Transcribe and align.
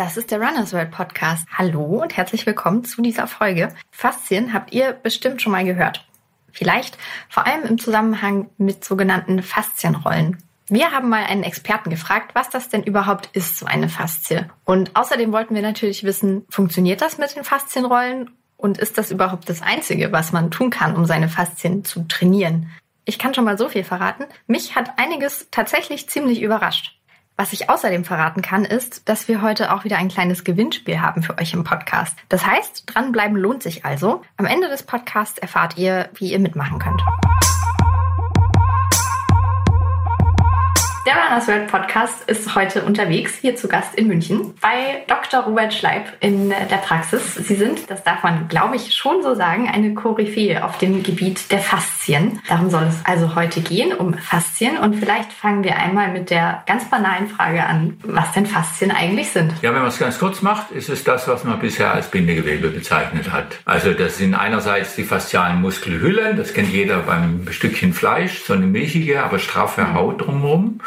Das 0.00 0.16
ist 0.16 0.30
der 0.30 0.40
Runners 0.40 0.72
World 0.72 0.92
Podcast. 0.92 1.46
Hallo 1.52 1.84
und 1.84 2.16
herzlich 2.16 2.46
willkommen 2.46 2.84
zu 2.84 3.02
dieser 3.02 3.26
Folge. 3.26 3.68
Faszien 3.90 4.54
habt 4.54 4.72
ihr 4.72 4.94
bestimmt 4.94 5.42
schon 5.42 5.52
mal 5.52 5.66
gehört. 5.66 6.08
Vielleicht 6.50 6.96
vor 7.28 7.46
allem 7.46 7.64
im 7.64 7.78
Zusammenhang 7.78 8.48
mit 8.56 8.82
sogenannten 8.82 9.42
Faszienrollen. 9.42 10.42
Wir 10.68 10.92
haben 10.92 11.10
mal 11.10 11.24
einen 11.24 11.42
Experten 11.42 11.90
gefragt, 11.90 12.34
was 12.34 12.48
das 12.48 12.70
denn 12.70 12.82
überhaupt 12.82 13.28
ist, 13.34 13.58
so 13.58 13.66
eine 13.66 13.90
Faszie. 13.90 14.48
Und 14.64 14.96
außerdem 14.96 15.32
wollten 15.32 15.54
wir 15.54 15.60
natürlich 15.60 16.02
wissen, 16.02 16.46
funktioniert 16.48 17.02
das 17.02 17.18
mit 17.18 17.36
den 17.36 17.44
Faszienrollen 17.44 18.30
und 18.56 18.78
ist 18.78 18.96
das 18.96 19.10
überhaupt 19.10 19.50
das 19.50 19.60
Einzige, 19.60 20.12
was 20.12 20.32
man 20.32 20.50
tun 20.50 20.70
kann, 20.70 20.96
um 20.96 21.04
seine 21.04 21.28
Faszien 21.28 21.84
zu 21.84 22.04
trainieren? 22.08 22.70
Ich 23.04 23.18
kann 23.18 23.34
schon 23.34 23.44
mal 23.44 23.58
so 23.58 23.68
viel 23.68 23.84
verraten. 23.84 24.24
Mich 24.46 24.76
hat 24.76 24.98
einiges 24.98 25.48
tatsächlich 25.50 26.08
ziemlich 26.08 26.40
überrascht. 26.40 26.99
Was 27.40 27.54
ich 27.54 27.70
außerdem 27.70 28.04
verraten 28.04 28.42
kann, 28.42 28.66
ist, 28.66 29.08
dass 29.08 29.26
wir 29.26 29.40
heute 29.40 29.72
auch 29.72 29.84
wieder 29.84 29.96
ein 29.96 30.08
kleines 30.08 30.44
Gewinnspiel 30.44 31.00
haben 31.00 31.22
für 31.22 31.38
euch 31.38 31.54
im 31.54 31.64
Podcast. 31.64 32.14
Das 32.28 32.44
heißt, 32.44 32.82
dranbleiben 32.84 33.34
lohnt 33.34 33.62
sich 33.62 33.86
also. 33.86 34.20
Am 34.36 34.44
Ende 34.44 34.68
des 34.68 34.82
Podcasts 34.82 35.38
erfahrt 35.38 35.78
ihr, 35.78 36.10
wie 36.16 36.32
ihr 36.32 36.38
mitmachen 36.38 36.78
könnt. 36.78 37.00
Der 41.10 41.24
Runners 41.24 41.48
World 41.48 41.66
Podcast 41.66 42.22
ist 42.28 42.54
heute 42.54 42.84
unterwegs, 42.84 43.34
hier 43.40 43.56
zu 43.56 43.66
Gast 43.66 43.96
in 43.96 44.06
München, 44.06 44.54
bei 44.60 45.02
Dr. 45.08 45.40
Robert 45.40 45.74
Schleib 45.74 46.04
in 46.20 46.50
der 46.50 46.76
Praxis. 46.76 47.34
Sie 47.34 47.56
sind, 47.56 47.90
das 47.90 48.04
darf 48.04 48.22
man, 48.22 48.46
glaube 48.46 48.76
ich, 48.76 48.94
schon 48.94 49.20
so 49.20 49.34
sagen, 49.34 49.68
eine 49.68 49.92
Koryphäe 49.94 50.64
auf 50.64 50.78
dem 50.78 51.02
Gebiet 51.02 51.50
der 51.50 51.58
Faszien. 51.58 52.38
Darum 52.48 52.70
soll 52.70 52.84
es 52.84 53.00
also 53.02 53.34
heute 53.34 53.60
gehen, 53.60 53.92
um 53.92 54.14
Faszien. 54.14 54.78
Und 54.78 54.94
vielleicht 54.94 55.32
fangen 55.32 55.64
wir 55.64 55.78
einmal 55.78 56.12
mit 56.12 56.30
der 56.30 56.62
ganz 56.68 56.88
banalen 56.88 57.26
Frage 57.26 57.64
an, 57.64 57.98
was 58.04 58.30
denn 58.30 58.46
Faszien 58.46 58.92
eigentlich 58.92 59.30
sind. 59.30 59.52
Ja, 59.62 59.74
wenn 59.74 59.80
man 59.80 59.88
es 59.88 59.98
ganz 59.98 60.16
kurz 60.20 60.42
macht, 60.42 60.70
ist 60.70 60.90
es 60.90 61.02
das, 61.02 61.26
was 61.26 61.42
man 61.42 61.58
bisher 61.58 61.92
als 61.92 62.08
Bindegewebe 62.12 62.68
bezeichnet 62.68 63.32
hat. 63.32 63.58
Also 63.64 63.94
das 63.94 64.18
sind 64.18 64.36
einerseits 64.36 64.94
die 64.94 65.02
faszialen 65.02 65.60
Muskelhüllen, 65.60 66.36
das 66.36 66.54
kennt 66.54 66.68
jeder 66.68 66.98
beim 67.00 67.48
Stückchen 67.50 67.94
Fleisch, 67.94 68.44
so 68.44 68.52
eine 68.52 68.66
milchige, 68.66 69.24
aber 69.24 69.40
straffe 69.40 69.92
Haut 69.92 70.24
drumherum. 70.24 70.80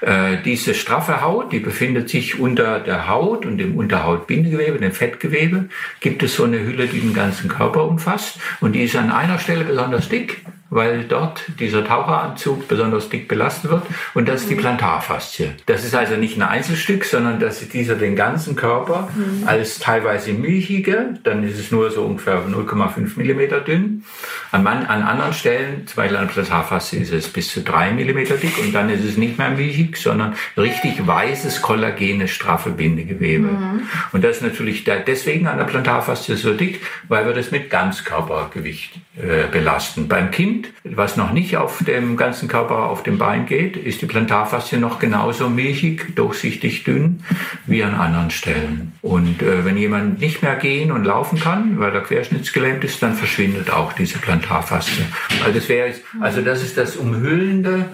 Äh, 0.00 0.38
diese 0.44 0.74
straffe 0.74 1.20
Haut, 1.22 1.52
die 1.52 1.60
befindet 1.60 2.08
sich 2.08 2.38
unter 2.38 2.80
der 2.80 3.08
Haut 3.08 3.46
und 3.46 3.60
im 3.60 3.76
Unterhautbindegewebe, 3.76 4.78
dem 4.78 4.92
Fettgewebe, 4.92 5.68
gibt 6.00 6.22
es 6.22 6.34
so 6.34 6.44
eine 6.44 6.60
Hülle, 6.60 6.86
die 6.86 7.00
den 7.00 7.14
ganzen 7.14 7.48
Körper 7.48 7.84
umfasst. 7.84 8.38
Und 8.60 8.72
die 8.72 8.82
ist 8.82 8.96
an 8.96 9.10
einer 9.10 9.38
Stelle 9.38 9.64
besonders 9.64 10.08
dick 10.08 10.42
weil 10.70 11.04
dort 11.04 11.42
dieser 11.58 11.84
Taucheranzug 11.84 12.68
besonders 12.68 13.08
dick 13.08 13.28
belastet 13.28 13.70
wird 13.70 13.82
und 14.14 14.28
das 14.28 14.42
ist 14.42 14.50
die 14.50 14.54
mhm. 14.54 14.60
Plantarfaszie. 14.60 15.50
Das 15.66 15.84
ist 15.84 15.94
also 15.94 16.16
nicht 16.16 16.36
ein 16.36 16.42
Einzelstück, 16.42 17.04
sondern 17.04 17.40
das 17.40 17.60
ist 17.60 17.74
dieser 17.74 17.96
den 17.96 18.16
ganzen 18.16 18.56
Körper 18.56 19.08
mhm. 19.14 19.46
als 19.46 19.80
teilweise 19.80 20.32
milchige, 20.32 21.18
dann 21.24 21.42
ist 21.42 21.58
es 21.58 21.70
nur 21.70 21.90
so 21.90 22.02
ungefähr 22.02 22.46
0,5 22.46 23.16
Millimeter 23.16 23.60
dünn. 23.60 24.04
An, 24.52 24.62
man, 24.62 24.86
an 24.86 25.02
anderen 25.02 25.32
Stellen, 25.32 25.86
zum 25.86 25.96
Beispiel 25.96 26.16
an 26.16 26.26
der 26.26 26.32
Plantarfaszie 26.34 26.98
ist 26.98 27.12
es 27.12 27.28
bis 27.28 27.52
zu 27.52 27.62
3 27.62 27.92
Millimeter 27.92 28.36
dick 28.36 28.58
und 28.58 28.72
dann 28.72 28.88
ist 28.90 29.04
es 29.04 29.16
nicht 29.16 29.38
mehr 29.38 29.50
milchig, 29.50 29.96
sondern 29.96 30.34
richtig 30.56 31.04
weißes, 31.04 31.62
kollagenes, 31.62 32.30
straffe 32.30 32.70
Bindegewebe. 32.70 33.48
Mhm. 33.48 33.88
Und 34.12 34.22
das 34.22 34.36
ist 34.36 34.42
natürlich 34.42 34.84
deswegen 34.84 35.48
an 35.48 35.58
der 35.58 35.64
Plantarfaszie 35.64 36.36
so 36.36 36.54
dick, 36.54 36.80
weil 37.08 37.26
wir 37.26 37.32
das 37.32 37.50
mit 37.50 37.70
Ganzkörpergewicht 37.70 39.00
äh, 39.22 39.46
belasten. 39.50 40.08
Beim 40.08 40.30
Kind 40.30 40.68
was 40.84 41.16
noch 41.16 41.32
nicht 41.32 41.56
auf 41.56 41.84
dem 41.84 42.16
ganzen 42.16 42.48
Körper 42.48 42.84
auf 42.84 43.02
dem 43.02 43.18
Bein 43.18 43.46
geht, 43.46 43.76
ist 43.76 44.00
die 44.00 44.06
Plantarfaszie 44.06 44.78
noch 44.78 44.98
genauso 44.98 45.50
milchig, 45.50 46.16
durchsichtig 46.16 46.84
dünn 46.84 47.22
wie 47.66 47.84
an 47.84 47.94
anderen 47.94 48.30
Stellen. 48.30 48.92
Und 49.02 49.42
äh, 49.42 49.64
wenn 49.64 49.76
jemand 49.76 50.20
nicht 50.20 50.42
mehr 50.42 50.56
gehen 50.56 50.90
und 50.90 51.04
laufen 51.04 51.38
kann, 51.38 51.78
weil 51.78 51.94
er 51.94 52.00
querschnittsgelähmt 52.00 52.82
ist, 52.84 53.02
dann 53.02 53.14
verschwindet 53.14 53.70
auch 53.70 53.92
diese 53.92 54.18
Plantarfaszie. 54.18 55.04
Also 55.44 55.58
das, 55.58 55.68
wäre, 55.68 55.94
also 56.20 56.40
das 56.40 56.62
ist 56.62 56.78
das 56.78 56.96
umhüllende 56.96 57.86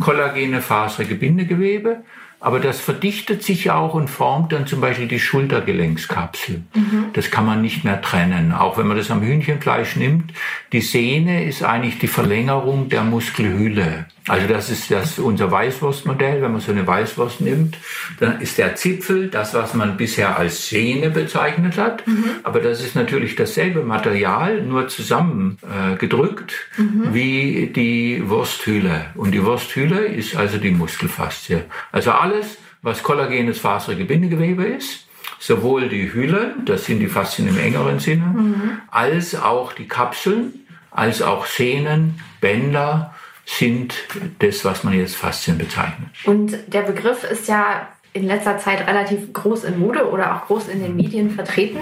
kollagene 0.00 0.60
faserige 0.60 1.16
Bindegewebe. 1.16 2.02
Aber 2.40 2.60
das 2.60 2.80
verdichtet 2.80 3.42
sich 3.42 3.70
auch 3.70 3.94
und 3.94 4.08
formt 4.08 4.52
dann 4.52 4.66
zum 4.66 4.80
Beispiel 4.80 5.08
die 5.08 5.18
Schultergelenkskapsel. 5.18 6.62
Mhm. 6.72 7.06
Das 7.12 7.32
kann 7.32 7.44
man 7.44 7.62
nicht 7.62 7.84
mehr 7.84 8.00
trennen. 8.00 8.52
Auch 8.52 8.78
wenn 8.78 8.86
man 8.86 8.96
das 8.96 9.10
am 9.10 9.22
Hühnchenfleisch 9.22 9.96
nimmt, 9.96 10.32
die 10.72 10.80
Sehne 10.80 11.44
ist 11.44 11.64
eigentlich 11.64 11.98
die 11.98 12.06
Verlängerung 12.06 12.88
der 12.88 13.02
Muskelhülle. 13.02 14.06
Also 14.28 14.46
das 14.46 14.70
ist 14.70 14.90
das 14.90 15.18
unser 15.18 15.50
Weißwurstmodell. 15.50 16.42
Wenn 16.42 16.52
man 16.52 16.60
so 16.60 16.72
eine 16.72 16.86
Weißwurst 16.86 17.40
nimmt, 17.40 17.78
dann 18.20 18.40
ist 18.40 18.58
der 18.58 18.76
Zipfel 18.76 19.28
das, 19.28 19.54
was 19.54 19.74
man 19.74 19.96
bisher 19.96 20.38
als 20.38 20.68
Sehne 20.68 21.10
bezeichnet 21.10 21.76
hat. 21.76 22.06
Mhm. 22.06 22.24
Aber 22.42 22.60
das 22.60 22.82
ist 22.82 22.94
natürlich 22.94 23.36
dasselbe 23.36 23.82
Material, 23.82 24.62
nur 24.62 24.88
zusammen 24.88 25.58
äh, 25.62 25.96
gedrückt 25.96 26.54
mhm. 26.76 27.14
wie 27.14 27.72
die 27.74 28.22
Wursthülle. 28.28 29.06
Und 29.14 29.32
die 29.32 29.44
Wursthülle 29.44 30.06
ist 30.06 30.36
also 30.36 30.58
die 30.58 30.70
Muskelfaszie. 30.70 31.64
Also 31.92 32.12
alles, 32.12 32.58
was 32.82 33.02
kollagenes 33.02 33.58
faserige 33.58 34.04
Bindegewebe 34.04 34.64
ist, 34.64 35.06
sowohl 35.38 35.88
die 35.88 36.12
Hülle, 36.12 36.54
das 36.64 36.86
sind 36.86 37.00
die 37.00 37.08
Faszien 37.08 37.48
im 37.48 37.58
engeren 37.58 37.98
Sinne, 37.98 38.26
mhm. 38.26 38.78
als 38.90 39.34
auch 39.34 39.72
die 39.72 39.88
Kapseln, 39.88 40.66
als 40.90 41.22
auch 41.22 41.46
Sehnen, 41.46 42.20
Bänder 42.40 43.14
sind 43.48 43.94
das, 44.40 44.64
was 44.64 44.84
man 44.84 44.92
jetzt 44.92 45.16
Faszien 45.16 45.56
bezeichnet. 45.56 46.10
Und 46.26 46.56
der 46.66 46.82
Begriff 46.82 47.24
ist 47.24 47.48
ja 47.48 47.88
in 48.12 48.26
letzter 48.26 48.58
Zeit 48.58 48.86
relativ 48.86 49.32
groß 49.32 49.64
in 49.64 49.78
Mode 49.78 50.10
oder 50.10 50.34
auch 50.36 50.46
groß 50.46 50.68
in 50.68 50.82
den 50.82 50.96
Medien 50.96 51.30
vertreten. 51.30 51.78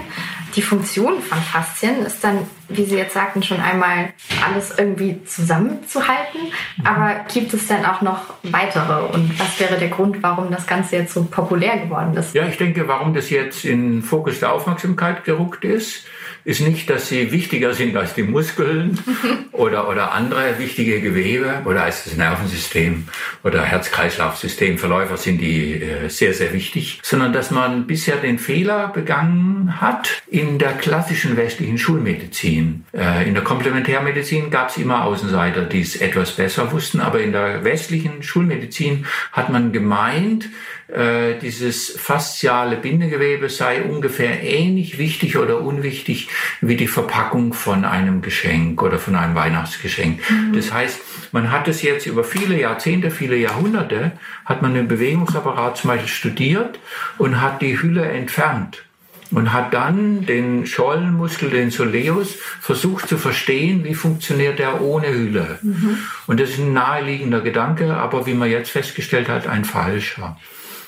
Die 0.55 0.61
Funktion 0.61 1.21
von 1.21 1.37
Faszien 1.39 2.05
ist 2.05 2.23
dann, 2.23 2.39
wie 2.69 2.85
Sie 2.85 2.95
jetzt 2.95 3.13
sagten, 3.13 3.43
schon 3.43 3.59
einmal 3.59 4.13
alles 4.45 4.73
irgendwie 4.77 5.23
zusammenzuhalten. 5.25 6.39
Aber 6.83 7.25
gibt 7.33 7.53
es 7.53 7.67
denn 7.67 7.85
auch 7.85 8.01
noch 8.01 8.35
weitere? 8.43 9.07
Und 9.13 9.37
was 9.39 9.59
wäre 9.59 9.77
der 9.77 9.89
Grund, 9.89 10.21
warum 10.21 10.51
das 10.51 10.67
Ganze 10.67 10.97
jetzt 10.97 11.13
so 11.13 11.23
populär 11.25 11.77
geworden 11.79 12.15
ist? 12.15 12.33
Ja, 12.33 12.45
ich 12.47 12.57
denke, 12.57 12.87
warum 12.87 13.13
das 13.13 13.29
jetzt 13.29 13.65
in 13.65 14.01
Fokus 14.01 14.39
der 14.39 14.53
Aufmerksamkeit 14.53 15.25
gerückt 15.25 15.65
ist, 15.65 16.05
ist 16.47 16.61
nicht, 16.61 16.89
dass 16.89 17.09
sie 17.09 17.33
wichtiger 17.33 17.73
sind 17.73 17.97
als 17.97 18.13
die 18.13 18.23
Muskeln 18.23 18.97
oder, 19.51 19.89
oder 19.89 20.13
andere 20.13 20.57
wichtige 20.59 21.01
Gewebe 21.01 21.63
oder 21.65 21.83
als 21.83 22.05
das 22.05 22.15
Nervensystem 22.15 23.09
oder 23.43 23.63
Herz-Kreislauf-System. 23.63 24.77
Verläufer 24.77 25.17
sind 25.17 25.39
die 25.39 25.73
äh, 25.73 26.07
sehr, 26.07 26.33
sehr 26.33 26.53
wichtig, 26.53 27.01
sondern 27.03 27.33
dass 27.33 27.51
man 27.51 27.85
bisher 27.85 28.15
den 28.15 28.39
Fehler 28.39 28.87
begangen 28.87 29.81
hat 29.81 30.23
in 30.27 30.57
der 30.57 30.71
klassischen 30.71 31.35
westlichen 31.35 31.77
Schulmedizin. 31.77 32.85
Äh, 32.93 33.27
in 33.27 33.33
der 33.33 33.43
Komplementärmedizin 33.43 34.49
gab 34.49 34.69
es 34.69 34.77
immer 34.77 35.03
Außenseiter, 35.03 35.63
die 35.63 35.81
es 35.81 35.97
etwas 35.97 36.31
besser 36.31 36.71
wussten, 36.71 37.01
aber 37.01 37.19
in 37.19 37.33
der 37.33 37.65
westlichen 37.65 38.23
Schulmedizin 38.23 39.05
hat 39.33 39.49
man 39.49 39.73
gemeint, 39.73 40.47
äh, 40.87 41.37
dieses 41.41 41.91
fasziale 41.91 42.77
Bindegewebe 42.77 43.49
sei 43.49 43.83
ungefähr 43.83 44.41
ähnlich 44.41 44.97
wichtig 44.97 45.37
oder 45.37 45.61
unwichtig 45.61 46.29
wie 46.61 46.77
die 46.77 46.87
Verpackung 46.87 47.53
von 47.53 47.83
einem 47.83 48.21
Geschenk 48.21 48.81
oder 48.81 48.97
von 48.97 49.15
einem 49.15 49.35
Weihnachtsgeschenk. 49.35 50.21
Mhm. 50.29 50.53
Das 50.53 50.71
heißt, 50.71 50.99
man 51.33 51.51
hat 51.51 51.67
es 51.67 51.81
jetzt 51.81 52.05
über 52.05 52.23
viele 52.23 52.59
Jahrzehnte, 52.59 53.11
viele 53.11 53.35
Jahrhunderte, 53.35 54.13
hat 54.45 54.61
man 54.61 54.73
den 54.73 54.87
Bewegungsapparat 54.87 55.77
zum 55.77 55.89
Beispiel 55.89 56.09
studiert 56.09 56.79
und 57.17 57.41
hat 57.41 57.61
die 57.61 57.81
Hülle 57.81 58.05
entfernt 58.05 58.83
und 59.31 59.51
hat 59.51 59.73
dann 59.73 60.25
den 60.25 60.65
Schollenmuskel, 60.65 61.49
den 61.49 61.69
Soleus, 61.69 62.35
versucht 62.61 63.09
zu 63.09 63.17
verstehen, 63.17 63.83
wie 63.83 63.93
funktioniert 63.93 64.59
der 64.59 64.81
ohne 64.81 65.09
Hülle. 65.09 65.59
Mhm. 65.61 65.97
Und 66.27 66.39
das 66.39 66.51
ist 66.51 66.59
ein 66.59 66.73
naheliegender 66.73 67.41
Gedanke, 67.41 67.95
aber 67.95 68.25
wie 68.25 68.33
man 68.33 68.49
jetzt 68.49 68.71
festgestellt 68.71 69.27
hat, 69.27 69.47
ein 69.47 69.65
falscher. 69.65 70.37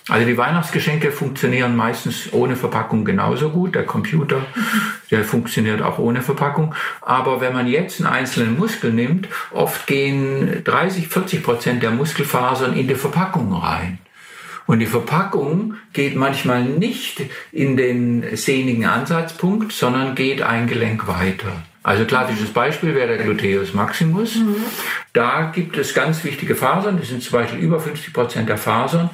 Also 0.10 0.26
die 0.26 0.38
Weihnachtsgeschenke 0.38 1.12
funktionieren 1.12 1.76
meistens 1.76 2.34
ohne 2.34 2.56
Verpackung 2.56 3.06
genauso 3.06 3.50
gut. 3.50 3.76
Der 3.76 3.86
Computer, 3.86 4.46
der 5.12 5.24
funktioniert 5.24 5.82
auch 5.82 6.00
ohne 6.00 6.22
Verpackung. 6.22 6.74
Aber 7.02 7.42
wenn 7.42 7.54
man 7.54 7.68
jetzt 7.68 8.02
einen 8.02 8.12
einzelnen 8.12 8.58
Muskel 8.58 8.92
nimmt, 8.92 9.28
oft 9.52 9.86
gehen 9.88 10.64
30, 10.64 11.08
40 11.08 11.44
Prozent 11.44 11.84
der 11.84 11.92
Muskelfasern 11.92 12.74
in 12.74 12.88
die 12.88 12.96
Verpackung 12.96 13.54
rein. 13.54 14.00
Und 14.66 14.80
die 14.80 14.86
Verpackung 14.86 15.76
geht 15.94 16.16
manchmal 16.16 16.64
nicht 16.64 17.22
in 17.52 17.76
den 17.76 18.36
sehnigen 18.36 18.86
Ansatzpunkt, 18.86 19.72
sondern 19.72 20.14
geht 20.14 20.42
ein 20.42 20.68
Gelenk 20.68 21.08
weiter. 21.08 21.64
Also 21.82 22.06
klassisches 22.06 22.52
Beispiel 22.52 22.94
wäre 22.94 23.08
der 23.08 23.18
Gluteus 23.18 23.74
maximus. 23.74 24.36
Mhm. 24.36 24.58
Da 25.14 25.52
gibt 25.56 25.78
es 25.78 25.94
ganz 25.96 26.24
wichtige 26.24 26.54
Fasern, 26.54 27.00
das 27.00 27.08
sind 27.08 27.24
zum 27.24 27.40
Beispiel 27.40 27.58
über 27.58 27.80
50 27.80 28.14
Prozent 28.14 28.48
der 28.48 28.58
Fasern, 28.58 29.10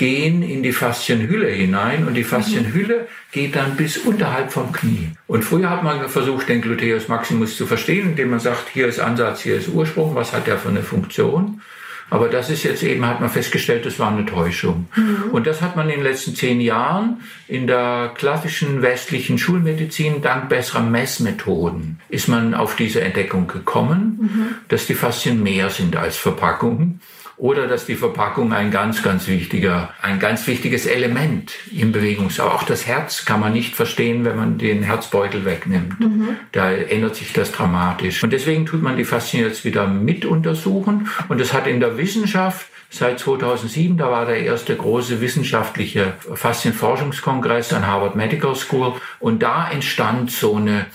gehen 0.00 0.42
in 0.42 0.62
die 0.62 0.72
Faszienhülle 0.72 1.48
hinein 1.48 2.06
und 2.06 2.14
die 2.14 2.24
Faszienhülle 2.24 3.06
geht 3.32 3.54
dann 3.54 3.76
bis 3.76 3.98
unterhalb 3.98 4.50
vom 4.50 4.72
Knie. 4.72 5.10
Und 5.26 5.44
früher 5.44 5.68
hat 5.68 5.84
man 5.84 6.08
versucht, 6.08 6.48
den 6.48 6.62
Gluteus 6.62 7.08
maximus 7.08 7.54
zu 7.54 7.66
verstehen, 7.66 8.08
indem 8.08 8.30
man 8.30 8.40
sagt, 8.40 8.70
hier 8.72 8.86
ist 8.86 8.98
Ansatz, 8.98 9.42
hier 9.42 9.56
ist 9.56 9.68
Ursprung, 9.68 10.14
was 10.14 10.32
hat 10.32 10.46
der 10.46 10.56
für 10.56 10.70
eine 10.70 10.82
Funktion? 10.82 11.60
Aber 12.08 12.28
das 12.28 12.48
ist 12.48 12.62
jetzt 12.62 12.82
eben, 12.82 13.06
hat 13.06 13.20
man 13.20 13.28
festgestellt, 13.28 13.84
das 13.84 13.98
war 13.98 14.10
eine 14.10 14.24
Täuschung. 14.24 14.88
Mhm. 14.96 15.32
Und 15.32 15.46
das 15.46 15.60
hat 15.60 15.76
man 15.76 15.90
in 15.90 15.96
den 15.96 16.04
letzten 16.04 16.34
zehn 16.34 16.62
Jahren 16.62 17.20
in 17.46 17.66
der 17.66 18.12
klassischen 18.14 18.80
westlichen 18.80 19.36
Schulmedizin 19.36 20.22
dank 20.22 20.48
besserer 20.48 20.80
Messmethoden 20.80 22.00
ist 22.08 22.26
man 22.26 22.54
auf 22.54 22.74
diese 22.74 23.02
Entdeckung 23.02 23.48
gekommen, 23.48 24.18
mhm. 24.22 24.54
dass 24.68 24.86
die 24.86 24.94
Faszien 24.94 25.42
mehr 25.42 25.68
sind 25.68 25.94
als 25.94 26.16
Verpackungen 26.16 27.00
oder 27.40 27.66
dass 27.66 27.86
die 27.86 27.94
Verpackung 27.94 28.52
ein 28.52 28.70
ganz, 28.70 29.02
ganz 29.02 29.26
wichtiger, 29.26 29.94
ein 30.02 30.18
ganz 30.18 30.46
wichtiges 30.46 30.84
Element 30.84 31.52
im 31.74 31.90
Bewegungs, 31.90 32.38
auch 32.38 32.64
das 32.64 32.86
Herz 32.86 33.24
kann 33.24 33.40
man 33.40 33.54
nicht 33.54 33.74
verstehen, 33.74 34.26
wenn 34.26 34.36
man 34.36 34.58
den 34.58 34.82
Herzbeutel 34.82 35.46
wegnimmt. 35.46 35.98
Mhm. 36.00 36.36
Da 36.52 36.70
ändert 36.70 37.16
sich 37.16 37.32
das 37.32 37.50
dramatisch. 37.50 38.22
Und 38.22 38.34
deswegen 38.34 38.66
tut 38.66 38.82
man 38.82 38.98
die 38.98 39.06
Faszien 39.06 39.44
jetzt 39.44 39.64
wieder 39.64 39.86
mit 39.86 40.26
untersuchen. 40.26 41.08
Und 41.28 41.40
es 41.40 41.54
hat 41.54 41.66
in 41.66 41.80
der 41.80 41.96
Wissenschaft 41.96 42.66
seit 42.90 43.18
2007, 43.20 43.96
da 43.96 44.10
war 44.10 44.26
der 44.26 44.40
erste 44.40 44.76
große 44.76 45.22
wissenschaftliche 45.22 46.14
Faszienforschungskongress 46.34 47.72
an 47.72 47.86
Harvard 47.86 48.16
Medical 48.16 48.54
School. 48.54 48.94
Und 49.18 49.42
da 49.42 49.70
entstand 49.70 50.30
so 50.30 50.56
eine 50.56 50.86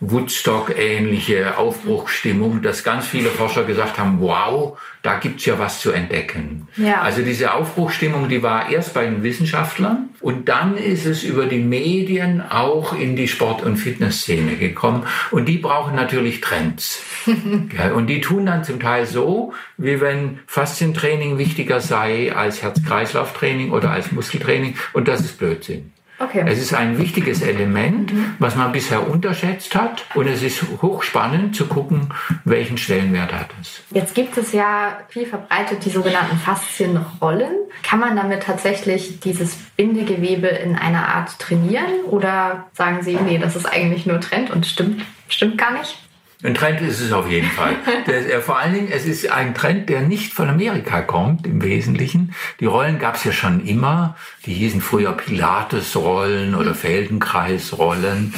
Woodstock-ähnliche 0.00 1.58
Aufbruchsstimmung, 1.58 2.62
dass 2.62 2.84
ganz 2.84 3.06
viele 3.06 3.28
Forscher 3.28 3.64
gesagt 3.64 3.98
haben, 3.98 4.18
wow, 4.20 4.78
da 5.02 5.18
gibt's 5.18 5.44
ja 5.44 5.58
was 5.58 5.80
zu 5.80 5.92
entdecken. 5.92 6.68
Ja. 6.76 7.02
Also 7.02 7.22
diese 7.22 7.52
Aufbruchsstimmung, 7.52 8.28
die 8.28 8.42
war 8.42 8.70
erst 8.70 8.94
bei 8.94 9.04
den 9.04 9.22
Wissenschaftlern 9.22 10.08
und 10.20 10.48
dann 10.48 10.78
ist 10.78 11.04
es 11.04 11.22
über 11.22 11.46
die 11.46 11.58
Medien 11.58 12.42
auch 12.42 12.98
in 12.98 13.14
die 13.14 13.28
Sport- 13.28 13.62
und 13.62 13.76
Fitnessszene 13.76 14.56
gekommen 14.56 15.06
und 15.30 15.46
die 15.46 15.58
brauchen 15.58 15.94
natürlich 15.94 16.40
Trends. 16.40 17.02
und 17.94 18.06
die 18.06 18.22
tun 18.22 18.46
dann 18.46 18.64
zum 18.64 18.80
Teil 18.80 19.04
so, 19.04 19.52
wie 19.76 20.00
wenn 20.00 20.38
Faszientraining 20.46 21.36
wichtiger 21.36 21.80
sei 21.80 22.34
als 22.34 22.62
Herz-Kreislauf-Training 22.62 23.70
oder 23.70 23.90
als 23.90 24.12
Muskeltraining 24.12 24.76
und 24.94 25.08
das 25.08 25.20
ist 25.20 25.38
Blödsinn. 25.38 25.92
Okay. 26.20 26.44
Es 26.46 26.58
ist 26.58 26.74
ein 26.74 26.98
wichtiges 26.98 27.40
Element, 27.40 28.12
mhm. 28.12 28.34
was 28.38 28.54
man 28.54 28.72
bisher 28.72 29.08
unterschätzt 29.08 29.74
hat. 29.74 30.04
Und 30.14 30.26
es 30.26 30.42
ist 30.42 30.62
hochspannend 30.82 31.56
zu 31.56 31.66
gucken, 31.66 32.10
welchen 32.44 32.76
Stellenwert 32.76 33.32
hat 33.32 33.48
es. 33.60 33.80
Jetzt 33.90 34.14
gibt 34.14 34.36
es 34.36 34.52
ja 34.52 34.98
viel 35.08 35.24
verbreitet 35.24 35.82
die 35.84 35.90
sogenannten 35.90 36.36
Faszienrollen. 36.36 37.52
Kann 37.82 38.00
man 38.00 38.16
damit 38.16 38.42
tatsächlich 38.42 39.20
dieses 39.20 39.56
Bindegewebe 39.76 40.48
in 40.48 40.76
einer 40.76 41.08
Art 41.08 41.38
trainieren? 41.38 42.04
Oder 42.06 42.66
sagen 42.74 43.02
Sie, 43.02 43.16
nee, 43.16 43.38
das 43.38 43.56
ist 43.56 43.64
eigentlich 43.64 44.04
nur 44.04 44.20
Trend 44.20 44.50
und 44.50 44.66
stimmt, 44.66 45.02
stimmt 45.28 45.56
gar 45.56 45.72
nicht? 45.72 45.98
Ein 46.42 46.54
Trend 46.54 46.80
ist 46.80 47.00
es 47.00 47.12
auf 47.12 47.28
jeden 47.28 47.50
Fall. 47.50 47.76
Der, 48.06 48.40
vor 48.40 48.58
allen 48.58 48.72
Dingen, 48.72 48.88
es 48.90 49.04
ist 49.04 49.30
ein 49.30 49.54
Trend, 49.54 49.90
der 49.90 50.00
nicht 50.00 50.32
von 50.32 50.48
Amerika 50.48 51.02
kommt 51.02 51.46
im 51.46 51.62
Wesentlichen. 51.62 52.34
Die 52.60 52.66
Rollen 52.66 52.98
gab 52.98 53.16
es 53.16 53.24
ja 53.24 53.32
schon 53.32 53.66
immer. 53.66 54.16
Die 54.46 54.54
hießen 54.54 54.80
früher 54.80 55.12
Pilates-Rollen 55.12 56.54
oder 56.54 56.74
Feldenkreis-Rollen. 56.74 58.34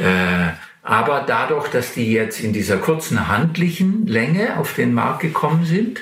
Äh, 0.00 0.52
aber 0.82 1.24
dadurch, 1.26 1.68
dass 1.68 1.92
die 1.92 2.12
jetzt 2.12 2.40
in 2.40 2.52
dieser 2.52 2.78
kurzen 2.78 3.28
handlichen 3.28 4.06
Länge 4.06 4.56
auf 4.56 4.74
den 4.74 4.94
Markt 4.94 5.20
gekommen 5.20 5.64
sind, 5.64 6.00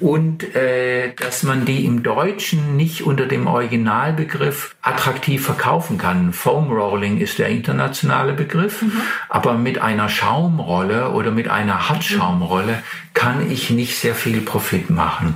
und 0.00 0.54
äh, 0.56 1.12
dass 1.14 1.42
man 1.42 1.66
die 1.66 1.84
im 1.84 2.02
Deutschen 2.02 2.76
nicht 2.76 3.02
unter 3.02 3.26
dem 3.26 3.46
Originalbegriff 3.46 4.74
attraktiv 4.82 5.44
verkaufen 5.44 5.98
kann. 5.98 6.32
Foam 6.32 6.72
Rolling 6.72 7.18
ist 7.18 7.38
der 7.38 7.48
internationale 7.48 8.32
Begriff, 8.32 8.82
mhm. 8.82 8.92
aber 9.28 9.54
mit 9.54 9.80
einer 9.80 10.08
Schaumrolle 10.08 11.10
oder 11.10 11.30
mit 11.30 11.48
einer 11.48 11.88
Hartschaumrolle 11.88 12.82
kann 13.12 13.50
ich 13.50 13.70
nicht 13.70 13.98
sehr 13.98 14.14
viel 14.14 14.40
Profit 14.40 14.88
machen. 14.88 15.34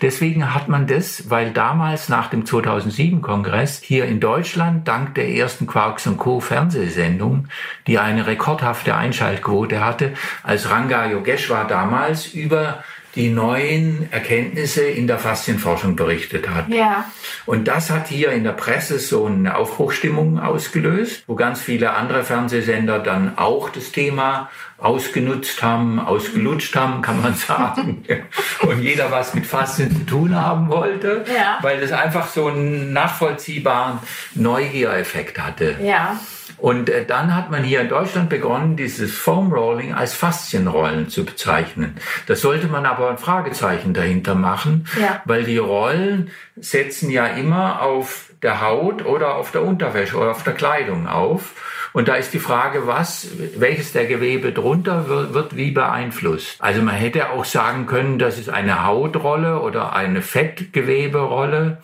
Deswegen 0.00 0.54
hat 0.54 0.68
man 0.68 0.86
das, 0.86 1.28
weil 1.28 1.50
damals 1.50 2.08
nach 2.08 2.30
dem 2.30 2.44
2007-Kongress 2.44 3.82
hier 3.82 4.06
in 4.06 4.20
Deutschland 4.20 4.88
dank 4.88 5.14
der 5.16 5.28
ersten 5.28 5.66
Quarks 5.66 6.08
Co. 6.16 6.40
Fernsehsendung, 6.40 7.48
die 7.86 7.98
eine 7.98 8.26
rekordhafte 8.26 8.96
Einschaltquote 8.96 9.84
hatte, 9.84 10.14
als 10.42 10.70
Ranga 10.70 11.06
Yogeshwar 11.10 11.66
damals 11.66 12.28
über 12.28 12.82
die 13.18 13.30
neuen 13.30 14.10
Erkenntnisse 14.12 14.84
in 14.84 15.08
der 15.08 15.18
Faszienforschung 15.18 15.96
berichtet 15.96 16.48
hat. 16.48 16.68
Ja. 16.68 17.04
Und 17.46 17.66
das 17.66 17.90
hat 17.90 18.06
hier 18.06 18.30
in 18.30 18.44
der 18.44 18.52
Presse 18.52 19.00
so 19.00 19.26
eine 19.26 19.56
Aufbruchstimmung 19.56 20.38
ausgelöst, 20.38 21.24
wo 21.26 21.34
ganz 21.34 21.60
viele 21.60 21.94
andere 21.94 22.22
Fernsehsender 22.22 23.00
dann 23.00 23.36
auch 23.36 23.70
das 23.70 23.90
Thema 23.90 24.48
ausgenutzt 24.78 25.62
haben, 25.62 25.98
ausgelutscht 25.98 26.74
haben, 26.76 27.02
kann 27.02 27.20
man 27.20 27.34
sagen. 27.34 28.04
Und 28.62 28.80
jeder 28.80 29.10
was 29.10 29.34
mit 29.34 29.46
Faszien 29.46 29.90
zu 29.90 30.06
tun 30.06 30.34
haben 30.34 30.68
wollte, 30.68 31.24
ja. 31.34 31.58
weil 31.62 31.80
das 31.80 31.92
einfach 31.92 32.28
so 32.28 32.46
einen 32.46 32.92
nachvollziehbaren 32.92 33.98
Neugiereffekt 34.34 35.38
hatte. 35.38 35.76
Ja. 35.82 36.18
Und 36.56 36.90
äh, 36.90 37.04
dann 37.04 37.34
hat 37.34 37.50
man 37.50 37.62
hier 37.62 37.80
in 37.80 37.88
Deutschland 37.88 38.28
begonnen, 38.28 38.76
dieses 38.76 39.14
Foam 39.14 39.52
Rolling 39.52 39.94
als 39.94 40.14
Faszienrollen 40.14 41.08
zu 41.08 41.24
bezeichnen. 41.24 41.96
Da 42.26 42.34
sollte 42.34 42.66
man 42.66 42.84
aber 42.84 43.10
ein 43.10 43.18
Fragezeichen 43.18 43.94
dahinter 43.94 44.34
machen, 44.34 44.86
ja. 45.00 45.22
weil 45.24 45.44
die 45.44 45.58
Rollen 45.58 46.30
setzen 46.56 47.10
ja 47.10 47.26
immer 47.26 47.82
auf 47.82 48.27
der 48.42 48.60
Haut 48.60 49.04
oder 49.04 49.36
auf 49.36 49.50
der 49.50 49.62
Unterwäsche 49.62 50.16
oder 50.16 50.30
auf 50.30 50.42
der 50.44 50.54
Kleidung 50.54 51.06
auf. 51.06 51.54
Und 51.92 52.08
da 52.08 52.14
ist 52.14 52.32
die 52.34 52.38
Frage, 52.38 52.86
was, 52.86 53.28
welches 53.56 53.92
der 53.92 54.06
Gewebe 54.06 54.52
drunter 54.52 55.08
wird, 55.08 55.34
wird, 55.34 55.56
wie 55.56 55.70
beeinflusst. 55.70 56.56
Also 56.60 56.82
man 56.82 56.94
hätte 56.94 57.30
auch 57.30 57.44
sagen 57.44 57.86
können, 57.86 58.18
das 58.18 58.38
ist 58.38 58.50
eine 58.50 58.84
Hautrolle 58.84 59.60
oder 59.60 59.94
eine 59.94 60.22
Fettgeweberolle 60.22 61.78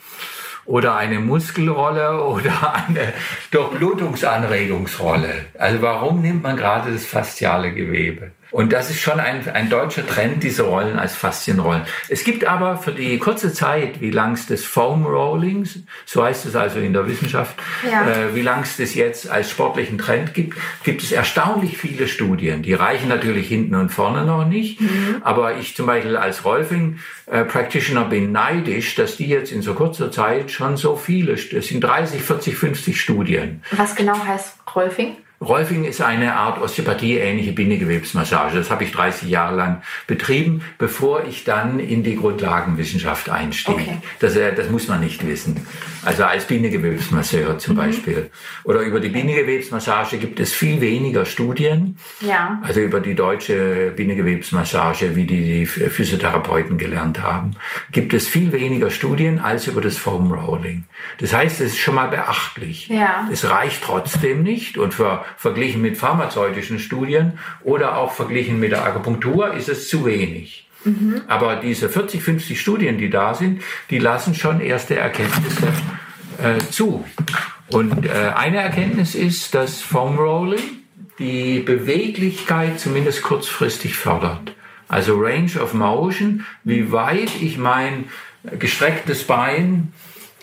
oder 0.66 0.96
eine 0.96 1.20
Muskelrolle 1.20 2.22
oder 2.22 2.74
eine 2.86 3.12
Durchblutungsanregungsrolle. 3.50 5.46
Also 5.58 5.82
warum 5.82 6.20
nimmt 6.20 6.42
man 6.42 6.56
gerade 6.56 6.92
das 6.92 7.06
fasziale 7.06 7.72
Gewebe? 7.72 8.32
Und 8.54 8.72
das 8.72 8.88
ist 8.88 9.00
schon 9.00 9.18
ein, 9.18 9.48
ein 9.52 9.68
deutscher 9.68 10.06
Trend, 10.06 10.44
diese 10.44 10.62
Rollen 10.62 10.96
als 10.96 11.16
Faszienrollen. 11.16 11.82
Es 12.08 12.22
gibt 12.22 12.46
aber 12.46 12.76
für 12.76 12.92
die 12.92 13.18
kurze 13.18 13.52
Zeit, 13.52 14.00
wie 14.00 14.12
lang 14.12 14.34
es 14.34 14.46
des 14.46 14.64
Foam 14.64 15.04
Rollings, 15.04 15.80
so 16.06 16.22
heißt 16.22 16.46
es 16.46 16.54
also 16.54 16.78
in 16.78 16.92
der 16.92 17.08
Wissenschaft, 17.08 17.56
ja. 17.90 18.08
äh, 18.08 18.34
wie 18.36 18.42
lang 18.42 18.62
es 18.62 18.76
das 18.76 18.94
jetzt 18.94 19.28
als 19.28 19.50
sportlichen 19.50 19.98
Trend 19.98 20.34
gibt, 20.34 20.56
gibt 20.84 21.02
es 21.02 21.10
erstaunlich 21.10 21.76
viele 21.76 22.06
Studien. 22.06 22.62
Die 22.62 22.74
reichen 22.74 23.08
natürlich 23.08 23.48
hinten 23.48 23.74
und 23.74 23.88
vorne 23.88 24.24
noch 24.24 24.46
nicht. 24.46 24.80
Mhm. 24.80 25.16
Aber 25.22 25.56
ich 25.56 25.74
zum 25.74 25.86
Beispiel 25.86 26.16
als 26.16 26.44
Rolfing 26.44 27.00
äh, 27.26 27.42
Practitioner 27.42 28.04
bin 28.04 28.30
neidisch, 28.30 28.94
dass 28.94 29.16
die 29.16 29.26
jetzt 29.26 29.50
in 29.50 29.62
so 29.62 29.74
kurzer 29.74 30.12
Zeit 30.12 30.52
schon 30.52 30.76
so 30.76 30.94
viele, 30.94 31.32
es 31.32 31.48
sind 31.48 31.82
30, 31.82 32.22
40, 32.22 32.56
50 32.56 33.00
Studien. 33.00 33.64
Was 33.72 33.96
genau 33.96 34.16
heißt 34.24 34.58
Rolfing? 34.76 35.16
Rolfing 35.44 35.84
ist 35.84 36.00
eine 36.00 36.34
Art 36.34 36.60
Osteopathie-ähnliche 36.60 37.52
Bindegewebsmassage. 37.52 38.56
Das 38.56 38.70
habe 38.70 38.84
ich 38.84 38.92
30 38.92 39.28
Jahre 39.28 39.56
lang 39.56 39.82
betrieben, 40.06 40.62
bevor 40.78 41.24
ich 41.24 41.44
dann 41.44 41.78
in 41.78 42.02
die 42.02 42.16
Grundlagenwissenschaft 42.16 43.30
einstieg. 43.30 43.74
Okay. 43.74 43.98
Das, 44.20 44.36
äh, 44.36 44.54
das 44.54 44.70
muss 44.70 44.88
man 44.88 45.00
nicht 45.00 45.26
wissen. 45.26 45.66
Also 46.04 46.24
als 46.24 46.46
Bindegewebsmasseur 46.46 47.58
zum 47.58 47.74
mhm. 47.74 47.78
Beispiel. 47.78 48.30
Oder 48.64 48.80
über 48.80 49.00
die 49.00 49.08
Bindegewebsmassage 49.08 50.18
gibt 50.18 50.40
es 50.40 50.52
viel 50.52 50.80
weniger 50.80 51.24
Studien. 51.24 51.98
Ja. 52.20 52.60
Also 52.62 52.80
über 52.80 53.00
die 53.00 53.14
deutsche 53.14 53.92
Bindegewebsmassage, 53.96 55.16
wie 55.16 55.24
die, 55.24 55.44
die 55.44 55.66
Physiotherapeuten 55.66 56.78
gelernt 56.78 57.22
haben, 57.22 57.56
gibt 57.92 58.14
es 58.14 58.28
viel 58.28 58.52
weniger 58.52 58.90
Studien 58.90 59.38
als 59.38 59.66
über 59.66 59.80
das 59.80 59.96
Foam 59.96 60.32
Rolling. 60.32 60.84
Das 61.18 61.32
heißt, 61.32 61.60
es 61.60 61.72
ist 61.72 61.78
schon 61.78 61.94
mal 61.94 62.08
beachtlich. 62.08 62.88
Ja. 62.88 63.28
Es 63.32 63.48
reicht 63.48 63.82
trotzdem 63.82 64.42
nicht 64.42 64.78
und 64.78 64.94
für 64.94 65.24
verglichen 65.36 65.82
mit 65.82 65.96
pharmazeutischen 65.96 66.78
Studien 66.78 67.38
oder 67.62 67.96
auch 67.96 68.12
verglichen 68.12 68.60
mit 68.60 68.72
der 68.72 68.84
Akupunktur 68.84 69.54
ist 69.54 69.68
es 69.68 69.88
zu 69.88 70.04
wenig. 70.06 70.68
Mhm. 70.84 71.22
Aber 71.28 71.56
diese 71.56 71.88
40, 71.88 72.22
50 72.22 72.60
Studien, 72.60 72.98
die 72.98 73.10
da 73.10 73.34
sind, 73.34 73.62
die 73.90 73.98
lassen 73.98 74.34
schon 74.34 74.60
erste 74.60 74.96
Erkenntnisse 74.96 75.68
äh, 76.42 76.58
zu. 76.70 77.04
Und 77.68 78.06
äh, 78.06 78.32
eine 78.36 78.58
Erkenntnis 78.58 79.14
ist, 79.14 79.54
dass 79.54 79.80
Foam 79.80 80.18
Rolling 80.18 80.60
die 81.18 81.60
Beweglichkeit 81.60 82.80
zumindest 82.80 83.22
kurzfristig 83.22 83.96
fördert. 83.96 84.54
Also 84.88 85.18
Range 85.18 85.50
of 85.60 85.72
Motion, 85.72 86.44
wie 86.62 86.92
weit 86.92 87.30
ich 87.40 87.56
mein 87.56 88.04
gestrecktes 88.58 89.24
Bein 89.24 89.92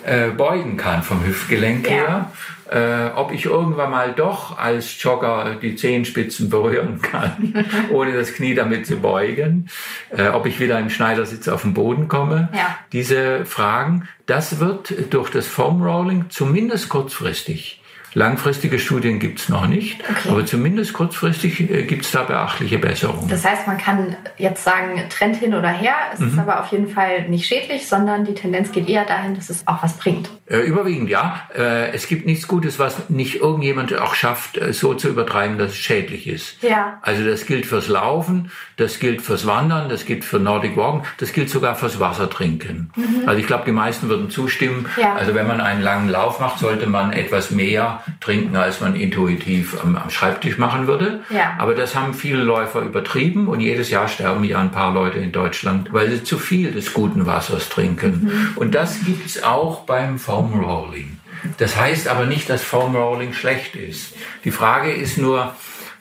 äh, 0.03 0.29
beugen 0.29 0.77
kann 0.77 1.03
vom 1.03 1.23
Hüftgelenk 1.23 1.87
ja. 1.87 1.93
her 1.93 2.31
äh, 2.71 3.09
ob 3.15 3.33
ich 3.33 3.45
irgendwann 3.45 3.91
mal 3.91 4.13
doch 4.13 4.57
als 4.57 5.01
Jogger 5.03 5.57
die 5.61 5.75
Zehenspitzen 5.75 6.49
berühren 6.49 7.01
kann, 7.01 7.65
ohne 7.91 8.13
das 8.13 8.33
Knie 8.33 8.55
damit 8.55 8.87
zu 8.87 8.97
beugen, 8.97 9.67
äh, 10.09 10.29
ob 10.29 10.45
ich 10.45 10.59
wieder 10.59 10.79
im 10.79 10.89
Schneidersitz 10.89 11.49
auf 11.49 11.63
den 11.63 11.73
Boden 11.73 12.07
komme. 12.07 12.49
Ja. 12.53 12.77
Diese 12.93 13.45
Fragen, 13.45 14.07
das 14.25 14.59
wird 14.59 15.13
durch 15.13 15.29
das 15.29 15.47
Foam 15.47 15.83
Rolling 15.83 16.25
zumindest 16.29 16.87
kurzfristig 16.87 17.80
Langfristige 18.13 18.77
Studien 18.77 19.19
gibt 19.19 19.39
es 19.39 19.47
noch 19.47 19.67
nicht, 19.67 20.01
okay. 20.09 20.29
aber 20.29 20.45
zumindest 20.45 20.91
kurzfristig 20.91 21.61
äh, 21.61 21.83
gibt 21.83 22.03
es 22.03 22.11
da 22.11 22.23
beachtliche 22.23 22.77
Besserungen. 22.77 23.29
Das 23.29 23.45
heißt, 23.45 23.67
man 23.67 23.77
kann 23.77 24.17
jetzt 24.37 24.65
sagen, 24.65 25.01
Trend 25.09 25.37
hin 25.37 25.53
oder 25.53 25.69
her, 25.69 25.93
es 26.13 26.19
mhm. 26.19 26.27
ist 26.27 26.37
aber 26.37 26.59
auf 26.59 26.71
jeden 26.73 26.89
Fall 26.89 27.29
nicht 27.29 27.47
schädlich, 27.47 27.87
sondern 27.87 28.25
die 28.25 28.33
Tendenz 28.33 28.73
geht 28.73 28.89
eher 28.89 29.05
dahin, 29.05 29.35
dass 29.35 29.49
es 29.49 29.65
auch 29.65 29.81
was 29.81 29.93
bringt. 29.93 30.29
Äh, 30.45 30.59
überwiegend 30.59 31.09
ja. 31.09 31.43
Äh, 31.55 31.91
es 31.93 32.07
gibt 32.07 32.25
nichts 32.25 32.49
Gutes, 32.49 32.79
was 32.79 33.09
nicht 33.09 33.35
irgendjemand 33.35 33.97
auch 33.97 34.13
schafft, 34.13 34.57
äh, 34.57 34.73
so 34.73 34.93
zu 34.93 35.07
übertreiben, 35.07 35.57
dass 35.57 35.71
es 35.71 35.77
schädlich 35.77 36.27
ist. 36.27 36.61
Ja. 36.61 36.99
Also 37.03 37.23
das 37.23 37.45
gilt 37.45 37.65
fürs 37.65 37.87
Laufen, 37.87 38.51
das 38.75 38.99
gilt 38.99 39.21
fürs 39.21 39.47
Wandern, 39.47 39.87
das 39.87 40.05
gilt 40.05 40.25
für 40.25 40.39
Nordic 40.39 40.75
Walken, 40.75 41.03
das 41.19 41.31
gilt 41.31 41.49
sogar 41.49 41.75
fürs 41.75 42.01
Wassertrinken. 42.01 42.91
Mhm. 42.95 43.23
Also 43.25 43.39
ich 43.39 43.47
glaube, 43.47 43.63
die 43.65 43.71
meisten 43.71 44.09
würden 44.09 44.29
zustimmen. 44.29 44.87
Ja. 44.97 45.13
Also 45.13 45.33
wenn 45.33 45.47
man 45.47 45.61
einen 45.61 45.81
langen 45.81 46.09
Lauf 46.09 46.41
macht, 46.41 46.59
sollte 46.59 46.87
man 46.87 47.13
etwas 47.13 47.51
mehr 47.51 48.00
trinken, 48.19 48.55
als 48.55 48.81
man 48.81 48.95
intuitiv 48.95 49.77
am, 49.81 49.95
am 49.95 50.09
Schreibtisch 50.09 50.57
machen 50.57 50.87
würde. 50.87 51.21
Ja. 51.29 51.55
Aber 51.57 51.75
das 51.75 51.95
haben 51.95 52.13
viele 52.13 52.43
Läufer 52.43 52.81
übertrieben 52.81 53.47
und 53.47 53.59
jedes 53.59 53.89
Jahr 53.89 54.07
sterben 54.07 54.43
ja 54.43 54.59
ein 54.59 54.71
paar 54.71 54.93
Leute 54.93 55.19
in 55.19 55.31
Deutschland, 55.31 55.91
weil 55.91 56.09
sie 56.09 56.23
zu 56.23 56.37
viel 56.37 56.71
des 56.71 56.93
guten 56.93 57.25
Wassers 57.25 57.69
trinken. 57.69 58.23
Mhm. 58.23 58.57
Und 58.57 58.75
das 58.75 59.03
gibt's 59.05 59.43
auch 59.43 59.81
beim 59.81 60.19
Foam 60.19 60.59
Rolling. 60.59 61.17
Das 61.57 61.75
heißt 61.75 62.07
aber 62.07 62.25
nicht, 62.25 62.49
dass 62.49 62.63
Foam 62.63 62.95
Rolling 62.95 63.33
schlecht 63.33 63.75
ist. 63.75 64.15
Die 64.43 64.51
Frage 64.51 64.91
ist 64.91 65.17
nur, 65.17 65.55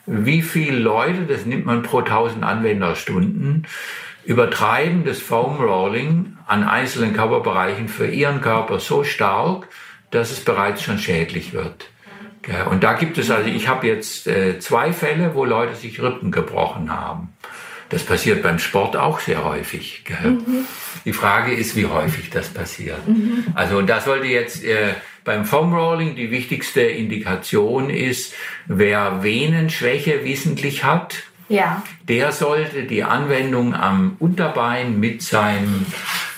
wie 0.07 0.43
viele 0.43 0.79
Leute, 0.79 1.23
das 1.23 1.47
nimmt 1.47 1.67
man 1.67 1.83
pro 1.83 1.99
1000 1.99 2.45
Anwenderstunden, 2.45 3.67
übertreiben 4.25 5.05
das 5.05 5.19
Foam 5.19 5.57
Rolling 5.57 6.37
an 6.47 6.65
einzelnen 6.65 7.15
Körperbereichen 7.15 7.89
für 7.89 8.07
ihren 8.07 8.41
Körper 8.41 8.81
so 8.81 9.05
stark, 9.05 9.69
dass 10.11 10.31
es 10.31 10.41
bereits 10.41 10.83
schon 10.83 10.99
schädlich 10.99 11.53
wird. 11.53 11.89
Und 12.71 12.83
da 12.83 12.95
gibt 12.95 13.19
es 13.19 13.31
also, 13.31 13.49
ich 13.49 13.69
habe 13.69 13.87
jetzt 13.87 14.27
äh, 14.27 14.59
zwei 14.59 14.93
Fälle, 14.93 15.35
wo 15.35 15.45
Leute 15.45 15.75
sich 15.75 16.03
Rippen 16.03 16.31
gebrochen 16.31 16.91
haben. 16.91 17.29
Das 17.91 18.05
passiert 18.05 18.43
beim 18.43 18.59
Sport 18.59 18.97
auch 18.97 19.21
sehr 19.21 19.45
häufig. 19.45 20.05
Mhm. 20.23 20.65
Die 21.05 21.13
Frage 21.13 21.53
ist, 21.53 21.77
wie 21.77 21.87
häufig 21.87 22.31
das 22.31 22.49
passiert. 22.49 23.07
Mhm. 23.07 23.47
Also 23.55 23.79
und 23.79 23.89
da 23.89 24.01
sollte 24.01 24.27
jetzt 24.27 24.65
äh, 24.65 24.95
beim 25.25 25.45
Foam 25.45 25.75
Rolling 25.75 26.15
die 26.15 26.31
wichtigste 26.31 26.83
Indikation 26.83 27.91
ist, 27.91 28.33
wer 28.67 29.23
Venenschwäche 29.23 30.25
wissentlich 30.25 30.85
hat, 30.85 31.25
ja. 31.49 31.83
der 32.09 32.33
sollte 32.33 32.85
die 32.85 33.03
Anwendung 33.03 33.75
am 33.75 34.17
Unterbein 34.21 34.99
mit 34.99 35.23
seinem 35.23 35.85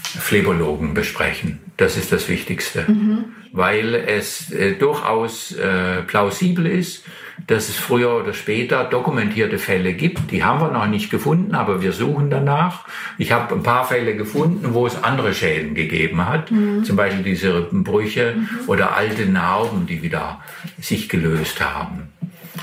Phlebologen 0.03 0.95
besprechen. 0.95 1.61
Das 1.77 1.97
ist 1.97 2.13
das 2.13 2.29
Wichtigste. 2.29 2.87
Mhm 2.89 3.42
weil 3.53 3.95
es 3.95 4.51
äh, 4.51 4.73
durchaus 4.73 5.53
äh, 5.53 6.03
plausibel 6.03 6.67
ist, 6.67 7.05
dass 7.47 7.69
es 7.69 7.77
früher 7.77 8.17
oder 8.17 8.33
später 8.33 8.85
dokumentierte 8.85 9.59
Fälle 9.59 9.95
gibt. 9.95 10.31
Die 10.31 10.45
haben 10.45 10.61
wir 10.61 10.71
noch 10.71 10.87
nicht 10.87 11.11
gefunden, 11.11 11.55
aber 11.55 11.83
wir 11.83 11.93
suchen 11.93 12.31
danach. 12.31 12.87
Ich 13.19 13.33
habe 13.33 13.55
ein 13.55 13.63
paar 13.63 13.85
Fälle 13.87 14.17
gefunden, 14.17 14.75
wo 14.75 14.87
es 14.87 15.03
andere 15.03 15.35
Schäden 15.35 15.75
gegeben 15.75 16.27
hat, 16.27 16.51
mhm. 16.51 16.85
zum 16.85 16.97
Beispiel 16.97 17.23
diese 17.23 17.55
Rippenbrüche 17.55 18.35
mhm. 18.37 18.49
oder 18.69 18.97
alte 18.97 19.27
Narben, 19.27 19.87
die 19.87 20.03
wieder 20.03 20.41
sich 20.81 21.09
gelöst 21.09 21.61
haben. 21.61 22.09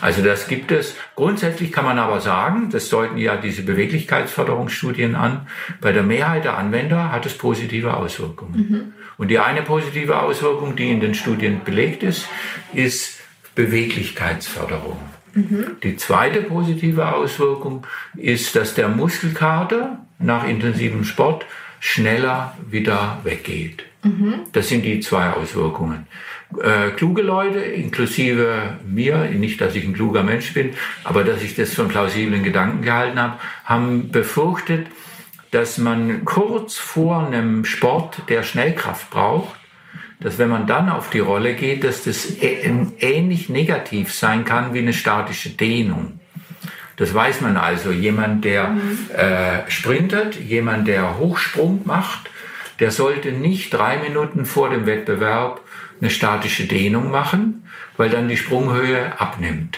Also 0.02 0.24
das 0.24 0.48
gibt 0.48 0.72
es. 0.72 0.96
Grundsätzlich 1.16 1.72
kann 1.72 1.84
man 1.84 2.00
aber 2.00 2.22
sagen, 2.22 2.70
das 2.72 2.90
deuten 2.90 3.18
ja 3.18 3.36
diese 3.36 3.64
Beweglichkeitsförderungsstudien 3.64 5.16
an, 5.16 5.48
bei 5.82 5.92
der 5.92 6.04
Mehrheit 6.04 6.46
der 6.46 6.58
Anwender 6.58 7.12
hat 7.12 7.26
es 7.26 7.38
positive 7.38 7.96
Auswirkungen. 7.96 8.70
Mhm. 8.70 8.94
Und 9.20 9.28
die 9.28 9.38
eine 9.38 9.64
positive 9.64 10.18
Auswirkung, 10.22 10.78
die 10.78 10.90
in 10.90 11.02
den 11.02 11.14
Studien 11.14 11.62
belegt 11.66 12.04
ist, 12.04 12.26
ist 12.74 13.20
Beweglichkeitsförderung. 13.54 14.98
Mhm. 15.34 15.76
Die 15.84 15.98
zweite 15.98 16.42
positive 16.42 17.14
Auswirkung 17.14 17.86
ist, 18.16 18.56
dass 18.56 18.76
der 18.76 18.88
Muskelkater 18.88 20.00
nach 20.20 20.48
intensivem 20.48 21.04
Sport 21.04 21.46
schneller 21.82 22.58
wieder 22.70 23.20
weggeht. 23.26 23.84
Mhm. 24.04 24.36
Das 24.54 24.70
sind 24.70 24.84
die 24.84 25.02
zwei 25.02 25.32
Auswirkungen. 25.32 26.08
Äh, 26.58 26.92
kluge 26.92 27.22
Leute, 27.22 27.60
inklusive 27.60 28.78
mir, 28.88 29.26
nicht, 29.32 29.60
dass 29.60 29.76
ich 29.76 29.84
ein 29.84 29.94
kluger 29.94 30.24
Mensch 30.24 30.54
bin, 30.54 30.72
aber 31.04 31.26
dass 31.26 31.44
ich 31.44 31.56
das 31.56 31.74
für 31.74 31.82
einen 31.82 31.92
plausiblen 31.92 32.42
Gedanken 32.42 32.84
gehalten 32.84 33.20
habe, 33.20 33.38
haben 33.66 34.12
befürchtet, 34.12 34.88
dass 35.52 35.78
man 35.78 36.26
kurz 36.26 36.78
vor 36.78 37.26
einem 37.26 37.66
Sport, 37.66 38.24
der 38.30 38.44
Schnellkraft 38.44 39.10
braucht, 39.10 39.56
dass 40.20 40.38
wenn 40.38 40.50
man 40.50 40.68
dann 40.68 40.90
auf 40.90 41.10
die 41.10 41.20
Rolle 41.20 41.56
geht, 41.56 41.84
dass 41.84 42.04
das 42.04 42.28
ähnlich 42.42 43.50
negativ 43.50 44.14
sein 44.14 44.44
kann 44.44 44.74
wie 44.74 44.80
eine 44.80 44.94
statische 44.94 45.50
Dehnung. 45.50 46.20
Das 46.98 47.14
weiß 47.14 47.40
man 47.40 47.56
also. 47.56 47.92
Jemand, 47.92 48.44
der 48.44 48.68
mhm. 48.68 49.10
äh, 49.16 49.72
sprintet, 49.72 50.36
jemand, 50.36 50.88
der 50.90 51.18
Hochsprung 51.18 51.82
macht, 51.86 52.30
der 52.80 52.92
sollte 52.92 53.32
nicht 53.32 53.74
drei 53.74 53.98
Minuten 53.98 54.46
vor 54.46 54.70
dem 54.70 54.86
Wettbewerb 54.86 55.62
eine 56.02 56.10
statische 56.10 56.66
Dehnung 56.66 57.10
machen, 57.10 57.64
weil 57.96 58.10
dann 58.10 58.28
die 58.28 58.38
Sprunghöhe 58.38 59.20
abnimmt. 59.20 59.78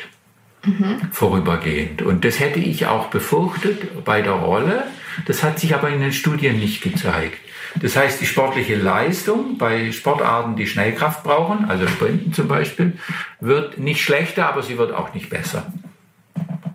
Mhm. 0.66 1.02
Vorübergehend. 1.12 2.02
Und 2.02 2.26
das 2.26 2.40
hätte 2.40 2.60
ich 2.60 2.88
auch 2.88 3.08
befürchtet 3.08 4.04
bei 4.04 4.22
der 4.22 4.34
Rolle. 4.34 4.84
Das 5.26 5.44
hat 5.44 5.60
sich 5.60 5.74
aber 5.74 5.90
in 5.90 6.02
den 6.02 6.14
Studien 6.14 6.60
nicht 6.60 6.82
gezeigt. 6.82 7.38
Das 7.80 7.96
heißt, 7.96 8.20
die 8.20 8.26
sportliche 8.26 8.76
Leistung 8.76 9.58
bei 9.58 9.92
Sportarten, 9.92 10.56
die 10.56 10.68
Schnellkraft 10.68 11.24
brauchen, 11.24 11.66
also 11.70 11.88
Sprinten 11.88 12.34
zum 12.34 12.48
Beispiel, 12.48 12.94
wird 13.40 13.78
nicht 13.78 14.02
schlechter, 14.02 14.50
aber 14.50 14.62
sie 14.62 14.78
wird 14.78 14.92
auch 14.92 15.14
nicht 15.14 15.30
besser. 15.30 15.72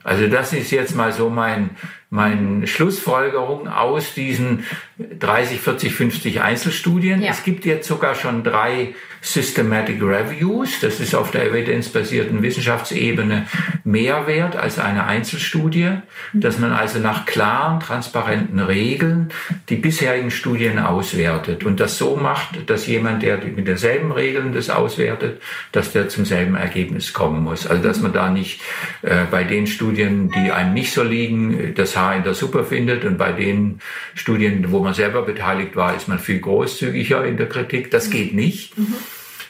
Also 0.04 0.28
das 0.28 0.52
ist 0.52 0.70
jetzt 0.70 0.94
mal 0.94 1.12
so 1.12 1.28
mein, 1.28 1.70
meine 2.10 2.66
Schlussfolgerung 2.66 3.68
aus 3.68 4.14
diesen 4.14 4.64
30, 4.98 5.60
40, 5.60 5.92
50 5.92 6.40
Einzelstudien. 6.40 7.20
Ja. 7.20 7.30
Es 7.30 7.44
gibt 7.44 7.66
jetzt 7.66 7.86
sogar 7.86 8.14
schon 8.14 8.42
drei 8.42 8.94
Systematic 9.20 10.00
Reviews. 10.00 10.80
Das 10.80 11.00
ist 11.00 11.14
auf 11.14 11.32
der 11.32 11.46
evidenzbasierten 11.46 12.42
Wissenschaftsebene 12.42 13.46
mehr 13.84 14.26
wert 14.26 14.56
als 14.56 14.78
eine 14.78 15.04
Einzelstudie, 15.04 15.90
dass 16.32 16.58
man 16.58 16.72
also 16.72 16.98
nach 16.98 17.26
klaren, 17.26 17.80
transparenten 17.80 18.60
Regeln 18.60 19.30
die 19.68 19.76
bisherigen 19.76 20.30
Studien 20.30 20.78
auswertet 20.78 21.64
und 21.64 21.80
das 21.80 21.98
so 21.98 22.16
macht, 22.16 22.70
dass 22.70 22.86
jemand, 22.86 23.22
der 23.22 23.38
mit 23.38 23.66
denselben 23.66 24.12
Regeln 24.12 24.52
das 24.52 24.70
auswertet, 24.70 25.42
dass 25.72 25.92
der 25.92 26.08
zum 26.08 26.24
selben 26.24 26.54
Ergebnis 26.54 27.12
kommen 27.12 27.42
muss. 27.42 27.66
Also 27.66 27.82
dass 27.82 28.00
man 28.00 28.12
da 28.12 28.30
nicht 28.30 28.60
äh, 29.02 29.24
bei 29.30 29.44
den 29.44 29.66
Studien, 29.66 30.30
die 30.30 30.52
einem 30.52 30.72
nicht 30.72 30.92
so 30.92 31.02
liegen, 31.02 31.74
das 31.74 31.96
Haar 31.96 32.16
in 32.16 32.22
der 32.22 32.34
Suppe 32.34 32.64
findet 32.64 33.04
und 33.04 33.18
bei 33.18 33.32
den 33.32 33.80
Studien, 34.14 34.66
wo 34.70 34.85
man 34.86 34.94
selber 34.94 35.22
beteiligt 35.22 35.76
war, 35.76 35.94
ist 35.94 36.08
man 36.08 36.18
viel 36.18 36.40
großzügiger 36.40 37.24
in 37.26 37.36
der 37.36 37.48
Kritik. 37.48 37.90
Das 37.90 38.10
geht 38.10 38.34
nicht. 38.34 38.78
Mhm. 38.78 38.94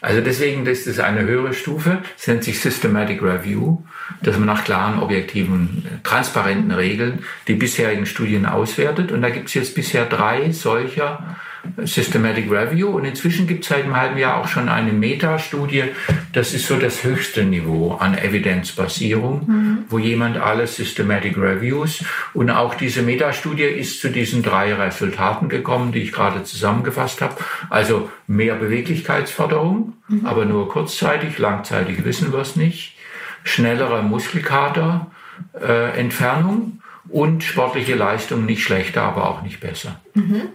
Also 0.00 0.20
deswegen 0.20 0.66
ist 0.66 0.86
es 0.86 1.00
eine 1.00 1.22
höhere 1.22 1.54
Stufe, 1.54 2.02
es 2.18 2.26
nennt 2.26 2.44
sich 2.44 2.60
Systematic 2.60 3.22
Review, 3.22 3.78
dass 4.22 4.36
man 4.36 4.46
nach 4.46 4.64
klaren, 4.64 5.00
objektiven, 5.00 5.84
transparenten 6.04 6.70
Regeln 6.70 7.24
die 7.48 7.54
bisherigen 7.54 8.06
Studien 8.06 8.46
auswertet. 8.46 9.10
Und 9.10 9.22
da 9.22 9.30
gibt 9.30 9.48
es 9.48 9.54
jetzt 9.54 9.74
bisher 9.74 10.04
drei 10.04 10.52
solcher 10.52 11.36
Systematic 11.85 12.50
Review 12.50 12.88
und 12.88 13.04
inzwischen 13.04 13.46
gibt 13.46 13.64
es 13.64 13.68
seit 13.68 13.85
einem 13.85 13.96
halben 13.96 14.18
Jahr 14.18 14.38
auch 14.38 14.49
schon 14.49 14.68
eine 14.68 14.92
Metastudie. 14.92 15.85
Das 16.32 16.54
ist 16.54 16.66
so 16.66 16.76
das 16.76 17.04
höchste 17.04 17.44
Niveau 17.44 17.94
an 17.94 18.16
Evidenzbasierung, 18.16 19.46
mhm. 19.46 19.78
wo 19.88 19.99
jemand 19.99 20.37
alle 20.37 20.66
Systematic 20.66 21.37
Reviews 21.37 22.04
und 22.35 22.50
auch 22.50 22.75
diese 22.75 23.02
Metastudie 23.02 23.64
ist 23.64 24.00
zu 24.00 24.11
diesen 24.11 24.42
drei 24.42 24.75
Resultaten 24.75 25.49
gekommen, 25.49 25.92
die 25.92 26.00
ich 26.00 26.12
gerade 26.12 26.44
zusammengefasst 26.44 27.20
habe. 27.20 27.37
Also 27.70 28.11
mehr 28.26 28.54
Beweglichkeitsförderung, 28.54 29.94
mhm. 30.08 30.26
aber 30.26 30.44
nur 30.44 30.68
kurzzeitig, 30.68 31.38
langzeitig 31.38 32.04
wissen 32.04 32.32
wir 32.32 32.40
es 32.40 32.56
nicht. 32.56 32.96
Schnellere 33.44 34.02
Muskelkater, 34.02 35.11
äh, 35.61 35.99
Entfernung 35.99 36.80
und 37.08 37.44
sportliche 37.44 37.94
Leistung 37.94 38.44
nicht 38.44 38.62
schlechter, 38.62 39.02
aber 39.02 39.28
auch 39.28 39.42
nicht 39.42 39.61
besser. 39.61 40.00
Mhm. 40.14 40.49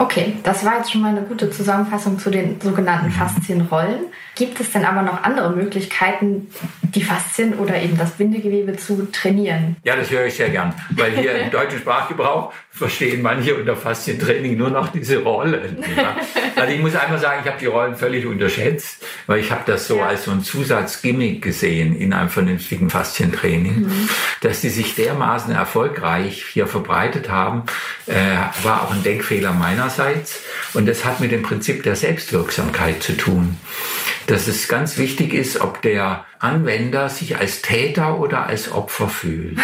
Okay, 0.00 0.36
das 0.44 0.64
war 0.64 0.78
jetzt 0.78 0.92
schon 0.92 1.00
mal 1.00 1.08
eine 1.08 1.22
gute 1.22 1.50
Zusammenfassung 1.50 2.20
zu 2.20 2.30
den 2.30 2.60
sogenannten 2.60 3.10
Faszienrollen. 3.10 4.06
Gibt 4.36 4.60
es 4.60 4.70
denn 4.70 4.84
aber 4.84 5.02
noch 5.02 5.24
andere 5.24 5.50
Möglichkeiten, 5.50 6.48
die 6.82 7.02
Faszien 7.02 7.58
oder 7.58 7.80
eben 7.82 7.98
das 7.98 8.12
Bindegewebe 8.12 8.76
zu 8.76 9.10
trainieren? 9.10 9.76
Ja, 9.82 9.96
das 9.96 10.10
höre 10.10 10.26
ich 10.26 10.34
sehr 10.34 10.50
gern, 10.50 10.72
weil 10.90 11.16
hier 11.16 11.32
im 11.40 11.50
deutschen 11.50 11.80
Sprachgebrauch 11.80 12.52
verstehen 12.78 13.22
manche 13.22 13.54
unter 13.54 13.76
Faszientraining 13.76 14.56
nur 14.56 14.70
noch 14.70 14.88
diese 14.88 15.18
Rollen. 15.18 15.78
Ja. 15.98 16.16
Also 16.54 16.74
ich 16.74 16.80
muss 16.80 16.94
einmal 16.94 17.18
sagen, 17.18 17.40
ich 17.42 17.50
habe 17.50 17.58
die 17.58 17.66
Rollen 17.66 17.96
völlig 17.96 18.24
unterschätzt, 18.24 19.04
weil 19.26 19.40
ich 19.40 19.50
habe 19.50 19.62
das 19.66 19.88
so 19.88 19.96
ja. 19.96 20.06
als 20.06 20.24
so 20.24 20.30
ein 20.30 20.44
Zusatzgimmick 20.44 21.42
gesehen 21.42 21.96
in 21.96 22.12
einem 22.12 22.28
vernünftigen 22.28 22.88
Faszientraining, 22.88 23.80
mhm. 23.80 24.08
dass 24.42 24.60
die 24.60 24.68
sich 24.68 24.94
dermaßen 24.94 25.52
erfolgreich 25.52 26.44
hier 26.52 26.68
verbreitet 26.68 27.30
haben, 27.30 27.64
äh, 28.06 28.14
war 28.62 28.82
auch 28.82 28.92
ein 28.92 29.02
Denkfehler 29.02 29.52
meiner 29.52 29.88
einerseits 29.88 30.40
und 30.74 30.86
das 30.86 31.04
hat 31.04 31.20
mit 31.20 31.32
dem 31.32 31.42
Prinzip 31.42 31.82
der 31.82 31.96
Selbstwirksamkeit 31.96 33.02
zu 33.02 33.16
tun. 33.16 33.56
Dass 34.26 34.46
es 34.46 34.68
ganz 34.68 34.98
wichtig 34.98 35.32
ist, 35.32 35.60
ob 35.60 35.80
der 35.82 36.26
Anwender 36.40 37.08
sich 37.08 37.36
als 37.36 37.62
Täter 37.62 38.18
oder 38.20 38.46
als 38.46 38.72
Opfer 38.72 39.08
fühlt. 39.08 39.58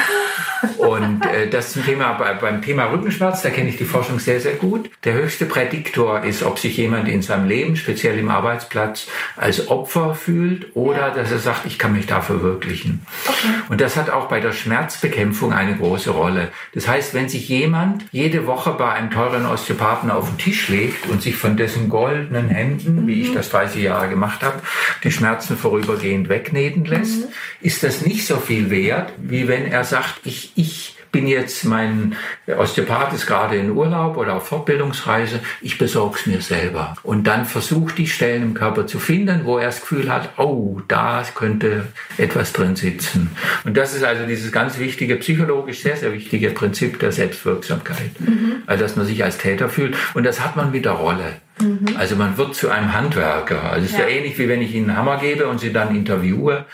Und 0.78 1.24
äh, 1.26 1.48
das 1.48 1.72
zum 1.72 1.84
Thema 1.84 2.12
bei, 2.14 2.34
beim 2.34 2.62
Thema 2.62 2.86
Rückenschmerz, 2.86 3.42
da 3.42 3.50
kenne 3.50 3.68
ich 3.68 3.76
die 3.76 3.84
Forschung 3.84 4.18
sehr, 4.18 4.40
sehr 4.40 4.54
gut. 4.54 4.90
Der 5.04 5.14
höchste 5.14 5.46
Prädiktor 5.46 6.24
ist, 6.24 6.42
ob 6.42 6.58
sich 6.58 6.76
jemand 6.76 7.08
in 7.08 7.22
seinem 7.22 7.48
Leben, 7.48 7.76
speziell 7.76 8.18
im 8.18 8.28
Arbeitsplatz, 8.28 9.06
als 9.36 9.68
Opfer 9.68 10.14
fühlt 10.14 10.74
oder 10.74 11.10
dass 11.10 11.30
er 11.30 11.38
sagt, 11.38 11.66
ich 11.66 11.78
kann 11.78 11.92
mich 11.92 12.06
da 12.06 12.20
verwirklichen. 12.20 13.06
Okay. 13.26 13.36
Und 13.68 13.80
das 13.80 13.96
hat 13.96 14.10
auch 14.10 14.28
bei 14.28 14.40
der 14.40 14.52
Schmerzbekämpfung 14.52 15.52
eine 15.52 15.76
große 15.76 16.10
Rolle. 16.10 16.48
Das 16.74 16.88
heißt, 16.88 17.14
wenn 17.14 17.28
sich 17.28 17.48
jemand 17.48 18.04
jede 18.12 18.46
Woche 18.46 18.72
bei 18.72 18.92
einem 18.92 19.10
teuren 19.10 19.46
Osteopathen 19.46 20.10
auf 20.10 20.28
den 20.28 20.38
Tisch 20.38 20.68
legt 20.68 21.08
und 21.08 21.22
sich 21.22 21.36
von 21.36 21.56
dessen 21.56 21.88
goldenen 21.88 22.48
Händen, 22.48 23.02
mhm. 23.02 23.06
wie 23.06 23.22
ich 23.22 23.30
mhm. 23.30 23.34
das 23.34 23.50
30 23.50 23.82
Jahre 23.82 24.08
gemacht 24.08 24.42
habe, 24.42 24.60
die 25.02 25.10
Schmerzen 25.10 25.56
vorübergehend 25.56 26.28
wegnähen 26.64 26.84
lässt, 26.84 27.20
mhm. 27.20 27.32
ist 27.60 27.82
das 27.82 28.04
nicht 28.04 28.26
so 28.26 28.36
viel 28.38 28.70
wert, 28.70 29.12
wie 29.18 29.48
wenn 29.48 29.66
er 29.66 29.84
sagt, 29.84 30.20
ich, 30.24 30.52
ich 30.56 30.93
bin 31.14 31.28
jetzt, 31.28 31.64
mein 31.64 32.16
Osteopath 32.48 33.12
ist 33.12 33.26
gerade 33.26 33.56
in 33.56 33.70
Urlaub 33.70 34.16
oder 34.16 34.34
auf 34.34 34.48
Fortbildungsreise, 34.48 35.38
ich 35.62 35.78
besorge 35.78 36.18
es 36.18 36.26
mir 36.26 36.40
selber. 36.40 36.96
Und 37.04 37.28
dann 37.28 37.44
versucht 37.44 37.98
die 37.98 38.08
Stellen 38.08 38.42
im 38.42 38.54
Körper 38.54 38.88
zu 38.88 38.98
finden, 38.98 39.44
wo 39.44 39.58
er 39.58 39.66
das 39.66 39.80
Gefühl 39.80 40.12
hat, 40.12 40.30
oh, 40.38 40.80
da 40.88 41.24
könnte 41.32 41.86
etwas 42.18 42.52
drin 42.52 42.74
sitzen. 42.74 43.30
Und 43.62 43.76
das 43.76 43.94
ist 43.94 44.02
also 44.02 44.26
dieses 44.26 44.50
ganz 44.50 44.80
wichtige, 44.80 45.14
psychologisch 45.16 45.82
sehr, 45.82 45.96
sehr 45.96 46.12
wichtige 46.12 46.50
Prinzip 46.50 46.98
der 46.98 47.12
Selbstwirksamkeit. 47.12 48.18
Mhm. 48.18 48.64
Also, 48.66 48.82
dass 48.82 48.96
man 48.96 49.06
sich 49.06 49.22
als 49.22 49.38
Täter 49.38 49.68
fühlt. 49.68 49.96
Und 50.14 50.24
das 50.24 50.40
hat 50.40 50.56
man 50.56 50.72
mit 50.72 50.84
der 50.84 50.92
Rolle. 50.92 51.36
Mhm. 51.60 51.96
Also 51.96 52.16
man 52.16 52.36
wird 52.36 52.56
zu 52.56 52.68
einem 52.70 52.92
Handwerker. 52.92 53.62
Also 53.62 53.84
es 53.84 53.92
ist 53.92 53.98
ja. 53.98 54.08
ja 54.08 54.16
ähnlich 54.16 54.36
wie 54.40 54.48
wenn 54.48 54.60
ich 54.60 54.74
Ihnen 54.74 54.90
einen 54.90 54.98
Hammer 54.98 55.18
gebe 55.18 55.46
und 55.46 55.60
Sie 55.60 55.72
dann 55.72 55.94
interviewe 55.94 56.64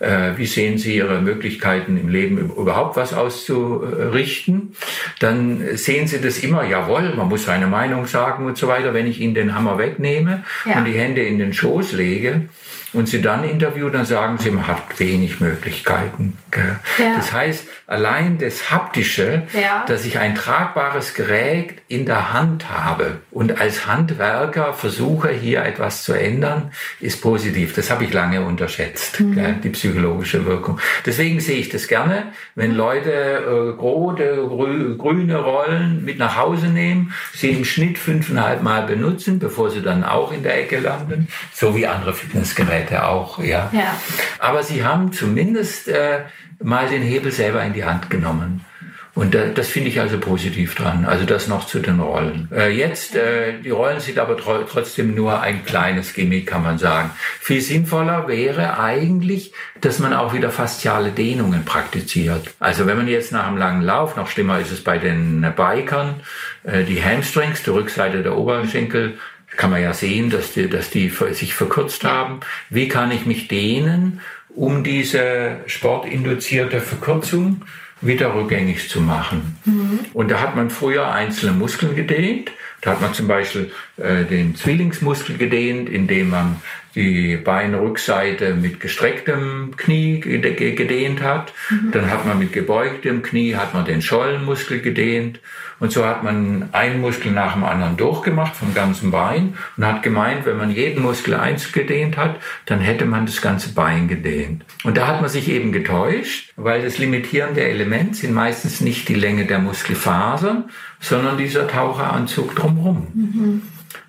wie 0.00 0.46
sehen 0.46 0.78
Sie 0.78 0.96
Ihre 0.96 1.20
Möglichkeiten 1.20 1.98
im 1.98 2.08
Leben 2.08 2.38
überhaupt 2.38 2.96
was 2.96 3.12
auszurichten, 3.12 4.74
dann 5.18 5.76
sehen 5.76 6.06
Sie 6.06 6.20
das 6.20 6.38
immer, 6.38 6.64
jawohl, 6.64 7.14
man 7.14 7.28
muss 7.28 7.44
seine 7.44 7.66
Meinung 7.66 8.06
sagen 8.06 8.46
und 8.46 8.56
so 8.56 8.66
weiter. 8.66 8.94
Wenn 8.94 9.06
ich 9.06 9.20
Ihnen 9.20 9.34
den 9.34 9.54
Hammer 9.54 9.78
wegnehme 9.78 10.44
ja. 10.64 10.78
und 10.78 10.86
die 10.86 10.92
Hände 10.92 11.22
in 11.22 11.38
den 11.38 11.52
Schoß 11.52 11.92
lege, 11.92 12.48
und 12.92 13.08
sie 13.08 13.22
dann 13.22 13.44
interviewen, 13.44 13.92
dann 13.92 14.04
sagen 14.04 14.38
sie, 14.38 14.50
man 14.50 14.66
hat 14.66 14.98
wenig 14.98 15.40
Möglichkeiten. 15.40 16.36
Ja. 16.54 17.16
Das 17.16 17.32
heißt, 17.32 17.66
allein 17.86 18.38
das 18.38 18.70
Haptische, 18.70 19.42
ja. 19.52 19.84
dass 19.86 20.04
ich 20.04 20.18
ein 20.18 20.34
tragbares 20.34 21.14
Gerät 21.14 21.74
in 21.88 22.06
der 22.06 22.32
Hand 22.32 22.70
habe 22.70 23.18
und 23.30 23.60
als 23.60 23.86
Handwerker 23.86 24.72
versuche, 24.72 25.30
hier 25.30 25.62
etwas 25.64 26.02
zu 26.02 26.12
ändern, 26.12 26.72
ist 27.00 27.22
positiv. 27.22 27.74
Das 27.74 27.90
habe 27.90 28.04
ich 28.04 28.12
lange 28.12 28.42
unterschätzt, 28.42 29.20
mhm. 29.20 29.60
die 29.62 29.70
psychologische 29.70 30.44
Wirkung. 30.46 30.80
Deswegen 31.06 31.40
sehe 31.40 31.58
ich 31.58 31.68
das 31.68 31.86
gerne, 31.86 32.32
wenn 32.54 32.74
Leute 32.74 33.12
äh, 33.12 33.80
rote, 33.80 34.46
grü 34.48 34.96
grüne 34.96 35.36
Rollen 35.36 36.04
mit 36.04 36.18
nach 36.18 36.36
Hause 36.36 36.66
nehmen, 36.66 37.12
sie 37.34 37.50
im 37.50 37.64
Schnitt 37.64 37.98
fünfeinhalb 37.98 38.62
Mal 38.62 38.82
benutzen, 38.82 39.38
bevor 39.38 39.70
sie 39.70 39.82
dann 39.82 40.04
auch 40.04 40.32
in 40.32 40.42
der 40.42 40.58
Ecke 40.58 40.78
landen, 40.78 41.28
so 41.52 41.76
wie 41.76 41.86
andere 41.86 42.14
Fitnessgeräte. 42.14 42.79
Seite 42.80 43.06
auch, 43.06 43.38
ja. 43.38 43.70
ja. 43.72 43.96
Aber 44.38 44.62
sie 44.62 44.84
haben 44.84 45.12
zumindest 45.12 45.88
äh, 45.88 46.20
mal 46.62 46.88
den 46.88 47.02
Hebel 47.02 47.32
selber 47.32 47.62
in 47.62 47.72
die 47.72 47.84
Hand 47.84 48.10
genommen. 48.10 48.64
Und 49.12 49.34
äh, 49.34 49.52
das 49.52 49.68
finde 49.68 49.88
ich 49.88 50.00
also 50.00 50.18
positiv 50.18 50.76
dran. 50.76 51.04
Also 51.04 51.26
das 51.26 51.48
noch 51.48 51.66
zu 51.66 51.80
den 51.80 51.98
Rollen. 51.98 52.48
Äh, 52.54 52.70
jetzt, 52.70 53.16
äh, 53.16 53.60
die 53.60 53.70
Rollen 53.70 53.98
sind 53.98 54.18
aber 54.18 54.36
tr 54.36 54.64
trotzdem 54.70 55.14
nur 55.14 55.40
ein 55.40 55.64
kleines 55.64 56.14
Gimmick, 56.14 56.46
kann 56.46 56.62
man 56.62 56.78
sagen. 56.78 57.10
Viel 57.40 57.60
sinnvoller 57.60 58.28
wäre 58.28 58.78
eigentlich, 58.78 59.52
dass 59.80 59.98
man 59.98 60.14
auch 60.14 60.32
wieder 60.32 60.50
fasziale 60.50 61.10
Dehnungen 61.10 61.64
praktiziert. 61.64 62.54
Also 62.60 62.86
wenn 62.86 62.96
man 62.96 63.08
jetzt 63.08 63.32
nach 63.32 63.48
einem 63.48 63.58
langen 63.58 63.82
Lauf, 63.82 64.16
noch 64.16 64.28
schlimmer 64.28 64.60
ist 64.60 64.70
es 64.70 64.84
bei 64.84 64.98
den 64.98 65.40
Bikern, 65.56 66.20
äh, 66.62 66.84
die 66.84 67.02
Hamstrings, 67.02 67.64
die 67.64 67.70
Rückseite 67.70 68.22
der 68.22 68.38
Oberschenkel, 68.38 69.18
kann 69.60 69.70
man 69.70 69.82
ja 69.82 69.92
sehen, 69.92 70.30
dass 70.30 70.54
die, 70.54 70.70
dass 70.70 70.88
die 70.88 71.12
sich 71.32 71.52
verkürzt 71.52 72.02
haben. 72.02 72.40
Wie 72.70 72.88
kann 72.88 73.10
ich 73.10 73.26
mich 73.26 73.46
dehnen, 73.46 74.22
um 74.48 74.82
diese 74.82 75.58
sportinduzierte 75.66 76.80
Verkürzung 76.80 77.60
wieder 78.00 78.34
rückgängig 78.34 78.88
zu 78.88 79.02
machen? 79.02 79.58
Mhm. 79.66 79.98
Und 80.14 80.30
da 80.30 80.40
hat 80.40 80.56
man 80.56 80.70
früher 80.70 81.12
einzelne 81.12 81.52
Muskeln 81.52 81.94
gedehnt. 81.94 82.50
Da 82.80 82.92
hat 82.92 83.02
man 83.02 83.12
zum 83.12 83.28
Beispiel 83.28 83.70
äh, 83.98 84.24
den 84.24 84.56
Zwillingsmuskel 84.56 85.36
gedehnt, 85.36 85.90
indem 85.90 86.30
man 86.30 86.62
die 86.94 87.36
Beinrückseite 87.36 88.54
mit 88.54 88.80
gestrecktem 88.80 89.74
Knie 89.76 90.20
gedehnt 90.20 91.22
hat. 91.22 91.52
Mhm. 91.70 91.92
Dann 91.92 92.10
hat 92.10 92.26
man 92.26 92.38
mit 92.38 92.52
gebeugtem 92.52 93.22
Knie 93.22 93.54
hat 93.54 93.74
man 93.74 93.84
den 93.84 94.02
Schollenmuskel 94.02 94.80
gedehnt. 94.80 95.40
Und 95.78 95.92
so 95.92 96.04
hat 96.04 96.22
man 96.22 96.68
einen 96.72 97.00
Muskel 97.00 97.32
nach 97.32 97.54
dem 97.54 97.64
anderen 97.64 97.96
durchgemacht 97.96 98.54
vom 98.54 98.74
ganzen 98.74 99.10
Bein 99.10 99.54
und 99.76 99.86
hat 99.86 100.02
gemeint, 100.02 100.44
wenn 100.44 100.58
man 100.58 100.70
jeden 100.70 101.02
Muskel 101.02 101.34
eins 101.34 101.72
gedehnt 101.72 102.18
hat, 102.18 102.36
dann 102.66 102.80
hätte 102.80 103.06
man 103.06 103.24
das 103.24 103.40
ganze 103.40 103.72
Bein 103.72 104.06
gedehnt. 104.06 104.64
Und 104.84 104.98
da 104.98 105.06
hat 105.06 105.22
man 105.22 105.30
sich 105.30 105.48
eben 105.48 105.72
getäuscht, 105.72 106.52
weil 106.56 106.82
das 106.82 106.98
limitierende 106.98 107.64
Element 107.64 108.14
sind 108.14 108.34
meistens 108.34 108.82
nicht 108.82 109.08
die 109.08 109.14
Länge 109.14 109.46
der 109.46 109.58
Muskelfasern, 109.58 110.64
sondern 111.00 111.38
dieser 111.38 111.66
Taucheranzug 111.66 112.54
drumherum. 112.54 113.06
Mhm. 113.14 113.62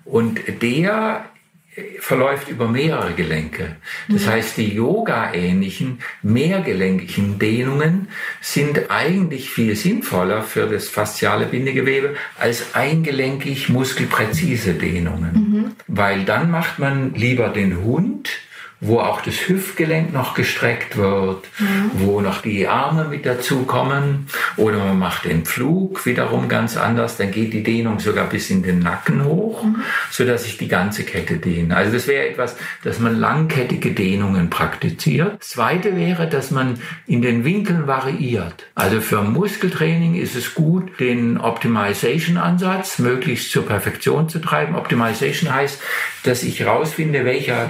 Und 0.04 0.40
der 0.60 1.24
verläuft 2.00 2.48
über 2.48 2.68
mehrere 2.68 3.14
Gelenke. 3.14 3.76
Das 4.08 4.26
mhm. 4.26 4.30
heißt, 4.30 4.56
die 4.58 4.74
Yoga-ähnlichen, 4.74 6.00
mehrgelenkigen 6.22 7.38
Dehnungen 7.38 8.08
sind 8.42 8.90
eigentlich 8.90 9.48
viel 9.48 9.74
sinnvoller 9.74 10.42
für 10.42 10.66
das 10.66 10.88
fasziale 10.88 11.46
Bindegewebe 11.46 12.14
als 12.38 12.74
eingelenkig 12.74 13.70
muskelpräzise 13.70 14.74
Dehnungen. 14.74 15.32
Mhm. 15.32 15.70
Weil 15.86 16.24
dann 16.24 16.50
macht 16.50 16.78
man 16.78 17.14
lieber 17.14 17.48
den 17.48 17.82
Hund, 17.82 18.28
wo 18.84 18.98
auch 18.98 19.20
das 19.20 19.48
Hüftgelenk 19.48 20.12
noch 20.12 20.34
gestreckt 20.34 20.96
wird, 20.96 21.46
mhm. 21.60 21.90
wo 21.94 22.20
noch 22.20 22.42
die 22.42 22.66
Arme 22.66 23.04
mit 23.04 23.24
dazukommen. 23.24 24.26
Oder 24.56 24.78
man 24.78 24.98
macht 24.98 25.24
den 25.24 25.44
Flug 25.44 26.04
wiederum 26.04 26.48
ganz 26.48 26.76
anders, 26.76 27.16
dann 27.16 27.30
geht 27.30 27.52
die 27.52 27.62
Dehnung 27.62 28.00
sogar 28.00 28.28
bis 28.28 28.50
in 28.50 28.64
den 28.64 28.80
Nacken 28.80 29.24
hoch, 29.24 29.62
mhm. 29.62 29.82
so 30.10 30.24
dass 30.24 30.46
ich 30.46 30.58
die 30.58 30.66
ganze 30.66 31.04
Kette 31.04 31.36
dehne. 31.36 31.76
Also 31.76 31.92
das 31.92 32.08
wäre 32.08 32.28
etwas, 32.28 32.56
dass 32.82 32.98
man 32.98 33.20
langkettige 33.20 33.92
Dehnungen 33.92 34.50
praktiziert. 34.50 35.36
Das 35.38 35.50
zweite 35.50 35.96
wäre, 35.96 36.28
dass 36.28 36.50
man 36.50 36.80
in 37.06 37.22
den 37.22 37.44
Winkeln 37.44 37.86
variiert. 37.86 38.66
Also 38.74 39.00
für 39.00 39.22
Muskeltraining 39.22 40.16
ist 40.16 40.34
es 40.34 40.54
gut, 40.54 40.98
den 40.98 41.38
Optimization-Ansatz 41.38 42.98
möglichst 42.98 43.52
zur 43.52 43.64
Perfektion 43.64 44.28
zu 44.28 44.40
treiben. 44.40 44.74
Optimization 44.74 45.54
heißt, 45.54 45.80
dass 46.24 46.42
ich 46.42 46.60
herausfinde, 46.60 47.24
welcher 47.24 47.66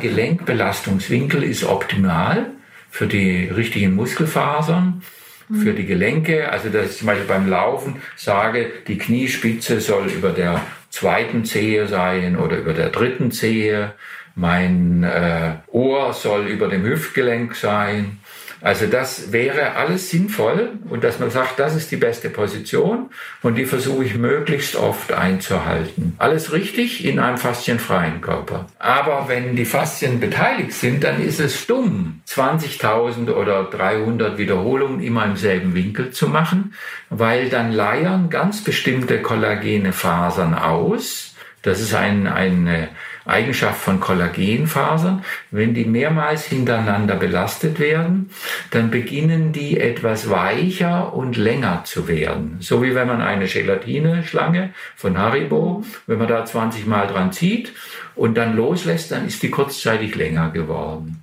Gelenkbelastungswinkel 1.03 1.43
ist 1.43 1.65
optimal 1.65 2.51
für 2.91 3.07
die 3.07 3.49
richtigen 3.49 3.95
Muskelfasern, 3.95 5.03
für 5.62 5.73
die 5.73 5.87
Gelenke. 5.87 6.51
Also 6.51 6.69
dass 6.69 6.93
ich 6.93 6.99
zum 6.99 7.07
Beispiel 7.07 7.27
beim 7.27 7.49
Laufen 7.49 8.03
sage, 8.17 8.71
die 8.87 8.99
Kniespitze 8.99 9.81
soll 9.81 10.09
über 10.09 10.31
der 10.31 10.61
zweiten 10.91 11.45
Zehe 11.45 11.88
sein 11.88 12.37
oder 12.37 12.59
über 12.59 12.73
der 12.73 12.91
dritten 12.91 13.31
Zehe. 13.33 13.93
Mein 14.35 15.03
äh, 15.03 15.57
Ohr 15.69 16.12
soll 16.15 16.47
über 16.47 16.69
dem 16.69 16.85
Hüftgelenk 16.85 17.55
sein. 17.55 18.19
Also 18.62 18.87
das 18.87 19.33
wäre 19.33 19.75
alles 19.75 20.11
sinnvoll 20.11 20.70
und 20.88 21.03
dass 21.03 21.18
man 21.18 21.31
sagt, 21.31 21.59
das 21.59 21.75
ist 21.75 21.90
die 21.90 21.96
beste 21.96 22.31
Position 22.31 23.11
und 23.42 23.57
die 23.57 23.64
versuche 23.64 24.05
ich 24.05 24.14
möglichst 24.14 24.77
oft 24.77 25.12
einzuhalten. 25.12 26.14
Alles 26.18 26.53
richtig 26.53 27.05
in 27.05 27.18
einem 27.18 27.38
faszienfreien 27.38 28.20
Körper. 28.20 28.66
Aber 28.79 29.25
wenn 29.27 29.57
die 29.57 29.64
Faszien 29.64 30.20
beteiligt 30.20 30.75
sind, 30.75 31.03
dann 31.03 31.20
ist 31.20 31.40
es 31.40 31.66
dumm, 31.66 32.20
20.000 32.29 33.33
oder 33.33 33.64
300 33.64 34.38
Wiederholungen 34.38 35.01
immer 35.01 35.25
im 35.25 35.37
selben 35.37 35.75
Winkel 35.75 36.12
zu 36.12 36.29
machen, 36.29 36.75
weil 37.11 37.48
dann 37.48 37.72
leiern 37.72 38.31
ganz 38.31 38.62
bestimmte 38.62 39.22
kollagene 39.22 39.92
Fasern 39.92 40.55
aus. 40.55 41.35
Das 41.62 41.81
ist 41.81 41.94
ein, 41.94 42.29
eine 42.29 42.90
Eigenschaft 43.25 43.81
von 43.81 44.01
Kollagenfasern. 44.01 45.25
Wenn 45.51 45.75
die 45.75 45.85
mehrmals 45.85 46.45
hintereinander 46.45 47.17
belastet 47.17 47.79
werden, 47.79 48.31
dann 48.71 48.91
beginnen 48.91 49.53
die 49.53 49.81
etwas 49.81 50.31
weicher 50.31 51.15
und 51.15 51.37
länger 51.37 51.85
zu 51.85 52.09
werden. 52.09 52.57
So 52.61 52.83
wie 52.83 52.95
wenn 52.95 53.07
man 53.07 53.21
eine 53.21 53.47
Gelatine-Schlange 53.47 54.71
von 54.97 55.19
Haribo, 55.19 55.85
wenn 56.07 56.19
man 56.19 56.29
da 56.29 56.45
20 56.45 56.87
Mal 56.87 57.07
dran 57.07 57.33
zieht 57.33 57.73
und 58.15 58.37
dann 58.37 58.57
loslässt, 58.57 59.13
dann 59.13 59.27
ist 59.27 59.43
die 59.43 59.51
kurzzeitig 59.51 60.15
länger 60.15 60.51
geworden. 60.51 61.23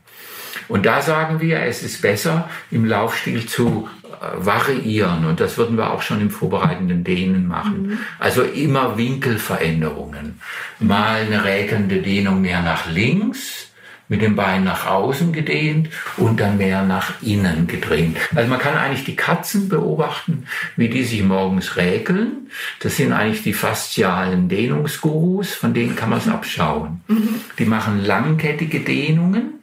Und 0.68 0.86
da 0.86 1.02
sagen 1.02 1.42
wir, 1.42 1.62
es 1.62 1.82
ist 1.82 2.02
besser, 2.02 2.48
im 2.70 2.86
Laufstil 2.86 3.48
zu 3.48 3.90
variieren. 4.36 5.26
Und 5.26 5.40
das 5.40 5.58
würden 5.58 5.78
wir 5.78 5.92
auch 5.92 6.02
schon 6.02 6.22
im 6.22 6.30
vorbereitenden 6.30 7.04
Dehnen 7.04 7.48
machen. 7.48 7.88
Mhm. 7.88 7.98
Also 8.20 8.44
immer 8.44 8.98
Winkelveränderungen. 8.98 10.40
Mal 10.80 11.22
eine 11.22 11.44
räkelnde 11.44 12.02
Dehnung 12.02 12.42
mehr 12.42 12.62
nach 12.62 12.90
links, 12.90 13.68
mit 14.10 14.24
dem 14.24 14.36
Bein 14.36 14.64
nach 14.64 14.88
außen 14.88 15.32
gedehnt 15.32 15.90
und 16.18 16.40
dann 16.40 16.58
mehr 16.58 16.84
nach 16.84 17.22
innen 17.22 17.68
gedreht. 17.68 18.18
Also 18.36 18.50
man 18.50 18.60
kann 18.60 18.76
eigentlich 18.76 19.06
die 19.06 19.16
Katzen 19.16 19.70
beobachten, 19.70 20.46
wie 20.76 20.90
die 20.90 21.04
sich 21.04 21.24
morgens 21.24 21.78
räkeln. 21.78 22.50
Das 22.80 22.98
sind 22.98 23.14
eigentlich 23.14 23.44
die 23.44 23.54
faszialen 23.54 24.50
Dehnungsgurus, 24.50 25.54
von 25.54 25.76
denen 25.76 25.96
kann 25.96 26.10
man 26.10 26.18
es 26.18 26.28
abschauen. 26.28 27.02
Mhm. 27.08 27.36
Die 27.60 27.66
machen 27.66 28.04
langkettige 28.04 28.80
Dehnungen 28.80 29.60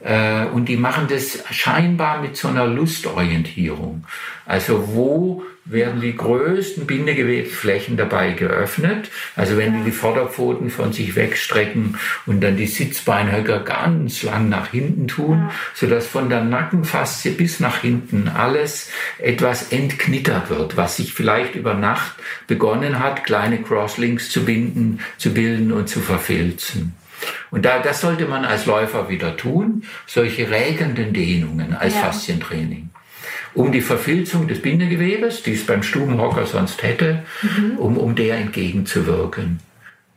und 0.00 0.66
die 0.66 0.76
machen 0.76 1.08
das 1.08 1.42
scheinbar 1.50 2.22
mit 2.22 2.36
so 2.36 2.48
einer 2.48 2.66
Lustorientierung. 2.66 4.04
Also 4.46 4.94
wo 4.94 5.44
werden 5.70 6.00
die 6.00 6.16
größten 6.16 6.86
Bindegewebsflächen 6.86 7.96
dabei 7.96 8.32
geöffnet. 8.32 9.10
Also 9.36 9.56
wenn 9.56 9.74
die 9.74 9.84
die 9.84 9.92
Vorderpfoten 9.92 10.70
von 10.70 10.92
sich 10.92 11.14
wegstrecken 11.14 11.98
und 12.26 12.40
dann 12.40 12.56
die 12.56 12.66
Sitzbeinhöcker 12.66 13.60
ganz 13.60 14.22
lang 14.22 14.48
nach 14.48 14.68
hinten 14.68 15.08
tun, 15.08 15.50
sodass 15.74 16.06
von 16.06 16.28
der 16.28 16.42
Nackenfaszie 16.42 17.30
bis 17.30 17.60
nach 17.60 17.78
hinten 17.78 18.28
alles 18.28 18.90
etwas 19.18 19.72
entknittert 19.72 20.50
wird, 20.50 20.76
was 20.76 20.96
sich 20.96 21.12
vielleicht 21.12 21.54
über 21.54 21.74
Nacht 21.74 22.14
begonnen 22.46 22.98
hat, 22.98 23.24
kleine 23.24 23.62
Crosslinks 23.62 24.30
zu 24.30 24.44
binden, 24.44 25.00
zu 25.18 25.34
bilden 25.34 25.72
und 25.72 25.88
zu 25.88 26.00
verfilzen. 26.00 26.94
Und 27.50 27.64
da, 27.64 27.78
das 27.78 28.00
sollte 28.00 28.26
man 28.26 28.44
als 28.44 28.66
Läufer 28.66 29.08
wieder 29.08 29.36
tun, 29.36 29.84
solche 30.06 30.50
regenden 30.50 31.12
Dehnungen 31.12 31.74
als 31.74 31.94
ja. 31.94 32.02
Faszientraining. 32.02 32.90
Um 33.54 33.72
die 33.72 33.80
Verfilzung 33.80 34.46
des 34.46 34.62
Bindegewebes, 34.62 35.42
die 35.42 35.54
es 35.54 35.66
beim 35.66 35.82
Stubenhocker 35.82 36.46
sonst 36.46 36.82
hätte, 36.82 37.24
mhm. 37.42 37.78
um, 37.78 37.96
um 37.96 38.14
der 38.14 38.36
entgegenzuwirken. 38.36 39.58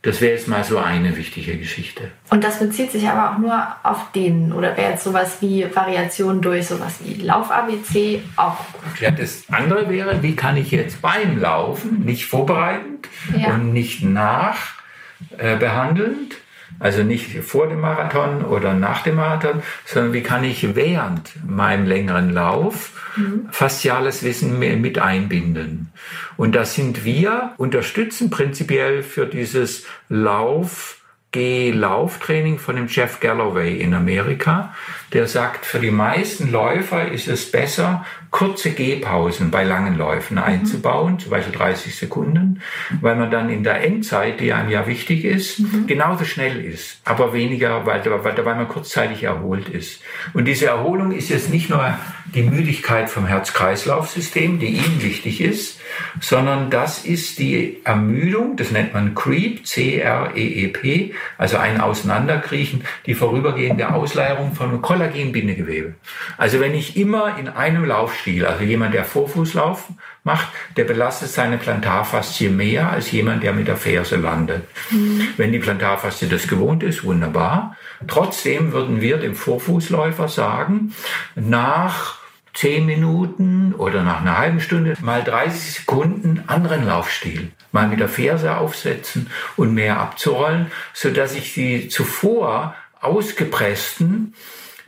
Das 0.02 0.20
wäre 0.20 0.32
jetzt 0.32 0.48
mal 0.48 0.64
so 0.64 0.78
eine 0.78 1.16
wichtige 1.16 1.56
Geschichte. 1.56 2.10
Und 2.28 2.42
das 2.42 2.58
bezieht 2.58 2.90
sich 2.90 3.08
aber 3.08 3.30
auch 3.30 3.38
nur 3.38 3.64
auf 3.84 4.10
den 4.10 4.52
oder 4.52 4.76
wäre 4.76 4.90
jetzt 4.90 5.04
sowas 5.04 5.36
wie 5.40 5.64
Variationen 5.72 6.42
durch 6.42 6.66
sowas 6.66 6.96
wie 7.04 7.22
Lauf-ABC 7.22 8.20
auch 8.34 8.56
gut? 8.72 9.00
Ja, 9.00 9.12
das 9.12 9.44
andere 9.48 9.88
wäre, 9.88 10.20
wie 10.20 10.34
kann 10.34 10.56
ich 10.56 10.72
jetzt 10.72 11.00
beim 11.02 11.38
Laufen, 11.38 12.04
nicht 12.04 12.26
vorbereitend 12.26 13.08
ja. 13.36 13.54
und 13.54 13.72
nicht 13.72 14.02
nachbehandelnd, 14.02 16.34
äh, 16.34 16.38
also 16.82 17.04
nicht 17.04 17.38
vor 17.44 17.68
dem 17.68 17.80
Marathon 17.80 18.44
oder 18.44 18.74
nach 18.74 19.02
dem 19.02 19.14
Marathon, 19.14 19.62
sondern 19.86 20.12
wie 20.12 20.22
kann 20.22 20.42
ich 20.42 20.74
während 20.74 21.30
meinem 21.48 21.86
längeren 21.86 22.30
Lauf 22.30 22.90
mhm. 23.16 23.48
fasziales 23.50 24.24
Wissen 24.24 24.58
mit 24.58 24.98
einbinden. 24.98 25.92
Und 26.36 26.56
da 26.56 26.64
sind 26.64 27.04
wir, 27.04 27.52
unterstützen 27.56 28.30
prinzipiell 28.30 29.04
für 29.04 29.26
dieses 29.26 29.86
Lauf, 30.08 30.98
Geh-Lauftraining 31.30 32.58
von 32.58 32.76
dem 32.76 32.88
Jeff 32.88 33.20
Galloway 33.20 33.80
in 33.80 33.94
Amerika. 33.94 34.74
Der 35.14 35.26
sagt, 35.26 35.64
für 35.64 35.78
die 35.78 35.90
meisten 35.90 36.50
Läufer 36.50 37.10
ist 37.10 37.26
es 37.26 37.50
besser, 37.50 38.04
kurze 38.32 38.70
Gehpausen 38.70 39.50
bei 39.50 39.62
langen 39.62 39.96
Läufen 39.96 40.38
mhm. 40.38 40.42
einzubauen, 40.42 41.18
zum 41.18 41.30
Beispiel 41.30 41.54
30 41.54 41.94
Sekunden, 41.94 42.62
weil 43.00 43.14
man 43.14 43.30
dann 43.30 43.50
in 43.50 43.62
der 43.62 43.84
Endzeit, 43.84 44.40
die 44.40 44.52
einem 44.52 44.70
ja 44.70 44.86
wichtig 44.86 45.24
ist, 45.24 45.60
mhm. 45.60 45.86
genauso 45.86 46.24
schnell 46.24 46.64
ist, 46.64 47.00
aber 47.04 47.34
weniger, 47.34 47.86
weil, 47.86 48.02
weil, 48.04 48.44
weil 48.44 48.56
man 48.56 48.68
kurzzeitig 48.68 49.22
erholt 49.22 49.68
ist. 49.68 50.00
Und 50.32 50.46
diese 50.46 50.66
Erholung 50.66 51.12
ist 51.12 51.28
jetzt 51.28 51.50
nicht 51.50 51.68
nur 51.68 51.94
die 52.34 52.42
Müdigkeit 52.42 53.10
vom 53.10 53.26
Herz-Kreislauf-System, 53.26 54.58
die 54.58 54.68
ihm 54.78 55.02
wichtig 55.02 55.42
ist, 55.42 55.78
sondern 56.20 56.70
das 56.70 57.04
ist 57.04 57.38
die 57.38 57.80
Ermüdung, 57.84 58.56
das 58.56 58.70
nennt 58.70 58.94
man 58.94 59.14
Creep, 59.14 59.66
C-R-E-E-P, 59.66 61.14
also 61.36 61.58
ein 61.58 61.80
Auseinanderkriechen, 61.80 62.84
die 63.04 63.14
vorübergehende 63.14 63.92
Ausleierung 63.92 64.54
von 64.54 64.80
Kollagenbindegewebe. 64.80 65.94
Also 66.38 66.60
wenn 66.60 66.74
ich 66.74 66.96
immer 66.96 67.38
in 67.38 67.48
einem 67.48 67.84
Laufstil, 68.22 68.46
also 68.46 68.64
jemand, 68.64 68.94
der 68.94 69.04
Vorfußlauf 69.04 69.88
macht, 70.24 70.48
der 70.76 70.84
belastet 70.84 71.30
seine 71.30 71.58
Plantarfaszie 71.58 72.48
mehr 72.48 72.90
als 72.90 73.10
jemand, 73.10 73.42
der 73.42 73.52
mit 73.52 73.68
der 73.68 73.76
Ferse 73.76 74.16
landet. 74.16 74.64
Mhm. 74.90 75.28
Wenn 75.36 75.52
die 75.52 75.58
Plantarfaszie 75.58 76.28
das 76.28 76.46
gewohnt 76.46 76.82
ist, 76.82 77.04
wunderbar. 77.04 77.76
Trotzdem 78.06 78.72
würden 78.72 79.00
wir 79.00 79.18
dem 79.18 79.34
Vorfußläufer 79.34 80.28
sagen, 80.28 80.94
nach 81.34 82.18
zehn 82.54 82.86
Minuten 82.86 83.74
oder 83.74 84.02
nach 84.02 84.20
einer 84.20 84.38
halben 84.38 84.60
Stunde 84.60 84.94
mal 85.00 85.24
30 85.24 85.80
Sekunden 85.80 86.44
anderen 86.46 86.86
Laufstil. 86.86 87.50
Mal 87.72 87.88
mit 87.88 88.00
der 88.00 88.08
Ferse 88.08 88.58
aufsetzen 88.58 89.30
und 89.56 89.72
mehr 89.72 89.98
abzurollen, 89.98 90.70
so 90.92 91.10
dass 91.10 91.34
ich 91.34 91.54
die 91.54 91.88
zuvor 91.88 92.74
ausgepressten, 93.00 94.34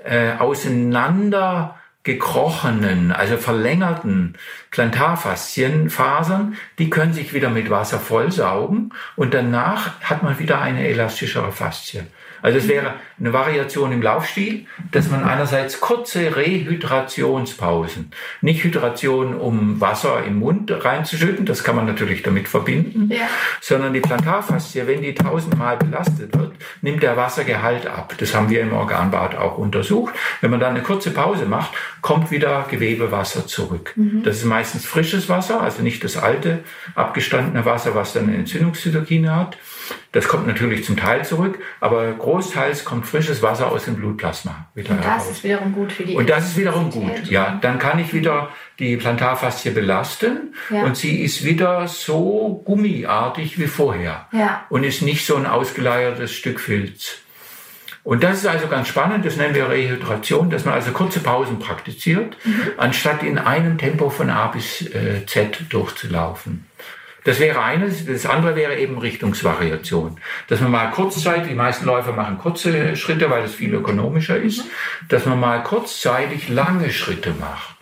äh, 0.04 0.32
auseinander 0.38 1.78
gekrochenen, 2.04 3.12
also 3.12 3.38
verlängerten 3.38 4.34
Plantarfaszienfasern, 4.70 6.56
die 6.78 6.90
können 6.90 7.14
sich 7.14 7.32
wieder 7.32 7.48
mit 7.48 7.70
Wasser 7.70 7.98
vollsaugen 7.98 8.92
und 9.16 9.32
danach 9.32 10.00
hat 10.02 10.22
man 10.22 10.38
wieder 10.38 10.60
eine 10.60 10.86
elastischere 10.86 11.50
Faszie. 11.50 12.06
Also 12.44 12.58
es 12.58 12.68
wäre 12.68 12.92
eine 13.18 13.32
Variation 13.32 13.90
im 13.90 14.02
Laufstil, 14.02 14.66
dass 14.92 15.10
man 15.10 15.24
einerseits 15.24 15.80
kurze 15.80 16.36
Rehydrationspausen, 16.36 18.10
nicht 18.42 18.62
Hydration, 18.62 19.34
um 19.34 19.80
Wasser 19.80 20.22
im 20.26 20.40
Mund 20.40 20.70
reinzuschütten, 20.70 21.46
das 21.46 21.64
kann 21.64 21.74
man 21.74 21.86
natürlich 21.86 22.22
damit 22.22 22.46
verbinden, 22.46 23.10
ja. 23.10 23.30
sondern 23.62 23.94
die 23.94 24.00
Plantarfaszie, 24.00 24.86
wenn 24.86 25.00
die 25.00 25.14
tausendmal 25.14 25.78
belastet 25.78 26.36
wird, 26.36 26.52
nimmt 26.82 27.02
der 27.02 27.16
Wassergehalt 27.16 27.86
ab. 27.86 28.12
Das 28.18 28.34
haben 28.34 28.50
wir 28.50 28.60
im 28.60 28.74
Organbad 28.74 29.36
auch 29.36 29.56
untersucht. 29.56 30.12
Wenn 30.42 30.50
man 30.50 30.60
dann 30.60 30.74
eine 30.74 30.82
kurze 30.82 31.12
Pause 31.12 31.46
macht, 31.46 31.72
kommt 32.02 32.30
wieder 32.30 32.66
Gewebewasser 32.70 33.46
zurück. 33.46 33.94
Mhm. 33.96 34.22
Das 34.22 34.36
ist 34.36 34.44
meistens 34.44 34.84
frisches 34.84 35.30
Wasser, 35.30 35.62
also 35.62 35.82
nicht 35.82 36.04
das 36.04 36.18
alte, 36.18 36.58
abgestandene 36.94 37.64
Wasser, 37.64 37.94
was 37.94 38.12
dann 38.12 38.24
eine 38.24 38.36
Entzündungszytokine 38.36 39.34
hat. 39.34 39.56
Das 40.12 40.28
kommt 40.28 40.46
natürlich 40.46 40.84
zum 40.84 40.96
Teil 40.96 41.24
zurück, 41.24 41.58
aber 41.80 42.12
großteils 42.34 42.84
kommt 42.84 43.06
frisches 43.06 43.42
Wasser 43.42 43.70
aus 43.70 43.84
dem 43.84 43.94
Blutplasma 43.94 44.66
wieder 44.74 44.90
Und 44.90 44.98
das 44.98 45.06
heraus. 45.06 45.30
ist 45.30 45.44
wiederum 45.44 45.72
gut 45.72 45.92
für 45.92 46.04
die 46.04 46.14
Und 46.16 46.28
das 46.28 46.46
ist 46.46 46.56
wiederum 46.56 46.90
gut, 46.90 47.30
ja. 47.30 47.58
Dann 47.60 47.78
kann 47.78 47.98
ich 47.98 48.12
wieder 48.12 48.48
die 48.78 48.96
Plantarfaszie 48.96 49.70
belasten 49.70 50.54
ja. 50.70 50.82
und 50.82 50.96
sie 50.96 51.22
ist 51.22 51.44
wieder 51.44 51.86
so 51.86 52.62
gummiartig 52.64 53.58
wie 53.58 53.68
vorher 53.68 54.26
ja. 54.32 54.64
und 54.68 54.82
ist 54.82 55.02
nicht 55.02 55.24
so 55.24 55.36
ein 55.36 55.46
ausgeleiertes 55.46 56.32
Stück 56.32 56.58
Filz. 56.58 57.18
Und 58.02 58.22
das 58.22 58.38
ist 58.38 58.46
also 58.46 58.66
ganz 58.66 58.88
spannend, 58.88 59.24
das 59.24 59.36
nennen 59.36 59.54
wir 59.54 59.70
Rehydration, 59.70 60.50
dass 60.50 60.66
man 60.66 60.74
also 60.74 60.90
kurze 60.90 61.20
Pausen 61.20 61.58
praktiziert, 61.58 62.36
mhm. 62.44 62.62
anstatt 62.76 63.22
in 63.22 63.38
einem 63.38 63.78
Tempo 63.78 64.10
von 64.10 64.28
A 64.28 64.48
bis 64.48 64.82
äh, 64.82 65.24
Z 65.26 65.60
durchzulaufen. 65.70 66.66
Das 67.24 67.40
wäre 67.40 67.62
eines. 67.62 68.06
Das 68.06 68.26
andere 68.26 68.54
wäre 68.54 68.76
eben 68.76 68.98
Richtungsvariation. 68.98 70.18
Dass 70.48 70.60
man 70.60 70.70
mal 70.70 70.90
kurzzeitig, 70.90 71.48
die 71.48 71.54
meisten 71.54 71.86
Läufer 71.86 72.12
machen 72.12 72.38
kurze 72.38 72.96
Schritte, 72.96 73.30
weil 73.30 73.44
es 73.44 73.54
viel 73.54 73.74
ökonomischer 73.74 74.36
ist, 74.36 74.64
dass 75.08 75.26
man 75.26 75.40
mal 75.40 75.62
kurzzeitig 75.62 76.48
lange 76.48 76.90
Schritte 76.90 77.34
macht. 77.40 77.76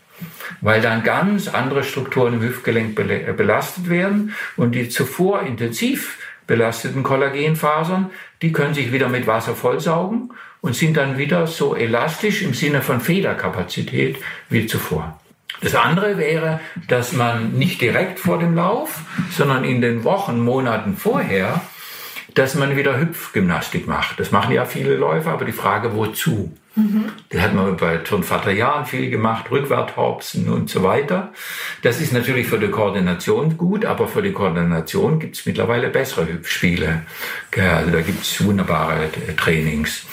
Weil 0.61 0.81
dann 0.81 1.03
ganz 1.03 1.49
andere 1.49 1.83
Strukturen 1.83 2.35
im 2.35 2.43
Hüftgelenk 2.43 2.95
belastet 2.95 3.91
werden 3.91 4.35
und 4.57 4.75
die 4.75 4.89
zuvor 4.89 5.43
intensiv 5.43 6.19
belasteten 6.47 7.03
Kollagenfasern, 7.03 8.11
die 8.43 8.53
können 8.53 8.75
sich 8.75 8.93
wieder 8.93 9.09
mit 9.09 9.27
Wasser 9.27 9.55
vollsaugen 9.55 10.33
und 10.61 10.77
sind 10.77 10.97
dann 10.97 11.19
wieder 11.19 11.47
so 11.47 11.75
elastisch 11.75 12.43
im 12.43 12.55
Sinne 12.55 12.83
von 12.83 13.01
Federkapazität 13.01 14.19
wie 14.49 14.67
zuvor. 14.67 15.21
Das 15.63 15.75
andere 15.75 16.19
wäre, 16.19 16.61
dass 16.89 17.13
man 17.13 17.53
nicht 17.53 17.81
direkt 17.81 18.19
vor 18.19 18.39
dem 18.39 18.55
Lauf, 18.55 19.01
sondern 19.31 19.65
in 19.65 19.81
den 19.81 20.05
Wochen, 20.05 20.41
Monaten 20.41 20.97
vorher, 20.97 21.61
dass 22.35 22.55
man 22.55 22.77
wieder 22.77 22.99
Hüpfgymnastik 22.99 23.87
macht. 23.87 24.19
Das 24.19 24.33
machen 24.33 24.53
ja 24.53 24.65
viele 24.65 24.97
Läufer, 24.97 25.31
aber 25.31 25.45
die 25.45 25.53
Frage, 25.53 25.95
wozu? 25.95 26.53
Mhm. 26.75 27.05
Das 27.29 27.43
hat 27.43 27.55
man 27.55 27.77
bei 27.77 27.99
Turnvater 27.99 28.51
Jahren 28.51 28.87
viel 28.87 29.11
gemacht, 29.11 29.51
Rückwärthopsen 29.51 30.49
und 30.49 30.71
so 30.71 30.83
weiter. 30.83 31.33
Das 31.83 32.01
ist 32.01 32.13
natürlich 32.13 32.47
für 32.47 32.59
die 32.59 32.69
Koordination 32.69 33.59
gut, 33.59 33.85
aber 33.85 34.09
für 34.09 34.23
die 34.23 34.33
Koordination 34.33 35.19
gibt 35.19 35.37
es 35.37 35.45
mittlerweile 35.45 35.89
bessere 35.89 36.27
Hüpfspiele. 36.27 37.03
Also 37.57 37.91
da 37.91 38.01
gibt 38.01 38.23
es 38.23 38.45
wunderbare 38.45 39.11
Trainings, 39.37 40.07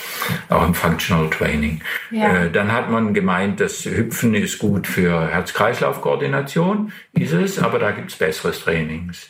auch 0.49 0.65
im 0.65 0.73
Functional 0.73 1.29
Training. 1.29 1.81
Ja. 2.11 2.43
Äh, 2.43 2.51
dann 2.51 2.71
hat 2.71 2.89
man 2.89 3.13
gemeint, 3.13 3.59
das 3.59 3.85
Hüpfen 3.85 4.33
ist 4.35 4.59
gut 4.59 4.87
für 4.87 5.27
Herz-Kreislauf-Koordination, 5.27 6.91
ist 7.13 7.33
es, 7.33 7.59
aber 7.59 7.79
da 7.79 7.91
gibt 7.91 8.11
es 8.11 8.17
besseres 8.17 8.59
Trainings. 8.59 9.29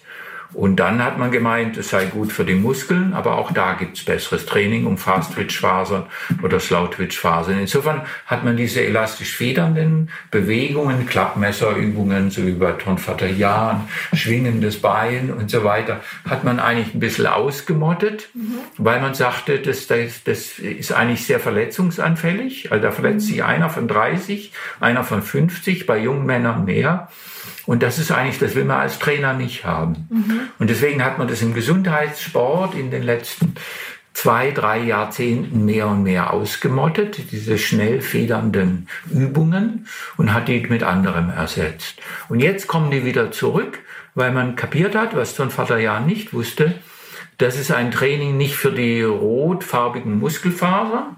Und 0.54 0.78
dann 0.78 1.04
hat 1.04 1.20
man 1.20 1.30
gemeint, 1.30 1.78
es 1.78 1.90
sei 1.90 2.06
gut 2.06 2.34
für 2.34 2.44
die 2.44 2.56
Muskeln, 2.56 3.14
aber 3.14 3.38
auch 3.38 3.52
da 3.52 3.74
gibt's 3.74 4.04
besseres 4.04 4.48
Training 4.48 4.88
um 4.88 4.98
Fast-Twitch-Fasern 4.98 6.08
oder 6.42 6.60
Slow-Twitch-Fasern. 6.60 7.60
Insofern 7.60 8.02
hat 8.26 8.44
man 8.44 8.58
diese 8.58 8.84
elastisch 8.84 9.36
federnden 9.36 10.10
Bewegungen, 10.32 11.06
Klappmesserübungen, 11.06 12.32
so 12.32 12.48
wie 12.48 12.54
bei 12.54 12.72
Tonvater 12.72 13.28
Jan, 13.28 13.88
schwingendes 14.14 14.82
Bein 14.82 15.32
und 15.32 15.52
so 15.52 15.64
weiter, 15.64 16.02
hat 16.28 16.44
man 16.44 16.60
eigentlich 16.60 16.96
ein 16.96 17.00
bisschen 17.00 17.28
ausgemottet, 17.28 18.30
mhm. 18.34 18.60
weil 18.78 19.00
man 19.02 19.14
sagte, 19.14 19.60
das, 19.60 19.86
das, 19.86 20.24
das 20.24 20.58
ist 20.58 20.92
eigentlich 20.92 21.26
sehr 21.26 21.40
verletzungsanfällig. 21.40 22.72
Also 22.72 22.82
da 22.82 22.92
verletzt 22.92 23.28
mhm. 23.28 23.32
sich 23.34 23.44
einer 23.44 23.70
von 23.70 23.88
30, 23.88 24.52
einer 24.80 25.04
von 25.04 25.22
50, 25.22 25.86
bei 25.86 26.00
jungen 26.00 26.26
Männern 26.26 26.66
mehr. 26.66 27.10
Und 27.70 27.84
das 27.84 28.00
ist 28.00 28.12
eigentlich, 28.12 28.40
das 28.40 28.56
will 28.56 28.66
man 28.66 28.80
als 28.80 28.98
Trainer 28.98 29.34
nicht 29.34 29.64
haben. 29.64 30.08
Mhm. 30.10 30.40
Und 30.58 30.72
deswegen 30.72 31.06
hat 31.06 31.20
man 31.20 31.28
das 31.28 31.44
im 31.44 31.54
Gesundheitssport 31.54 32.74
in 32.74 32.90
den 32.90 33.04
letzten 33.04 33.54
zwei, 34.14 34.50
drei 34.50 34.80
Jahrzehnten 34.80 35.66
mehr 35.66 35.88
und 35.88 36.02
mehr 36.02 36.34
ausgemottet, 36.34 37.32
diese 37.32 37.60
schnell 37.60 38.02
federnden 38.02 38.88
Übungen 39.14 39.86
und 40.18 40.34
hat 40.34 40.48
die 40.48 40.62
mit 40.62 40.82
anderem 40.82 41.30
ersetzt. 41.30 42.02
Und 42.28 42.40
jetzt 42.40 42.66
kommen 42.66 42.90
die 42.90 43.06
wieder 43.06 43.32
zurück, 43.32 43.78
weil 44.16 44.32
man 44.32 44.56
kapiert 44.56 44.96
hat, 44.96 45.16
was 45.16 45.36
so 45.36 45.44
ein 45.44 45.52
Vater 45.52 45.78
ja 45.78 46.00
nicht 46.00 46.34
wusste, 46.34 46.74
das 47.38 47.56
ist 47.56 47.72
ein 47.72 47.92
Training 47.92 48.36
nicht 48.36 48.56
für 48.56 48.72
die 48.72 49.04
rotfarbigen 49.04 50.18
Muskelfasern, 50.18 51.18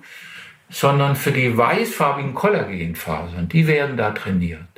sondern 0.70 1.16
für 1.16 1.32
die 1.32 1.58
weißfarbigen 1.58 2.34
Kollagenfasern. 2.34 3.48
Die 3.48 3.68
werden 3.68 3.96
da 3.96 4.12
trainiert. 4.12 4.71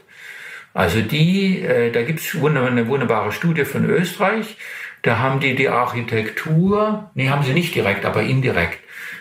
Also 0.74 1.02
die, 1.02 1.62
äh, 1.62 1.92
da 1.92 2.04
gibt's 2.04 2.36
eine 2.36 2.88
wunderbare 2.88 3.32
Studie 3.32 3.66
von 3.66 3.90
Österreich. 3.90 4.58
Da 5.04 5.20
haben 5.20 5.40
die 5.40 5.56
die 5.56 5.70
Architektur, 5.70 7.12
nee, 7.14 7.30
haben 7.30 7.44
sie 7.44 7.54
nicht 7.54 7.76
direkt, 7.76 8.06
aber 8.06 8.24
indirekt, 8.24 8.80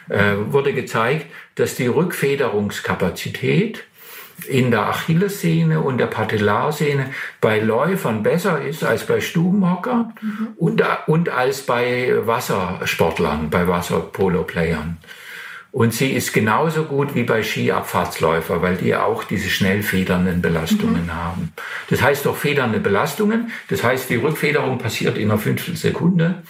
äh, 0.09 0.35
wurde 0.47 0.73
gezeigt, 0.73 1.27
dass 1.57 1.75
die 1.75 1.89
Rückfederungskapazität 1.89 3.85
in 4.49 4.71
der 4.71 4.87
Achillessehne 4.89 5.81
und 5.81 5.99
der 5.99 6.07
Patellarsehne 6.07 7.11
bei 7.41 7.61
Läufern 7.61 8.23
besser 8.23 8.63
ist 8.63 8.85
als 8.85 9.07
bei 9.07 9.21
Stubenhocker 9.21 10.13
mhm. 10.21 10.49
und, 10.57 10.83
und 11.07 11.29
als 11.29 11.63
bei 11.63 12.15
Wassersportlern, 12.27 13.51
bei 13.51 13.69
Wasserpolo-Playern. 13.69 14.99
Und 15.73 15.95
sie 15.95 16.11
ist 16.11 16.35
genauso 16.35 16.85
gut 16.85 17.15
wie 17.15 17.23
bei 17.23 17.43
Skiabfahrtsläufer, 17.43 18.61
weil 18.61 18.77
die 18.77 18.95
auch 18.95 19.25
diese 19.25 19.49
schnell 19.49 19.83
federnden 19.83 20.43
Belastungen 20.43 21.07
mhm. 21.07 21.15
haben. 21.15 21.53
Das 21.89 22.03
heißt 22.03 22.27
doch 22.27 22.37
federnde 22.37 22.79
Belastungen. 22.79 23.51
Das 23.69 23.83
heißt, 23.83 24.11
die 24.11 24.17
Rückfederung 24.17 24.77
passiert 24.77 25.17
in 25.17 25.31
einer 25.31 25.39
Fünftelsekunde. 25.39 26.43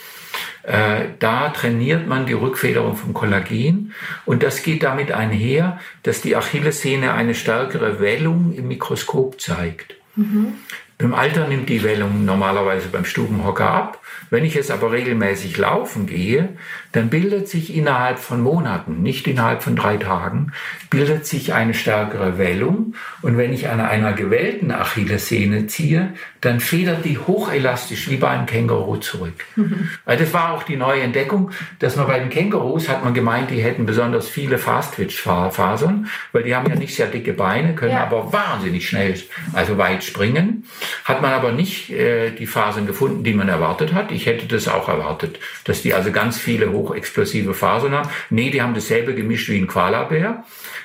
Äh, 0.64 1.10
da 1.20 1.50
trainiert 1.50 2.08
man 2.08 2.26
die 2.26 2.32
Rückfederung 2.32 2.96
vom 2.96 3.14
Kollagen 3.14 3.92
und 4.24 4.42
das 4.42 4.62
geht 4.62 4.82
damit 4.82 5.12
einher, 5.12 5.80
dass 6.02 6.20
die 6.20 6.36
Achillessehne 6.36 7.12
eine 7.14 7.34
stärkere 7.34 8.00
Wellung 8.00 8.52
im 8.54 8.68
Mikroskop 8.68 9.40
zeigt. 9.40 9.94
Mhm. 10.16 10.54
Im 10.98 11.14
Alter 11.14 11.48
nimmt 11.48 11.68
die 11.68 11.82
Wellung 11.82 12.24
normalerweise 12.24 12.86
beim 12.88 13.04
Stubenhocker 13.04 13.68
ab. 13.68 14.00
Wenn 14.30 14.44
ich 14.44 14.54
jetzt 14.54 14.70
aber 14.70 14.92
regelmäßig 14.92 15.58
laufen 15.58 16.06
gehe, 16.06 16.50
dann 16.92 17.08
bildet 17.08 17.48
sich 17.48 17.74
innerhalb 17.74 18.18
von 18.18 18.40
Monaten, 18.40 19.02
nicht 19.02 19.26
innerhalb 19.26 19.62
von 19.62 19.76
drei 19.76 19.96
Tagen, 19.96 20.52
bildet 20.90 21.26
sich 21.26 21.54
eine 21.54 21.74
stärkere 21.74 22.38
Wellung. 22.38 22.94
Und 23.22 23.38
wenn 23.38 23.52
ich 23.52 23.68
an 23.68 23.80
einer 23.80 24.12
gewellten 24.12 24.70
Achillessehne 24.70 25.66
ziehe, 25.66 26.12
dann 26.42 26.60
federt 26.60 27.04
die 27.04 27.18
hochelastisch 27.18 28.10
wie 28.10 28.16
bei 28.16 28.28
einem 28.28 28.46
Känguru 28.46 28.96
zurück. 28.96 29.44
Mhm. 29.56 29.88
Also 30.04 30.24
das 30.24 30.34
war 30.34 30.52
auch 30.52 30.64
die 30.64 30.76
neue 30.76 31.00
Entdeckung, 31.00 31.52
dass 31.78 31.96
man 31.96 32.06
bei 32.06 32.18
den 32.18 32.28
Kängurus 32.28 32.88
hat 32.88 33.04
man 33.04 33.14
gemeint, 33.14 33.50
die 33.50 33.62
hätten 33.62 33.86
besonders 33.86 34.28
viele 34.28 34.58
Fast-Twitch-Fasern, 34.58 36.08
weil 36.32 36.42
die 36.42 36.54
haben 36.54 36.68
ja 36.68 36.74
nicht 36.74 36.94
sehr 36.94 37.06
dicke 37.06 37.32
Beine, 37.32 37.74
können 37.74 37.92
ja. 37.92 38.02
aber 38.02 38.32
wahnsinnig 38.32 38.88
schnell, 38.88 39.14
also 39.52 39.78
weit 39.78 40.04
springen. 40.04 40.64
Hat 41.04 41.22
man 41.22 41.32
aber 41.32 41.52
nicht 41.52 41.90
äh, 41.90 42.30
die 42.30 42.46
Fasern 42.46 42.86
gefunden, 42.86 43.22
die 43.22 43.32
man 43.32 43.48
erwartet 43.48 43.94
hat. 43.94 44.10
Ich 44.10 44.26
hätte 44.26 44.46
das 44.46 44.68
auch 44.68 44.88
erwartet, 44.88 45.38
dass 45.64 45.82
die 45.82 45.94
also 45.94 46.10
ganz 46.10 46.36
viele 46.38 46.72
hochexplosive 46.82 47.54
Fasern 47.54 47.92
haben. 47.92 48.08
Nee, 48.30 48.50
die 48.50 48.62
haben 48.62 48.74
dasselbe 48.74 49.14
gemischt 49.14 49.48
wie 49.48 49.58
ein 49.58 49.66
Koalabär. 49.66 50.44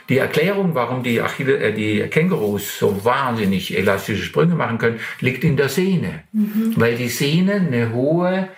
Die 0.10 0.20
Erklärung, 0.20 0.74
warum 0.74 1.04
die, 1.04 1.22
Achille, 1.22 1.58
äh, 1.58 1.74
die 1.74 2.02
Kängurus 2.10 2.80
so 2.80 3.04
wahnsinnig 3.04 3.78
elastische 3.78 4.24
Sprünge 4.24 4.56
machen 4.56 4.78
können, 4.78 5.00
liegt 5.20 5.44
in 5.44 5.58
der 5.58 5.70
Sehne. 5.70 6.24
Mhm. 6.32 6.74
Weil 6.76 6.96
die 6.96 7.10
Sehne 7.10 7.56
eine 7.56 7.92
hohe 7.94 8.50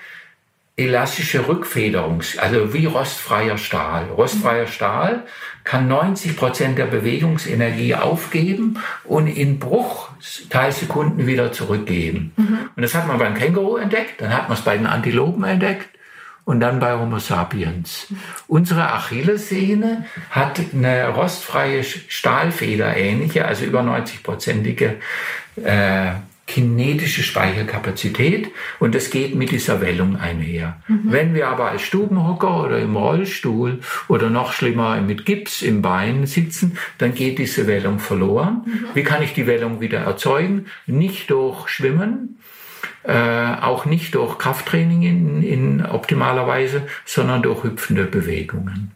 elastische 0.79 1.47
Rückfederung, 1.47 2.21
also 2.37 2.73
wie 2.73 2.85
rostfreier 2.85 3.57
Stahl. 3.57 4.05
Rostfreier 4.05 4.67
Stahl 4.67 5.23
kann 5.65 5.89
90 5.89 6.37
Prozent 6.37 6.77
der 6.77 6.85
Bewegungsenergie 6.85 7.95
aufgeben 7.95 8.79
und 9.03 9.27
in 9.27 9.59
Bruchteilsekunden 9.59 11.27
wieder 11.27 11.51
zurückgeben. 11.51 12.31
Mhm. 12.37 12.59
Und 12.75 12.81
das 12.81 12.95
hat 12.95 13.07
man 13.07 13.19
beim 13.19 13.35
Känguru 13.35 13.75
entdeckt, 13.75 14.21
dann 14.21 14.33
hat 14.33 14.47
man 14.47 14.57
es 14.57 14.63
bei 14.63 14.77
den 14.77 14.85
Antilopen 14.85 15.43
entdeckt 15.43 15.98
und 16.49 16.61
dann 16.61 16.79
bei 16.79 16.97
Homo 16.97 17.19
sapiens. 17.19 18.07
Unsere 18.47 18.91
Achillessehne 18.91 20.05
hat 20.31 20.59
eine 20.73 21.09
rostfreie 21.09 21.83
Stahlfeder 21.83 22.97
ähnliche, 22.97 23.45
also 23.45 23.65
über 23.65 23.81
90-prozentige 23.81 24.95
äh, 25.63 26.13
kinetische 26.47 27.21
Speicherkapazität 27.21 28.49
und 28.79 28.95
das 28.95 29.11
geht 29.11 29.35
mit 29.35 29.51
dieser 29.51 29.79
Wellung 29.79 30.15
einher. 30.15 30.81
Mhm. 30.87 31.01
Wenn 31.03 31.33
wir 31.35 31.49
aber 31.49 31.69
als 31.69 31.83
Stubenhocker 31.83 32.63
oder 32.63 32.79
im 32.79 32.95
Rollstuhl 32.95 33.81
oder 34.07 34.31
noch 34.31 34.51
schlimmer 34.51 34.99
mit 35.01 35.27
Gips 35.27 35.61
im 35.61 35.83
Bein 35.83 36.25
sitzen, 36.25 36.79
dann 36.97 37.13
geht 37.13 37.37
diese 37.37 37.67
Wellung 37.67 37.99
verloren. 37.99 38.63
Mhm. 38.65 38.85
Wie 38.95 39.03
kann 39.03 39.21
ich 39.21 39.35
die 39.35 39.45
Wellung 39.45 39.81
wieder 39.81 39.99
erzeugen? 39.99 40.65
Nicht 40.87 41.29
durch 41.29 41.69
Schwimmen, 41.69 42.38
äh, 43.09 43.61
auch 43.61 43.85
nicht 43.85 44.15
durch 44.15 44.37
Krafttraining 44.37 45.01
in, 45.01 45.43
in 45.43 45.85
optimaler 45.85 46.47
Weise, 46.47 46.83
sondern 47.05 47.41
durch 47.41 47.63
hüpfende 47.63 48.05
Bewegungen. 48.05 48.91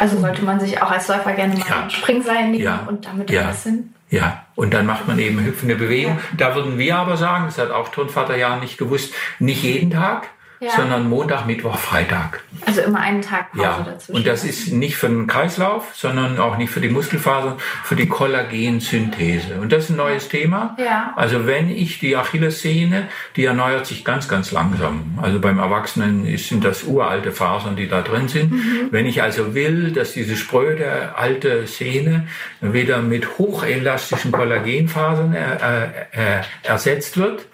Also 0.00 0.18
sollte 0.18 0.42
man 0.42 0.58
sich 0.58 0.82
auch 0.82 0.90
als 0.90 1.06
Läufer 1.08 1.34
gerne 1.34 1.54
mal 1.54 1.66
ja. 1.68 1.90
Springseil 1.90 2.48
nehmen 2.48 2.62
ja. 2.62 2.86
und 2.88 3.06
damit 3.06 3.30
ja. 3.30 3.42
ein 3.42 3.48
bisschen 3.50 3.94
ja, 4.10 4.46
und 4.54 4.72
dann 4.72 4.86
macht 4.86 5.06
man 5.06 5.18
eben 5.18 5.44
hüpfende 5.44 5.76
Bewegung. 5.76 6.14
Ja. 6.16 6.36
Da 6.48 6.54
würden 6.54 6.78
wir 6.78 6.96
aber 6.96 7.16
sagen, 7.16 7.44
das 7.44 7.58
hat 7.58 7.70
auch 7.70 7.90
Turnvater 7.90 8.36
ja 8.36 8.56
nicht 8.56 8.78
gewusst, 8.78 9.12
nicht 9.38 9.62
jeden 9.62 9.90
Tag, 9.90 10.28
ja. 10.60 10.70
sondern 10.74 11.08
Montag, 11.08 11.46
Mittwoch, 11.46 11.76
Freitag. 11.76 12.42
Also 12.66 12.82
immer 12.82 13.00
einen 13.00 13.22
Tag 13.22 13.52
Pause 13.52 13.62
ja. 13.62 13.82
dazwischen. 13.84 14.16
Und 14.16 14.26
das 14.26 14.44
ist 14.44 14.72
nicht 14.72 14.96
für 14.96 15.08
den 15.08 15.26
Kreislauf, 15.26 15.94
sondern 15.94 16.38
auch 16.38 16.56
nicht 16.56 16.70
für 16.70 16.80
die 16.80 16.88
Muskelfaser, 16.88 17.56
für 17.84 17.96
die 17.96 18.06
Kollagensynthese. 18.06 19.60
Und 19.60 19.72
das 19.72 19.84
ist 19.84 19.90
ein 19.90 19.96
neues 19.96 20.28
Thema. 20.28 20.76
Ja. 20.78 21.12
Also 21.16 21.46
wenn 21.46 21.70
ich 21.70 22.00
die 22.00 22.16
Achillessehne, 22.16 23.08
die 23.36 23.44
erneuert 23.44 23.86
sich 23.86 24.04
ganz, 24.04 24.28
ganz 24.28 24.50
langsam. 24.52 25.18
Also 25.22 25.40
beim 25.40 25.58
Erwachsenen 25.58 26.36
sind 26.36 26.64
das 26.64 26.84
uralte 26.84 27.32
Fasern, 27.32 27.76
die 27.76 27.88
da 27.88 28.02
drin 28.02 28.28
sind. 28.28 28.52
Mhm. 28.52 28.88
Wenn 28.90 29.06
ich 29.06 29.22
also 29.22 29.54
will, 29.54 29.92
dass 29.92 30.12
diese 30.12 30.36
spröde 30.36 31.16
alte 31.16 31.66
Sehne 31.66 32.26
wieder 32.60 33.00
mit 33.02 33.38
hochelastischen 33.38 34.32
Kollagenfasern 34.32 35.34
äh, 35.34 35.84
äh, 36.12 36.42
ersetzt 36.62 37.16
wird, 37.16 37.46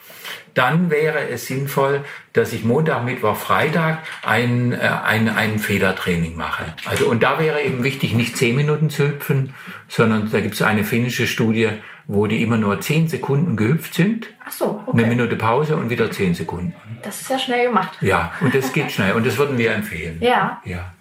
dann 0.55 0.91
wäre 0.91 1.29
es 1.29 1.47
sinnvoll, 1.47 2.05
dass 2.33 2.53
ich 2.53 2.65
Montag, 2.65 3.05
Mittwoch, 3.05 3.37
Freitag 3.37 3.99
ein, 4.25 4.73
äh, 4.73 4.77
ein, 4.77 5.29
ein 5.29 5.59
Federtraining 5.59 6.37
mache. 6.37 6.65
Also 6.87 7.07
und 7.07 7.23
da 7.23 7.39
wäre 7.39 7.63
eben 7.63 7.85
wichtig, 7.85 8.15
nicht 8.15 8.37
zehn 8.37 8.57
Minuten 8.57 8.91
zu 8.91 9.09
hüpfen, 9.09 9.55
sondern 9.89 10.31
da 10.31 10.41
gibt 10.41 10.55
es 10.55 10.63
eine 10.63 10.85
finnische 10.85 11.27
Studie, 11.27 11.71
wo 12.07 12.27
die 12.27 12.43
immer 12.43 12.57
nur 12.57 12.81
zehn 12.81 13.09
Sekunden 13.09 13.57
gehüpft 13.57 13.95
sind. 13.95 14.29
Ach 14.45 14.53
so, 14.53 14.83
okay. 14.87 14.99
Eine 14.99 15.07
Minute 15.09 15.37
Pause 15.37 15.77
und 15.77 15.91
wieder 15.91 16.11
zehn 16.11 16.35
Sekunden. 16.35 16.75
Das 17.03 17.21
ist 17.21 17.31
ja 17.31 17.39
schnell 17.39 17.67
gemacht. 17.67 17.99
Ja, 18.01 18.33
und 18.41 18.55
das 18.55 18.73
geht 18.73 18.93
schnell 18.93 19.13
und 19.13 19.27
das 19.27 19.37
würden 19.37 19.59
wir 19.59 19.73
empfehlen. 19.73 20.19
Ja. 20.21 20.61
Ja. 20.65 20.94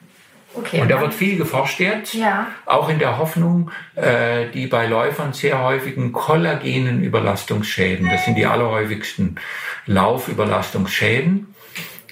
Okay, 0.56 0.82
und 0.82 0.92
da 0.92 1.02
wird 1.02 1.14
viel 1.14 1.38
geforscht 1.38 1.80
jetzt, 1.80 2.14
ja. 2.14 2.48
auch 2.66 2.90
in 2.90 3.00
der 3.00 3.18
Hoffnung, 3.18 3.72
äh, 3.96 4.48
die 4.54 4.68
bei 4.68 4.86
Läufern 4.86 5.34
sehr 5.34 5.64
häufigen 5.64 6.12
kollagenen 6.12 7.04
Überlastungsschäden, 7.04 8.10
das 8.10 8.26
sind 8.26 8.36
die 8.36 8.46
allerhäufigsten 8.46 9.40
Laufüberlastungsschäden. 9.88 11.48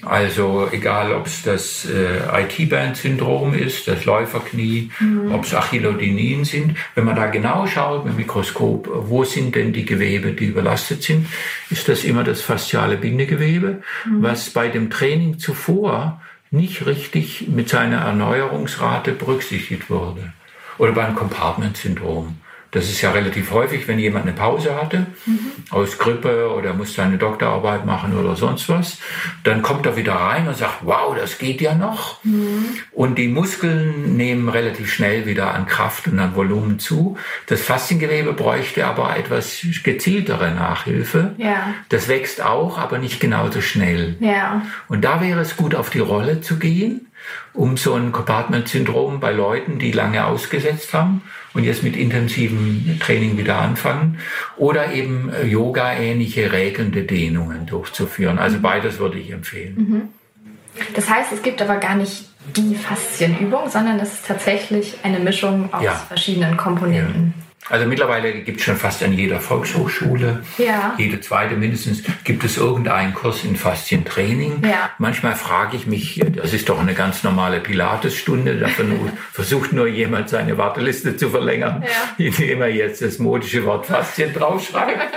Also 0.04 0.68
egal, 0.72 1.12
ob 1.12 1.26
es 1.26 1.42
das 1.42 1.86
äh, 1.86 2.42
IT-Band-Syndrom 2.42 3.54
ist, 3.54 3.86
das 3.86 4.04
Läuferknie, 4.04 4.90
mhm. 4.98 5.32
ob 5.32 5.44
es 5.44 5.54
Achillodinien 5.54 6.44
sind. 6.44 6.76
Wenn 6.96 7.04
man 7.04 7.14
da 7.14 7.26
genau 7.26 7.68
schaut 7.68 8.04
mit 8.04 8.14
dem 8.14 8.16
Mikroskop, 8.16 8.88
wo 8.92 9.22
sind 9.22 9.54
denn 9.54 9.72
die 9.72 9.84
Gewebe, 9.84 10.32
die 10.32 10.46
überlastet 10.46 11.04
sind, 11.04 11.28
ist 11.70 11.88
das 11.88 12.02
immer 12.02 12.24
das 12.24 12.40
fasziale 12.40 12.96
Bindegewebe, 12.96 13.82
mhm. 14.04 14.22
was 14.22 14.50
bei 14.50 14.66
dem 14.66 14.90
Training 14.90 15.38
zuvor 15.38 16.20
nicht 16.52 16.84
richtig 16.84 17.48
mit 17.48 17.70
seiner 17.70 18.02
Erneuerungsrate 18.02 19.12
berücksichtigt 19.12 19.88
wurde. 19.88 20.32
Oder 20.78 20.92
beim 20.92 21.14
Compartment-Syndrom. 21.14 22.36
Das 22.72 22.88
ist 22.88 23.02
ja 23.02 23.10
relativ 23.10 23.50
häufig, 23.50 23.86
wenn 23.86 23.98
jemand 23.98 24.24
eine 24.24 24.34
Pause 24.34 24.74
hatte, 24.74 25.06
mhm. 25.26 25.52
aus 25.70 25.98
Grippe 25.98 26.50
oder 26.50 26.72
muss 26.72 26.94
seine 26.94 27.18
Doktorarbeit 27.18 27.84
machen 27.84 28.18
oder 28.18 28.34
sonst 28.34 28.66
was. 28.70 28.98
Dann 29.44 29.60
kommt 29.60 29.84
er 29.84 29.96
wieder 29.96 30.14
rein 30.14 30.48
und 30.48 30.56
sagt, 30.56 30.78
wow, 30.80 31.14
das 31.14 31.36
geht 31.36 31.60
ja 31.60 31.74
noch. 31.74 32.24
Mhm. 32.24 32.78
Und 32.90 33.18
die 33.18 33.28
Muskeln 33.28 34.16
nehmen 34.16 34.48
relativ 34.48 34.90
schnell 34.90 35.26
wieder 35.26 35.52
an 35.52 35.66
Kraft 35.66 36.08
und 36.08 36.18
an 36.18 36.34
Volumen 36.34 36.78
zu. 36.78 37.18
Das 37.46 37.60
Fasziengewebe 37.60 38.32
bräuchte 38.32 38.86
aber 38.86 39.18
etwas 39.18 39.66
gezieltere 39.84 40.50
Nachhilfe. 40.52 41.34
Ja. 41.36 41.74
Das 41.90 42.08
wächst 42.08 42.42
auch, 42.42 42.78
aber 42.78 42.98
nicht 42.98 43.20
genauso 43.20 43.60
schnell. 43.60 44.16
Ja. 44.20 44.62
Und 44.88 45.04
da 45.04 45.20
wäre 45.20 45.40
es 45.40 45.58
gut, 45.58 45.74
auf 45.74 45.90
die 45.90 45.98
Rolle 45.98 46.40
zu 46.40 46.58
gehen 46.58 47.11
um 47.52 47.76
so 47.76 47.94
ein 47.94 48.12
Compartment-Syndrom 48.12 49.20
bei 49.20 49.32
Leuten, 49.32 49.78
die 49.78 49.92
lange 49.92 50.24
ausgesetzt 50.26 50.94
haben 50.94 51.22
und 51.54 51.64
jetzt 51.64 51.82
mit 51.82 51.96
intensivem 51.96 52.98
Training 53.00 53.36
wieder 53.36 53.58
anfangen 53.58 54.18
oder 54.56 54.92
eben 54.92 55.30
äh, 55.32 55.44
Yoga-ähnliche 55.44 56.52
regelnde 56.52 57.02
Dehnungen 57.02 57.66
durchzuführen. 57.66 58.38
Also 58.38 58.58
beides 58.60 58.98
würde 58.98 59.18
ich 59.18 59.30
empfehlen. 59.30 59.74
Mhm. 59.76 60.02
Das 60.94 61.10
heißt, 61.10 61.32
es 61.32 61.42
gibt 61.42 61.60
aber 61.60 61.76
gar 61.76 61.96
nicht 61.96 62.24
die 62.56 62.74
Faszienübung, 62.74 63.68
sondern 63.68 64.00
es 64.00 64.14
ist 64.14 64.26
tatsächlich 64.26 64.96
eine 65.02 65.18
Mischung 65.20 65.72
aus 65.72 65.84
ja. 65.84 65.92
verschiedenen 65.92 66.56
Komponenten. 66.56 67.34
Ja. 67.36 67.51
Also 67.68 67.86
mittlerweile 67.86 68.32
gibt 68.40 68.58
es 68.58 68.66
schon 68.66 68.76
fast 68.76 69.04
an 69.04 69.12
jeder 69.12 69.38
Volkshochschule, 69.38 70.42
ja. 70.58 70.94
jede 70.98 71.20
zweite 71.20 71.54
mindestens, 71.54 72.02
gibt 72.24 72.42
es 72.42 72.56
irgendeinen 72.56 73.14
Kurs 73.14 73.44
in 73.44 73.54
Faszientraining. 73.54 74.64
Ja. 74.64 74.90
Manchmal 74.98 75.36
frage 75.36 75.76
ich 75.76 75.86
mich, 75.86 76.20
das 76.34 76.52
ist 76.52 76.68
doch 76.68 76.80
eine 76.80 76.94
ganz 76.94 77.22
normale 77.22 77.60
Pilatesstunde, 77.60 78.58
da 78.58 78.68
versucht 79.32 79.72
nur 79.72 79.86
jemand 79.86 80.28
seine 80.28 80.58
Warteliste 80.58 81.16
zu 81.16 81.30
verlängern, 81.30 81.84
ja. 81.86 82.24
indem 82.24 82.62
er 82.62 82.68
jetzt 82.68 83.00
das 83.00 83.20
modische 83.20 83.64
Wort 83.64 83.86
Faszien 83.86 84.34
draufschreibt. 84.34 85.14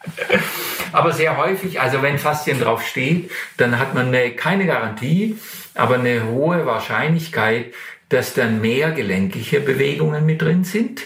aber 0.92 1.12
sehr 1.12 1.36
häufig, 1.36 1.80
also 1.80 2.02
wenn 2.02 2.18
Faszien 2.18 2.60
drauf 2.60 2.86
steht, 2.86 3.30
dann 3.56 3.78
hat 3.78 3.94
man 3.94 4.08
eine, 4.08 4.30
keine 4.30 4.66
Garantie, 4.66 5.36
aber 5.74 5.96
eine 5.96 6.24
hohe 6.24 6.66
Wahrscheinlichkeit, 6.66 7.74
dass 8.10 8.34
dann 8.34 8.60
mehr 8.60 8.90
gelenkige 8.90 9.60
Bewegungen 9.60 10.26
mit 10.26 10.42
drin 10.42 10.64
sind, 10.64 11.02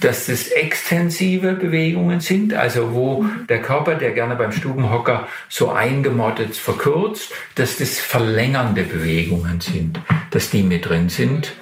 dass 0.00 0.26
das 0.26 0.48
extensive 0.48 1.54
Bewegungen 1.54 2.20
sind, 2.20 2.52
also 2.52 2.92
wo 2.92 3.24
der 3.48 3.62
Körper, 3.62 3.94
der 3.94 4.10
gerne 4.10 4.36
beim 4.36 4.52
Stubenhocker 4.52 5.26
so 5.48 5.70
eingemottet 5.70 6.56
verkürzt, 6.56 7.32
dass 7.54 7.78
das 7.78 7.98
verlängernde 7.98 8.82
Bewegungen 8.82 9.60
sind, 9.60 10.00
dass 10.30 10.50
die 10.50 10.62
mit 10.62 10.88
drin 10.88 11.08
sind. 11.08 11.52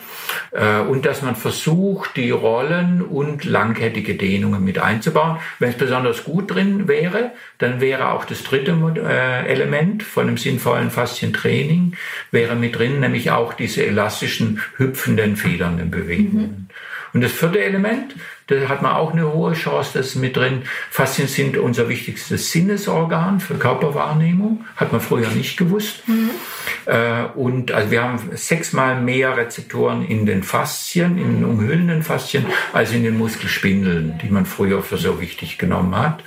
Äh, 0.53 0.81
und 0.81 1.07
dass 1.07 1.23
man 1.23 1.37
versucht, 1.37 2.17
die 2.17 2.31
Rollen 2.31 3.03
und 3.03 3.45
langkettige 3.45 4.15
Dehnungen 4.15 4.65
mit 4.65 4.79
einzubauen. 4.79 5.39
Wenn 5.59 5.71
es 5.71 5.77
besonders 5.77 6.25
gut 6.25 6.55
drin 6.55 6.89
wäre, 6.89 7.33
dann 7.59 7.81
wäre 7.81 8.11
auch 8.13 8.25
das 8.25 8.43
dritte 8.43 8.73
äh, 8.97 9.47
Element 9.47 10.03
von 10.03 10.29
einem 10.29 10.37
sinnvollen 10.37 10.91
Faszientraining 10.91 11.95
wäre 12.31 12.57
mit 12.57 12.79
drin, 12.79 13.01
nämlich 13.01 13.31
auch 13.31 13.55
diese 13.55 13.85
elastischen, 13.85 14.61
hüpfenden, 14.77 15.37
federnden 15.37 15.91
Bewegungen. 15.91 16.43
Mhm. 16.43 16.67
Und 17.13 17.23
das 17.23 17.33
vierte 17.33 17.63
Element, 17.63 18.15
da 18.49 18.69
hat 18.69 18.81
man 18.81 18.93
auch 18.93 19.13
eine 19.13 19.33
hohe 19.33 19.55
Chance, 19.55 19.91
das 19.95 20.09
ist 20.09 20.17
mit 20.17 20.37
drin. 20.37 20.63
Faszien 20.91 21.27
sind 21.27 21.57
unser 21.57 21.89
wichtigstes 21.89 22.53
Sinnesorgan 22.53 23.41
für 23.41 23.55
Körperwahrnehmung, 23.55 24.65
hat 24.77 24.93
man 24.93 25.01
früher 25.01 25.29
nicht 25.31 25.57
gewusst. 25.57 26.07
Mhm. 26.07 26.31
Äh, 26.87 27.25
und 27.35 27.73
also 27.73 27.91
wir 27.91 28.05
haben 28.05 28.21
sechsmal 28.35 29.01
mehr 29.01 29.37
Rezeptoren 29.37 30.05
in 30.05 30.27
den 30.27 30.45
Faszien, 30.45 31.19
in 31.19 31.37
den 31.37 31.45
umhüllenden 31.45 32.05
Faszien, 32.05 32.47
als 32.73 32.93
in 32.93 33.03
den 33.03 33.19
Muskelspindeln, 33.19 34.19
die 34.23 34.29
man 34.29 34.47
früher 34.47 34.83
für 34.83 34.97
so 34.97 35.21
wichtig 35.21 35.59
genommen 35.59 35.97
hat. 35.97 36.23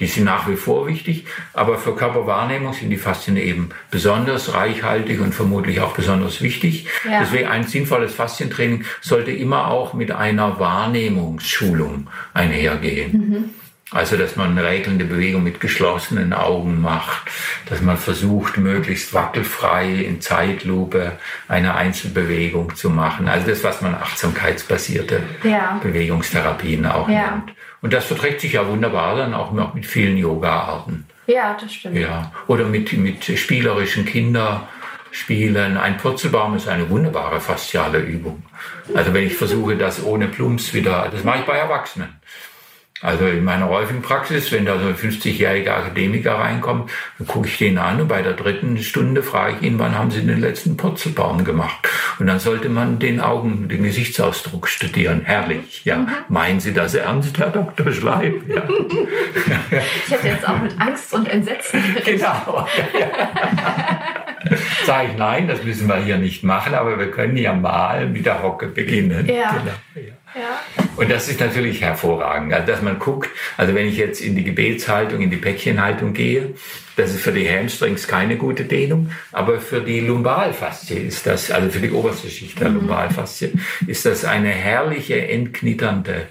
Die 0.00 0.06
sind 0.06 0.24
nach 0.24 0.48
wie 0.48 0.56
vor 0.56 0.86
wichtig, 0.86 1.26
aber 1.52 1.78
für 1.78 1.94
Körperwahrnehmung 1.94 2.72
sind 2.72 2.90
die 2.90 2.96
Faszien 2.96 3.36
eben 3.36 3.70
besonders 3.90 4.54
reichhaltig 4.54 5.20
und 5.20 5.34
vermutlich 5.34 5.80
auch 5.80 5.94
besonders 5.94 6.40
wichtig. 6.40 6.86
Ja. 7.08 7.20
Deswegen 7.20 7.48
ein 7.48 7.66
sinnvolles 7.66 8.14
Faszientraining 8.14 8.84
sollte 9.00 9.30
immer 9.30 9.68
auch 9.68 9.92
mit 9.94 10.10
einer 10.10 10.58
Wahrnehmungsschulung 10.58 12.08
einhergehen. 12.34 13.12
Mhm. 13.12 13.50
Also, 13.92 14.16
dass 14.16 14.36
man 14.36 14.56
regelnde 14.56 15.04
Bewegung 15.04 15.42
mit 15.42 15.60
geschlossenen 15.60 16.32
Augen 16.32 16.80
macht, 16.80 17.30
dass 17.66 17.82
man 17.82 17.98
versucht, 17.98 18.56
möglichst 18.56 19.12
wackelfrei 19.12 19.86
in 19.92 20.22
Zeitlupe 20.22 21.12
eine 21.46 21.74
Einzelbewegung 21.74 22.74
zu 22.74 22.88
machen. 22.88 23.28
Also 23.28 23.48
das, 23.48 23.62
was 23.62 23.82
man 23.82 23.94
achtsamkeitsbasierte 23.94 25.22
ja. 25.44 25.78
Bewegungstherapien 25.82 26.86
auch 26.86 27.08
ja. 27.08 27.32
nennt. 27.32 27.52
Und 27.82 27.92
das 27.92 28.04
verträgt 28.06 28.40
sich 28.40 28.52
ja 28.52 28.66
wunderbar 28.66 29.16
dann 29.16 29.34
auch 29.34 29.52
noch 29.52 29.74
mit 29.74 29.84
vielen 29.84 30.16
Yoga-Arten. 30.16 31.04
Ja, 31.26 31.56
das 31.60 31.74
stimmt. 31.74 31.96
Ja. 31.96 32.32
Oder 32.46 32.64
mit, 32.64 32.92
mit 32.92 33.24
spielerischen 33.24 34.06
Kinderspielen. 34.06 35.76
Ein 35.76 35.96
Purzelbaum 35.96 36.56
ist 36.56 36.68
eine 36.68 36.88
wunderbare 36.88 37.40
fasziale 37.40 37.98
Übung. 37.98 38.44
Also 38.94 39.12
wenn 39.12 39.26
ich 39.26 39.34
versuche, 39.34 39.76
das 39.76 40.02
ohne 40.04 40.28
Plumps 40.28 40.72
wieder, 40.72 41.08
das 41.12 41.24
mache 41.24 41.40
ich 41.40 41.44
bei 41.44 41.56
Erwachsenen. 41.56 42.20
Also 43.02 43.26
in 43.26 43.42
meiner 43.42 43.68
häufigen 43.68 44.00
Praxis, 44.00 44.52
wenn 44.52 44.64
da 44.64 44.78
so 44.78 44.86
ein 44.86 44.94
50-jähriger 44.94 45.72
Akademiker 45.72 46.34
reinkommt, 46.34 46.88
dann 47.18 47.26
gucke 47.26 47.48
ich 47.48 47.58
den 47.58 47.76
an 47.76 48.00
und 48.00 48.06
bei 48.06 48.22
der 48.22 48.34
dritten 48.34 48.78
Stunde 48.78 49.24
frage 49.24 49.56
ich 49.56 49.62
ihn, 49.66 49.80
wann 49.80 49.98
haben 49.98 50.12
Sie 50.12 50.22
den 50.22 50.40
letzten 50.40 50.76
Purzelbaum 50.76 51.44
gemacht? 51.44 51.88
Und 52.20 52.28
dann 52.28 52.38
sollte 52.38 52.68
man 52.68 53.00
den 53.00 53.20
Augen, 53.20 53.68
den 53.68 53.82
Gesichtsausdruck 53.82 54.68
studieren. 54.68 55.22
Herrlich, 55.24 55.84
ja. 55.84 55.96
Mhm. 55.96 56.08
Meinen 56.28 56.60
Sie 56.60 56.72
das 56.72 56.94
ernst, 56.94 57.36
Herr 57.38 57.50
Dr. 57.50 57.92
Schleib? 57.92 58.34
Ja. 58.52 58.62
ich 60.06 60.12
hätte 60.12 60.28
jetzt 60.28 60.46
auch 60.46 60.60
mit 60.60 60.78
Angst 60.78 61.14
und 61.14 61.26
Entsetzen. 61.26 61.82
Genau. 62.04 62.68
Sage 64.84 65.08
ich, 65.12 65.16
nein, 65.16 65.48
das 65.48 65.64
müssen 65.64 65.88
wir 65.88 65.96
hier 65.96 66.18
nicht 66.18 66.44
machen, 66.44 66.74
aber 66.74 66.98
wir 66.98 67.10
können 67.10 67.36
ja 67.36 67.54
mal 67.54 68.06
mit 68.08 68.26
der 68.26 68.42
Hocke 68.42 68.66
beginnen. 68.66 69.26
Ja. 69.26 69.52
Genau. 69.52 69.72
ja. 69.94 70.12
Ja. 70.34 70.60
Und 70.96 71.10
das 71.10 71.28
ist 71.28 71.40
natürlich 71.40 71.80
hervorragend, 71.80 72.52
also 72.52 72.66
dass 72.66 72.82
man 72.82 72.98
guckt, 72.98 73.30
also 73.56 73.74
wenn 73.74 73.86
ich 73.86 73.96
jetzt 73.96 74.20
in 74.20 74.36
die 74.36 74.44
Gebetshaltung, 74.44 75.20
in 75.20 75.30
die 75.30 75.36
Päckchenhaltung 75.36 76.12
gehe, 76.12 76.54
das 76.96 77.10
ist 77.10 77.22
für 77.22 77.32
die 77.32 77.48
Hamstrings 77.48 78.06
keine 78.06 78.36
gute 78.36 78.64
Dehnung, 78.64 79.10
aber 79.32 79.60
für 79.60 79.80
die 79.80 80.00
Lumbalfaszie 80.00 80.98
ist 80.98 81.26
das, 81.26 81.50
also 81.50 81.70
für 81.70 81.80
die 81.80 81.90
oberste 81.90 82.28
Schicht 82.28 82.60
der 82.60 82.68
mhm. 82.68 82.76
Lumbalfaszie, 82.76 83.52
ist 83.86 84.04
das 84.04 84.24
eine 84.24 84.50
herrliche, 84.50 85.26
entknitternde, 85.28 86.28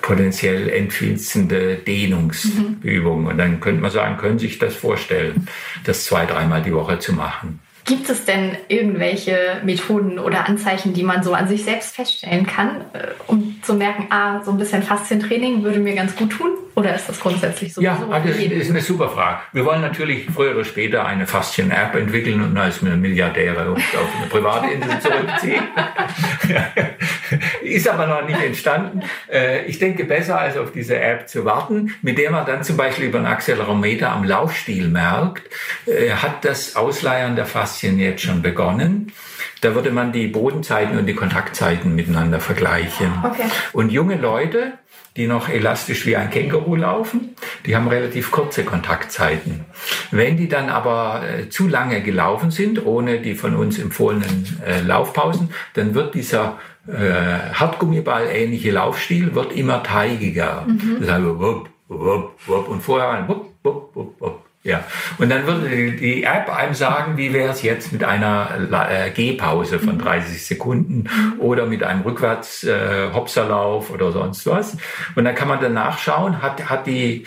potenziell 0.00 0.70
entfilzende 0.70 1.76
Dehnungsübung. 1.76 3.22
Mhm. 3.22 3.26
Und 3.26 3.38
dann 3.38 3.60
könnte 3.60 3.82
man 3.82 3.90
sagen, 3.90 4.16
können 4.16 4.38
Sie 4.38 4.46
sich 4.46 4.58
das 4.58 4.74
vorstellen, 4.74 5.46
das 5.84 6.04
zwei, 6.04 6.24
dreimal 6.24 6.62
die 6.62 6.72
Woche 6.72 6.98
zu 6.98 7.12
machen. 7.12 7.60
Gibt 7.88 8.10
es 8.10 8.26
denn 8.26 8.54
irgendwelche 8.68 9.62
Methoden 9.64 10.18
oder 10.18 10.46
Anzeichen, 10.46 10.92
die 10.92 11.02
man 11.02 11.22
so 11.22 11.32
an 11.32 11.48
sich 11.48 11.64
selbst 11.64 11.96
feststellen 11.96 12.46
kann, 12.46 12.82
äh, 12.92 13.06
um 13.28 13.62
zu 13.62 13.72
merken, 13.72 14.08
ah, 14.10 14.44
so 14.44 14.50
ein 14.50 14.58
bisschen 14.58 14.82
Faszientraining 14.82 15.62
würde 15.62 15.78
mir 15.78 15.94
ganz 15.94 16.14
gut 16.14 16.32
tun? 16.32 16.50
Oder 16.74 16.94
ist 16.94 17.08
das 17.08 17.18
grundsätzlich 17.18 17.72
so? 17.72 17.80
Ja, 17.80 17.98
das 18.24 18.36
ist 18.36 18.70
eine 18.70 18.82
super 18.82 19.08
Frage. 19.08 19.38
Wir 19.52 19.64
wollen 19.64 19.80
natürlich 19.80 20.26
früher 20.32 20.52
oder 20.52 20.64
später 20.64 21.06
eine 21.06 21.26
Faszien-App 21.26 21.94
entwickeln 21.96 22.40
und 22.42 22.56
als 22.56 22.82
Milliardäre 22.82 23.72
uns 23.72 23.82
auf 23.94 24.08
eine 24.16 24.26
private 24.28 24.66
Insel 24.66 25.00
zurückziehen. 25.00 25.64
ist 27.62 27.88
aber 27.88 28.06
noch 28.06 28.26
nicht 28.26 28.40
entstanden. 28.40 29.02
Äh, 29.30 29.64
ich 29.64 29.78
denke, 29.78 30.04
besser 30.04 30.38
als 30.38 30.56
auf 30.56 30.70
diese 30.70 31.00
App 31.00 31.28
zu 31.28 31.44
warten, 31.44 31.94
mit 32.02 32.16
der 32.16 32.30
man 32.30 32.46
dann 32.46 32.62
zum 32.62 32.76
Beispiel 32.76 33.06
über 33.06 33.18
einen 33.18 33.26
Accelerometer 33.26 34.10
am 34.10 34.22
Laufstil 34.22 34.88
merkt, 34.88 35.42
äh, 35.86 36.10
hat 36.10 36.44
das 36.44 36.76
Ausleiern 36.76 37.34
der 37.34 37.46
Faszien 37.46 37.77
jetzt 37.82 38.22
schon 38.22 38.42
begonnen. 38.42 39.12
Da 39.60 39.74
würde 39.74 39.90
man 39.90 40.12
die 40.12 40.28
Bodenzeiten 40.28 40.98
und 40.98 41.06
die 41.06 41.14
Kontaktzeiten 41.14 41.94
miteinander 41.94 42.40
vergleichen. 42.40 43.12
Okay. 43.24 43.44
Und 43.72 43.90
junge 43.90 44.16
Leute, 44.16 44.74
die 45.16 45.26
noch 45.26 45.48
elastisch 45.48 46.06
wie 46.06 46.16
ein 46.16 46.30
Känguru 46.30 46.76
laufen. 46.76 47.34
Die 47.66 47.74
haben 47.74 47.88
relativ 47.88 48.30
kurze 48.30 48.64
Kontaktzeiten. 48.64 49.64
Wenn 50.12 50.36
die 50.36 50.48
dann 50.48 50.68
aber 50.68 51.22
äh, 51.28 51.48
zu 51.48 51.66
lange 51.66 52.02
gelaufen 52.02 52.52
sind, 52.52 52.86
ohne 52.86 53.20
die 53.20 53.34
von 53.34 53.56
uns 53.56 53.78
empfohlenen 53.80 54.60
äh, 54.64 54.80
Laufpausen, 54.80 55.50
dann 55.74 55.94
wird 55.94 56.14
dieser 56.14 56.58
äh, 56.86 57.52
Hartgummiball-ähnliche 57.52 58.70
Laufstil 58.70 59.34
wird 59.34 59.52
immer 59.52 59.82
teigiger. 59.82 60.64
Mhm. 60.66 60.98
Das 61.00 61.10
heißt, 61.10 61.24
wupp, 61.24 61.68
wupp, 61.88 62.30
wupp, 62.46 62.68
und 62.68 62.80
vorher 62.80 63.28
wupp, 63.28 63.46
wupp, 63.64 63.96
wupp, 63.96 64.20
wupp. 64.20 64.37
Ja, 64.64 64.84
und 65.18 65.30
dann 65.30 65.46
würde 65.46 65.92
die 65.92 66.24
App 66.24 66.54
einem 66.54 66.74
sagen, 66.74 67.16
wie 67.16 67.32
wäre 67.32 67.52
es 67.52 67.62
jetzt 67.62 67.92
mit 67.92 68.02
einer 68.02 68.50
äh, 68.90 69.10
Gehpause 69.10 69.78
von 69.78 69.98
30 69.98 70.32
mhm. 70.32 70.36
Sekunden 70.36 71.04
oder 71.38 71.66
mit 71.66 71.84
einem 71.84 72.02
rückwärts 72.02 72.64
äh, 72.64 73.08
oder 73.12 74.12
sonst 74.12 74.46
was. 74.46 74.76
Und 75.14 75.24
dann 75.24 75.34
kann 75.36 75.48
man 75.48 75.60
danach 75.60 75.98
schauen, 75.98 76.42
hat, 76.42 76.68
hat 76.68 76.86
die 76.86 77.24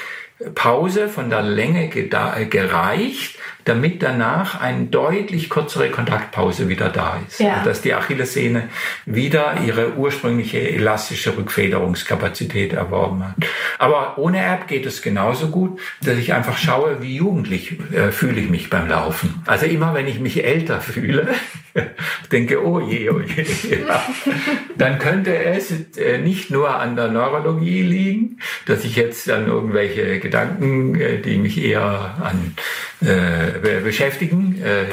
Pause 0.55 1.07
von 1.07 1.29
der 1.29 1.41
Länge 1.41 1.87
gereicht, 1.87 3.37
damit 3.65 4.01
danach 4.03 4.59
eine 4.59 4.85
deutlich 4.85 5.49
kürzere 5.49 5.89
Kontaktpause 5.89 6.69
wieder 6.69 6.89
da 6.89 7.19
ist. 7.27 7.39
Ja. 7.39 7.63
Dass 7.63 7.81
die 7.81 7.93
Achillessehne 7.93 8.69
wieder 9.05 9.57
ihre 9.65 9.93
ursprüngliche 9.95 10.59
elastische 10.59 11.35
Rückfederungskapazität 11.37 12.73
erworben 12.73 13.27
hat. 13.27 13.35
Aber 13.79 14.17
ohne 14.17 14.43
App 14.43 14.67
geht 14.67 14.85
es 14.85 15.01
genauso 15.01 15.47
gut, 15.47 15.79
dass 16.03 16.17
ich 16.17 16.33
einfach 16.33 16.57
schaue, 16.57 17.01
wie 17.01 17.15
jugendlich 17.15 17.77
äh, 17.91 18.11
fühle 18.11 18.41
ich 18.41 18.49
mich 18.49 18.69
beim 18.69 18.87
Laufen. 18.87 19.43
Also 19.45 19.65
immer 19.65 19.93
wenn 19.93 20.07
ich 20.07 20.19
mich 20.19 20.43
älter 20.43 20.81
fühle, 20.81 21.27
denke, 22.31 22.63
oh 22.63 22.79
je, 22.79 23.09
oh 23.09 23.19
je, 23.19 23.45
ja, 23.85 24.03
dann 24.77 24.99
könnte 24.99 25.35
es 25.35 25.71
äh, 25.97 26.17
nicht 26.17 26.51
nur 26.51 26.75
an 26.75 26.95
der 26.95 27.07
Neurologie 27.07 27.81
liegen, 27.81 28.39
dass 28.65 28.83
ich 28.83 28.95
jetzt 28.95 29.27
dann 29.27 29.47
irgendwelche 29.47 30.19
Gedanken, 30.19 30.99
äh, 30.99 31.19
die 31.19 31.37
mich 31.37 31.63
eher 31.63 32.17
an 32.21 32.55
äh, 33.01 33.79
beschäftigen, 33.81 34.61
äh, 34.61 34.85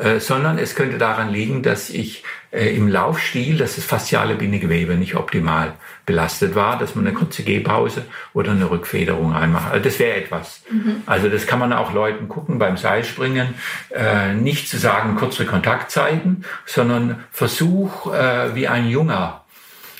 äh, 0.00 0.20
sondern 0.20 0.58
es 0.58 0.74
könnte 0.74 0.98
daran 0.98 1.30
liegen, 1.30 1.62
dass 1.62 1.90
ich 1.90 2.24
im 2.52 2.88
Laufstil, 2.88 3.58
dass 3.58 3.76
das 3.76 3.84
fasziale 3.84 4.34
Bindegewebe 4.34 4.94
nicht 4.94 5.14
optimal 5.14 5.74
belastet 6.06 6.54
war, 6.54 6.78
dass 6.78 6.94
man 6.94 7.06
eine 7.06 7.14
kurze 7.14 7.42
Gehpause 7.42 8.04
oder 8.32 8.52
eine 8.52 8.70
Rückfederung 8.70 9.34
einmacht. 9.34 9.72
Also 9.72 9.84
das 9.84 9.98
wäre 9.98 10.16
etwas. 10.16 10.62
Mhm. 10.70 11.02
Also 11.06 11.28
das 11.28 11.46
kann 11.46 11.58
man 11.58 11.72
auch 11.72 11.92
Leuten 11.92 12.28
gucken 12.28 12.58
beim 12.58 12.76
Seilspringen, 12.76 13.54
äh, 13.90 14.34
nicht 14.34 14.68
zu 14.68 14.78
sagen 14.78 15.16
kurze 15.16 15.46
Kontaktzeiten, 15.46 16.44
sondern 16.66 17.24
Versuch 17.30 18.12
äh, 18.12 18.54
wie 18.54 18.68
ein 18.68 18.88
junger 18.88 19.40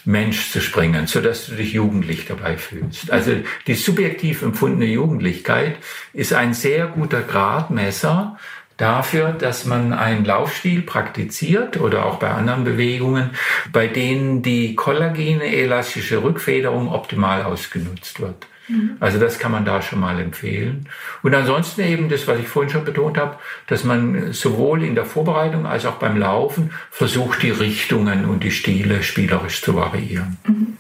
Mensch 0.05 0.51
zu 0.51 0.61
springen, 0.61 1.07
so 1.07 1.20
dass 1.20 1.46
du 1.46 1.55
dich 1.55 1.72
jugendlich 1.72 2.26
dabei 2.26 2.57
fühlst. 2.57 3.11
Also 3.11 3.32
die 3.66 3.74
subjektiv 3.74 4.42
empfundene 4.42 4.86
Jugendlichkeit 4.86 5.76
ist 6.12 6.32
ein 6.32 6.55
sehr 6.55 6.86
guter 6.86 7.20
Gradmesser 7.20 8.38
dafür, 8.81 9.33
dass 9.33 9.66
man 9.66 9.93
einen 9.93 10.24
Laufstil 10.24 10.83
praktiziert 10.83 11.78
oder 11.81 12.07
auch 12.07 12.18
bei 12.18 12.31
anderen 12.31 12.64
Bewegungen, 12.64 13.31
bei 13.72 13.87
denen 13.87 14.43
die 14.43 14.74
kollagene 14.74 15.45
elastische 15.45 16.22
Rückfederung 16.22 16.89
optimal 16.89 17.43
ausgenutzt 17.43 18.20
wird. 18.20 18.47
Mhm. 18.68 18.97
Also 19.01 19.18
das 19.18 19.39
kann 19.39 19.53
man 19.53 19.64
da 19.64 19.83
schon 19.83 20.01
mal 20.01 20.18
empfehlen. 20.20 20.89
Und 21.22 21.35
ansonsten 21.35 21.83
eben 21.83 22.09
das, 22.09 22.26
was 22.26 22.39
ich 22.39 22.49
vorhin 22.49 22.70
schon 22.70 22.85
betont 22.85 23.18
habe, 23.18 23.37
dass 23.66 23.85
man 23.85 24.33
sowohl 24.33 24.83
in 24.83 24.95
der 24.95 25.05
Vorbereitung 25.05 25.66
als 25.66 25.87
auch 25.87 25.97
beim 25.97 26.16
Laufen 26.16 26.70
versucht, 26.91 27.43
die 27.43 27.51
Richtungen 27.51 28.24
und 28.24 28.43
die 28.45 28.51
Stile 28.51 29.03
spielerisch 29.03 29.61
zu 29.61 29.74
variieren. 29.74 30.39
Mhm. 30.47 30.76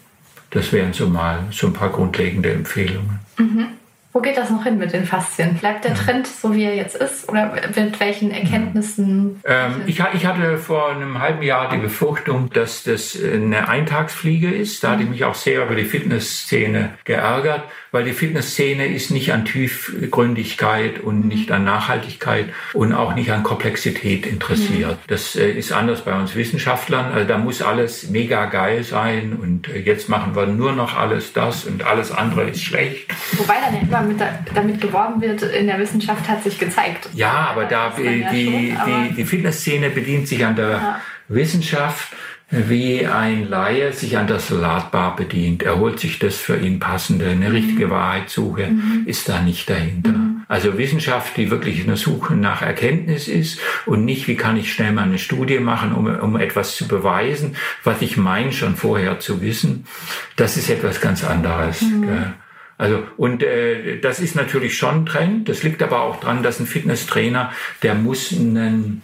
Das 0.50 0.72
wären 0.72 0.92
so 0.92 1.08
mal 1.08 1.44
so 1.50 1.68
ein 1.68 1.72
paar 1.72 1.90
grundlegende 1.90 2.50
Empfehlungen. 2.50 3.20
Mhm. 3.38 3.68
Wo 4.12 4.20
geht 4.20 4.36
das 4.36 4.50
noch 4.50 4.64
hin 4.64 4.78
mit 4.78 4.92
den 4.92 5.04
Faszien? 5.04 5.54
Bleibt 5.54 5.84
der 5.84 5.94
Trend 5.94 6.26
so, 6.26 6.54
wie 6.54 6.64
er 6.64 6.74
jetzt 6.74 6.96
ist? 6.96 7.28
Oder 7.28 7.52
mit 7.76 8.00
welchen 8.00 8.32
Erkenntnissen? 8.32 9.40
Ähm, 9.44 9.82
ich, 9.86 10.02
ich, 10.14 10.26
hatte 10.26 10.58
vor 10.58 10.90
einem 10.90 11.20
halben 11.20 11.42
Jahr 11.42 11.70
die 11.70 11.78
Befürchtung, 11.78 12.50
dass 12.52 12.82
das 12.82 13.16
eine 13.22 13.68
Eintagsfliege 13.68 14.50
ist. 14.50 14.82
Da 14.82 14.92
hatte 14.92 15.04
ich 15.04 15.08
mich 15.08 15.24
auch 15.24 15.36
sehr 15.36 15.64
über 15.64 15.76
die 15.76 15.84
Fitnessszene 15.84 16.90
geärgert 17.04 17.62
weil 17.92 18.04
die 18.04 18.12
Fitnessszene 18.12 18.86
ist 18.86 19.10
nicht 19.10 19.32
an 19.32 19.44
Tiefgründigkeit 19.44 21.00
und 21.00 21.26
nicht 21.26 21.50
an 21.50 21.64
Nachhaltigkeit 21.64 22.46
und 22.72 22.92
auch 22.92 23.14
nicht 23.14 23.32
an 23.32 23.42
Komplexität 23.42 24.26
interessiert. 24.26 24.92
Mhm. 24.92 25.08
Das 25.08 25.34
äh, 25.34 25.50
ist 25.50 25.72
anders 25.72 26.02
bei 26.02 26.18
uns 26.18 26.36
Wissenschaftlern. 26.36 27.12
Also 27.12 27.26
da 27.26 27.38
muss 27.38 27.62
alles 27.62 28.08
mega 28.08 28.46
geil 28.46 28.84
sein 28.84 29.36
und 29.40 29.68
äh, 29.68 29.78
jetzt 29.78 30.08
machen 30.08 30.36
wir 30.36 30.46
nur 30.46 30.72
noch 30.72 30.96
alles 30.96 31.32
das 31.32 31.64
und 31.64 31.84
alles 31.84 32.12
andere 32.12 32.50
ist 32.50 32.62
schlecht. 32.62 33.08
Wobei 33.32 33.54
dann 33.60 33.90
ja 33.90 33.99
immer 34.00 34.08
mit, 34.08 34.22
damit 34.54 34.80
geworben 34.80 35.20
wird, 35.20 35.42
in 35.42 35.66
der 35.66 35.78
Wissenschaft 35.78 36.28
hat 36.28 36.42
sich 36.42 36.58
gezeigt. 36.58 37.08
Ja, 37.14 37.48
aber 37.50 37.64
da 37.64 37.92
die, 37.96 38.02
ja 38.02 38.30
die, 38.30 38.74
schon, 38.76 39.08
die, 39.08 39.14
die 39.14 39.24
Fitnessszene 39.24 39.90
bedient 39.90 40.28
sich 40.28 40.44
an 40.44 40.56
der 40.56 40.70
ja. 40.70 41.00
Wissenschaft 41.28 42.14
wie 42.52 43.06
ein 43.06 43.48
Laie 43.48 43.92
sich 43.92 44.18
an 44.18 44.26
der 44.26 44.40
Salatbar 44.40 45.14
bedient. 45.14 45.62
Er 45.62 45.78
holt 45.78 46.00
sich 46.00 46.18
das 46.18 46.36
für 46.36 46.56
ihn 46.56 46.80
passende. 46.80 47.30
Eine 47.30 47.48
mhm. 47.48 47.54
richtige 47.54 47.90
Wahrheitssuche 47.90 48.66
mhm. 48.66 49.04
ist 49.06 49.28
da 49.28 49.40
nicht 49.40 49.70
dahinter. 49.70 50.10
Mhm. 50.10 50.42
Also 50.48 50.76
Wissenschaft, 50.76 51.36
die 51.36 51.48
wirklich 51.48 51.84
eine 51.84 51.96
Suche 51.96 52.34
nach 52.34 52.60
Erkenntnis 52.60 53.28
ist 53.28 53.60
und 53.86 54.04
nicht, 54.04 54.26
wie 54.26 54.34
kann 54.34 54.56
ich 54.56 54.72
schnell 54.72 54.90
mal 54.90 55.04
eine 55.04 55.18
Studie 55.18 55.60
machen, 55.60 55.92
um, 55.92 56.06
um 56.06 56.36
etwas 56.36 56.74
zu 56.74 56.88
beweisen, 56.88 57.54
was 57.84 58.02
ich 58.02 58.16
meine 58.16 58.50
schon 58.52 58.74
vorher 58.74 59.20
zu 59.20 59.40
wissen. 59.42 59.86
Das 60.34 60.56
ist 60.56 60.70
etwas 60.70 61.00
ganz 61.00 61.22
anderes. 61.22 61.82
Mhm. 61.82 62.34
Also 62.80 63.02
und 63.18 63.42
äh, 63.42 64.00
das 64.00 64.20
ist 64.20 64.34
natürlich 64.34 64.78
schon 64.78 65.02
ein 65.02 65.06
Trend. 65.06 65.50
Das 65.50 65.62
liegt 65.62 65.82
aber 65.82 66.00
auch 66.00 66.18
dran, 66.18 66.42
dass 66.42 66.60
ein 66.60 66.66
Fitnesstrainer, 66.66 67.52
der 67.82 67.94
muss 67.94 68.32
einen 68.32 69.02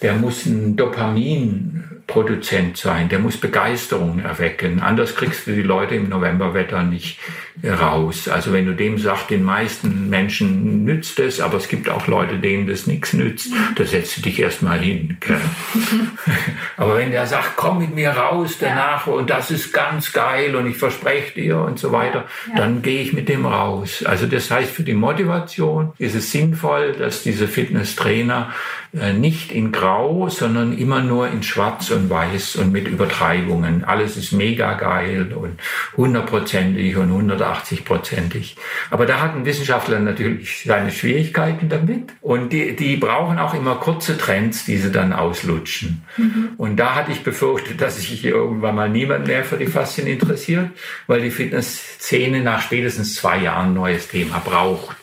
der 0.00 0.14
muss 0.14 0.46
ein 0.46 0.76
Dopaminproduzent 0.76 2.78
sein, 2.78 3.10
der 3.10 3.18
muss 3.18 3.36
Begeisterung 3.36 4.20
erwecken. 4.20 4.80
Anders 4.80 5.14
kriegst 5.14 5.46
du 5.46 5.52
die 5.52 5.60
Leute 5.60 5.96
im 5.96 6.08
Novemberwetter 6.08 6.82
nicht 6.82 7.18
raus. 7.64 8.28
Also 8.28 8.52
wenn 8.52 8.66
du 8.66 8.74
dem 8.74 8.98
sagst, 8.98 9.30
den 9.30 9.42
meisten 9.42 10.08
Menschen 10.08 10.84
nützt 10.84 11.18
es, 11.20 11.40
aber 11.40 11.58
es 11.58 11.68
gibt 11.68 11.88
auch 11.88 12.06
Leute, 12.06 12.38
denen 12.38 12.66
das 12.66 12.86
nichts 12.86 13.12
nützt, 13.12 13.50
da 13.76 13.84
setzt 13.84 14.16
du 14.16 14.22
dich 14.22 14.40
erstmal 14.40 14.78
hin. 14.78 15.18
aber 16.76 16.96
wenn 16.96 17.10
der 17.10 17.26
sagt, 17.26 17.56
komm 17.56 17.78
mit 17.78 17.94
mir 17.94 18.10
raus 18.10 18.56
danach 18.58 19.06
und 19.06 19.30
das 19.30 19.50
ist 19.50 19.72
ganz 19.72 20.12
geil 20.12 20.56
und 20.56 20.66
ich 20.66 20.76
verspreche 20.76 21.34
dir 21.34 21.58
und 21.58 21.78
so 21.78 21.92
weiter, 21.92 22.26
ja. 22.48 22.56
dann 22.56 22.82
gehe 22.82 23.02
ich 23.02 23.12
mit 23.12 23.28
dem 23.28 23.46
raus. 23.46 24.04
Also 24.04 24.26
das 24.26 24.50
heißt, 24.50 24.70
für 24.70 24.82
die 24.82 24.94
Motivation 24.94 25.92
ist 25.98 26.14
es 26.14 26.30
sinnvoll, 26.30 26.92
dass 26.92 27.22
diese 27.22 27.48
Fitnesstrainer 27.48 28.52
äh, 28.92 29.12
nicht 29.12 29.52
in 29.52 29.70
Grau, 29.70 30.28
sondern 30.28 30.76
immer 30.76 31.00
nur 31.00 31.28
in 31.28 31.44
Schwarz 31.44 31.90
und 31.90 32.10
Weiß 32.10 32.56
und 32.56 32.72
mit 32.72 32.88
Übertreibungen. 32.88 33.84
Alles 33.84 34.16
ist 34.16 34.32
mega 34.32 34.74
geil 34.74 35.32
und 35.32 35.60
hundertprozentig 35.96 36.96
und 36.96 37.12
180-prozentig. 37.50 38.56
Aber 38.90 39.06
da 39.06 39.20
hat 39.20 39.34
ein 39.34 39.44
Wissenschaftler 39.44 39.98
natürlich 39.98 40.62
seine 40.64 40.90
Schwierigkeiten 40.90 41.68
damit. 41.68 42.12
Und 42.20 42.52
die, 42.52 42.76
die 42.76 42.96
brauchen 42.96 43.38
auch 43.38 43.54
immer 43.54 43.76
kurze 43.76 44.16
Trends, 44.16 44.64
die 44.64 44.76
sie 44.76 44.92
dann 44.92 45.12
auslutschen. 45.12 46.02
Mhm. 46.16 46.50
Und 46.56 46.76
da 46.76 46.94
hatte 46.94 47.12
ich 47.12 47.22
befürchtet, 47.22 47.80
dass 47.80 47.96
sich 47.96 48.24
irgendwann 48.24 48.74
mal 48.74 48.88
niemand 48.88 49.26
mehr 49.26 49.44
für 49.44 49.56
die 49.56 49.66
Faszien 49.66 50.06
interessiert, 50.06 50.70
weil 51.06 51.20
die 51.22 51.30
Fitnessszene 51.30 52.40
nach 52.40 52.62
spätestens 52.62 53.14
zwei 53.14 53.38
Jahren 53.38 53.68
ein 53.68 53.74
neues 53.74 54.08
Thema 54.08 54.38
braucht 54.38 54.99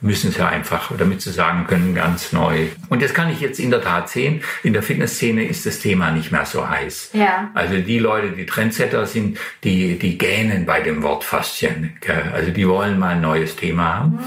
müssen 0.00 0.30
sie 0.30 0.46
einfach, 0.46 0.92
damit 0.96 1.22
sie 1.22 1.32
sagen 1.32 1.66
können, 1.66 1.94
ganz 1.94 2.32
neu. 2.32 2.68
Und 2.88 3.02
das 3.02 3.14
kann 3.14 3.30
ich 3.30 3.40
jetzt 3.40 3.58
in 3.58 3.70
der 3.70 3.82
Tat 3.82 4.08
sehen. 4.08 4.42
In 4.62 4.72
der 4.72 4.82
Fitnessszene 4.82 5.44
ist 5.44 5.66
das 5.66 5.80
Thema 5.80 6.10
nicht 6.12 6.30
mehr 6.30 6.46
so 6.46 6.68
heiß. 6.68 7.10
Ja. 7.14 7.50
Also 7.54 7.78
die 7.78 7.98
Leute, 7.98 8.30
die 8.30 8.46
Trendsetter 8.46 9.06
sind, 9.06 9.38
die, 9.64 9.98
die 9.98 10.16
gähnen 10.16 10.66
bei 10.66 10.80
dem 10.80 11.02
Wort 11.02 11.24
Faszien. 11.24 11.96
Also 12.32 12.52
die 12.52 12.68
wollen 12.68 12.98
mal 12.98 13.16
ein 13.16 13.20
neues 13.20 13.56
Thema 13.56 13.94
haben. 13.94 14.12
Mhm. 14.12 14.18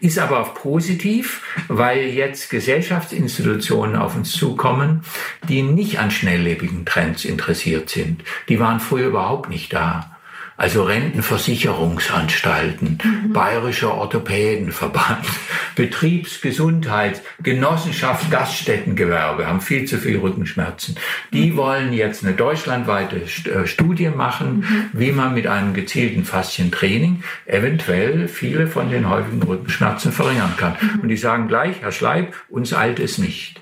Ist 0.00 0.18
aber 0.18 0.40
auch 0.40 0.54
positiv, 0.54 1.40
weil 1.68 2.04
jetzt 2.08 2.50
Gesellschaftsinstitutionen 2.50 3.96
auf 3.96 4.16
uns 4.16 4.32
zukommen, 4.32 5.04
die 5.48 5.62
nicht 5.62 5.98
an 5.98 6.10
schnelllebigen 6.10 6.84
Trends 6.84 7.24
interessiert 7.24 7.88
sind. 7.88 8.22
Die 8.48 8.60
waren 8.60 8.80
früher 8.80 9.08
überhaupt 9.08 9.48
nicht 9.48 9.72
da 9.72 10.13
also 10.56 10.84
Rentenversicherungsanstalten, 10.84 12.98
mhm. 13.02 13.32
Bayerischer 13.32 13.92
Orthopädenverband, 13.94 15.26
Betriebsgesundheit, 15.74 17.22
Genossenschaft 17.42 18.30
Gaststättengewerbe 18.30 19.48
haben 19.48 19.60
viel 19.60 19.86
zu 19.86 19.98
viel 19.98 20.18
Rückenschmerzen. 20.18 20.94
Die 21.32 21.50
mhm. 21.50 21.56
wollen 21.56 21.92
jetzt 21.92 22.24
eine 22.24 22.34
deutschlandweite 22.34 23.22
äh, 23.50 23.66
Studie 23.66 24.10
machen, 24.10 24.60
mhm. 24.60 24.90
wie 24.92 25.10
man 25.12 25.34
mit 25.34 25.48
einem 25.48 25.74
gezielten 25.74 26.24
Faszientraining 26.24 27.24
eventuell 27.46 28.28
viele 28.28 28.68
von 28.68 28.90
den 28.90 29.08
häufigen 29.08 29.42
Rückenschmerzen 29.42 30.12
verringern 30.12 30.54
kann. 30.56 30.76
Mhm. 30.80 31.00
Und 31.00 31.08
die 31.08 31.16
sagen 31.16 31.48
gleich, 31.48 31.80
Herr 31.80 31.92
Schleib, 31.92 32.34
uns 32.48 32.72
eilt 32.72 33.00
es 33.00 33.18
nicht. 33.18 33.60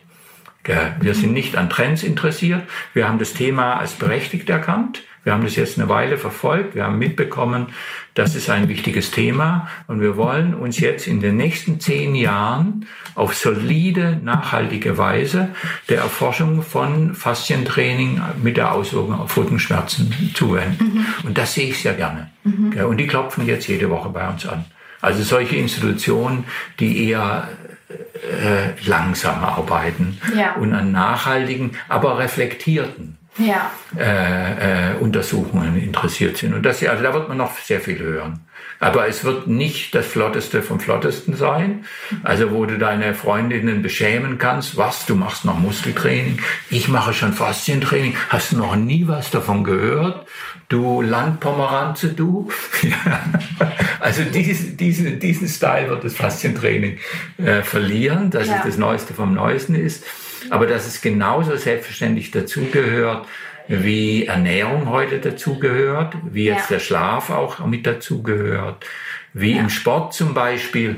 Wir 0.64 1.14
sind 1.14 1.32
nicht 1.32 1.56
an 1.56 1.70
Trends 1.70 2.04
interessiert. 2.04 2.62
Wir 2.94 3.08
haben 3.08 3.18
das 3.18 3.32
Thema 3.32 3.80
als 3.80 3.94
berechtigt 3.94 4.48
erkannt. 4.48 5.02
Wir 5.24 5.32
haben 5.32 5.44
das 5.44 5.56
jetzt 5.56 5.78
eine 5.78 5.88
Weile 5.88 6.18
verfolgt. 6.18 6.74
Wir 6.74 6.84
haben 6.84 6.98
mitbekommen, 6.98 7.68
das 8.14 8.34
ist 8.34 8.50
ein 8.50 8.68
wichtiges 8.68 9.10
Thema. 9.10 9.68
Und 9.86 10.00
wir 10.00 10.16
wollen 10.16 10.54
uns 10.54 10.80
jetzt 10.80 11.06
in 11.06 11.20
den 11.20 11.36
nächsten 11.36 11.80
zehn 11.80 12.14
Jahren 12.14 12.86
auf 13.14 13.34
solide, 13.34 14.18
nachhaltige 14.22 14.98
Weise 14.98 15.50
der 15.88 15.98
Erforschung 15.98 16.62
von 16.62 17.14
Faszientraining 17.14 18.20
mit 18.42 18.56
der 18.56 18.72
Auswirkung 18.72 19.14
auf 19.14 19.36
Rückenschmerzen 19.36 20.32
zuwenden. 20.34 20.92
Mhm. 20.94 21.06
Und 21.28 21.38
das 21.38 21.54
sehe 21.54 21.68
ich 21.68 21.80
sehr 21.80 21.94
gerne. 21.94 22.30
Mhm. 22.44 22.72
Und 22.86 22.96
die 22.96 23.06
klopfen 23.06 23.46
jetzt 23.46 23.68
jede 23.68 23.90
Woche 23.90 24.08
bei 24.08 24.28
uns 24.28 24.46
an. 24.46 24.64
Also 25.00 25.22
solche 25.22 25.56
Institutionen, 25.56 26.44
die 26.78 27.08
eher 27.08 27.48
äh, 27.90 28.88
langsam 28.88 29.42
arbeiten 29.42 30.20
ja. 30.36 30.54
und 30.54 30.72
an 30.72 30.92
nachhaltigen, 30.92 31.72
aber 31.88 32.18
reflektierten 32.18 33.18
ja. 33.38 33.70
äh, 33.98 34.92
äh, 34.92 34.96
Untersuchungen 34.98 35.80
interessiert 35.80 36.36
sind. 36.36 36.54
Und 36.54 36.64
das, 36.64 36.82
also 36.84 37.02
da 37.02 37.14
wird 37.14 37.28
man 37.28 37.38
noch 37.38 37.56
sehr 37.58 37.80
viel 37.80 37.98
hören. 37.98 38.40
Aber 38.82 39.06
es 39.06 39.22
wird 39.22 39.46
nicht 39.46 39.94
das 39.94 40.06
Flotteste 40.06 40.60
vom 40.60 40.80
Flottesten 40.80 41.36
sein. 41.36 41.84
Also 42.24 42.50
wo 42.50 42.66
du 42.66 42.78
deine 42.78 43.14
Freundinnen 43.14 43.80
beschämen 43.80 44.38
kannst, 44.38 44.76
was, 44.76 45.06
du 45.06 45.14
machst 45.14 45.44
noch 45.44 45.58
Muskeltraining, 45.58 46.40
ich 46.68 46.88
mache 46.88 47.12
schon 47.12 47.32
Faszientraining, 47.32 48.16
hast 48.28 48.52
du 48.52 48.56
noch 48.56 48.74
nie 48.74 49.06
was 49.06 49.30
davon 49.30 49.62
gehört? 49.62 50.26
Du 50.68 51.00
Landpomeranze, 51.00 52.08
du? 52.08 52.50
also 54.00 54.24
diesen, 54.24 54.76
diesen, 54.76 55.20
diesen 55.20 55.46
Style 55.46 55.90
wird 55.90 56.02
das 56.02 56.16
Faszientraining 56.16 56.98
äh, 57.38 57.62
verlieren, 57.62 58.30
dass 58.30 58.48
ja. 58.48 58.56
es 58.56 58.64
das 58.64 58.76
Neueste 58.78 59.14
vom 59.14 59.32
Neuesten 59.32 59.74
ist. 59.74 60.04
Aber 60.50 60.66
dass 60.66 60.86
es 60.86 61.00
genauso 61.00 61.56
selbstverständlich 61.56 62.30
dazugehört, 62.30 63.26
wie 63.68 64.26
Ernährung 64.26 64.88
heute 64.88 65.18
dazugehört, 65.18 66.14
wie 66.30 66.44
jetzt 66.44 66.70
ja. 66.70 66.76
der 66.76 66.80
Schlaf 66.80 67.30
auch 67.30 67.64
mit 67.66 67.86
dazugehört, 67.86 68.84
wie 69.34 69.54
ja. 69.54 69.60
im 69.60 69.70
Sport 69.70 70.14
zum 70.14 70.34
Beispiel 70.34 70.96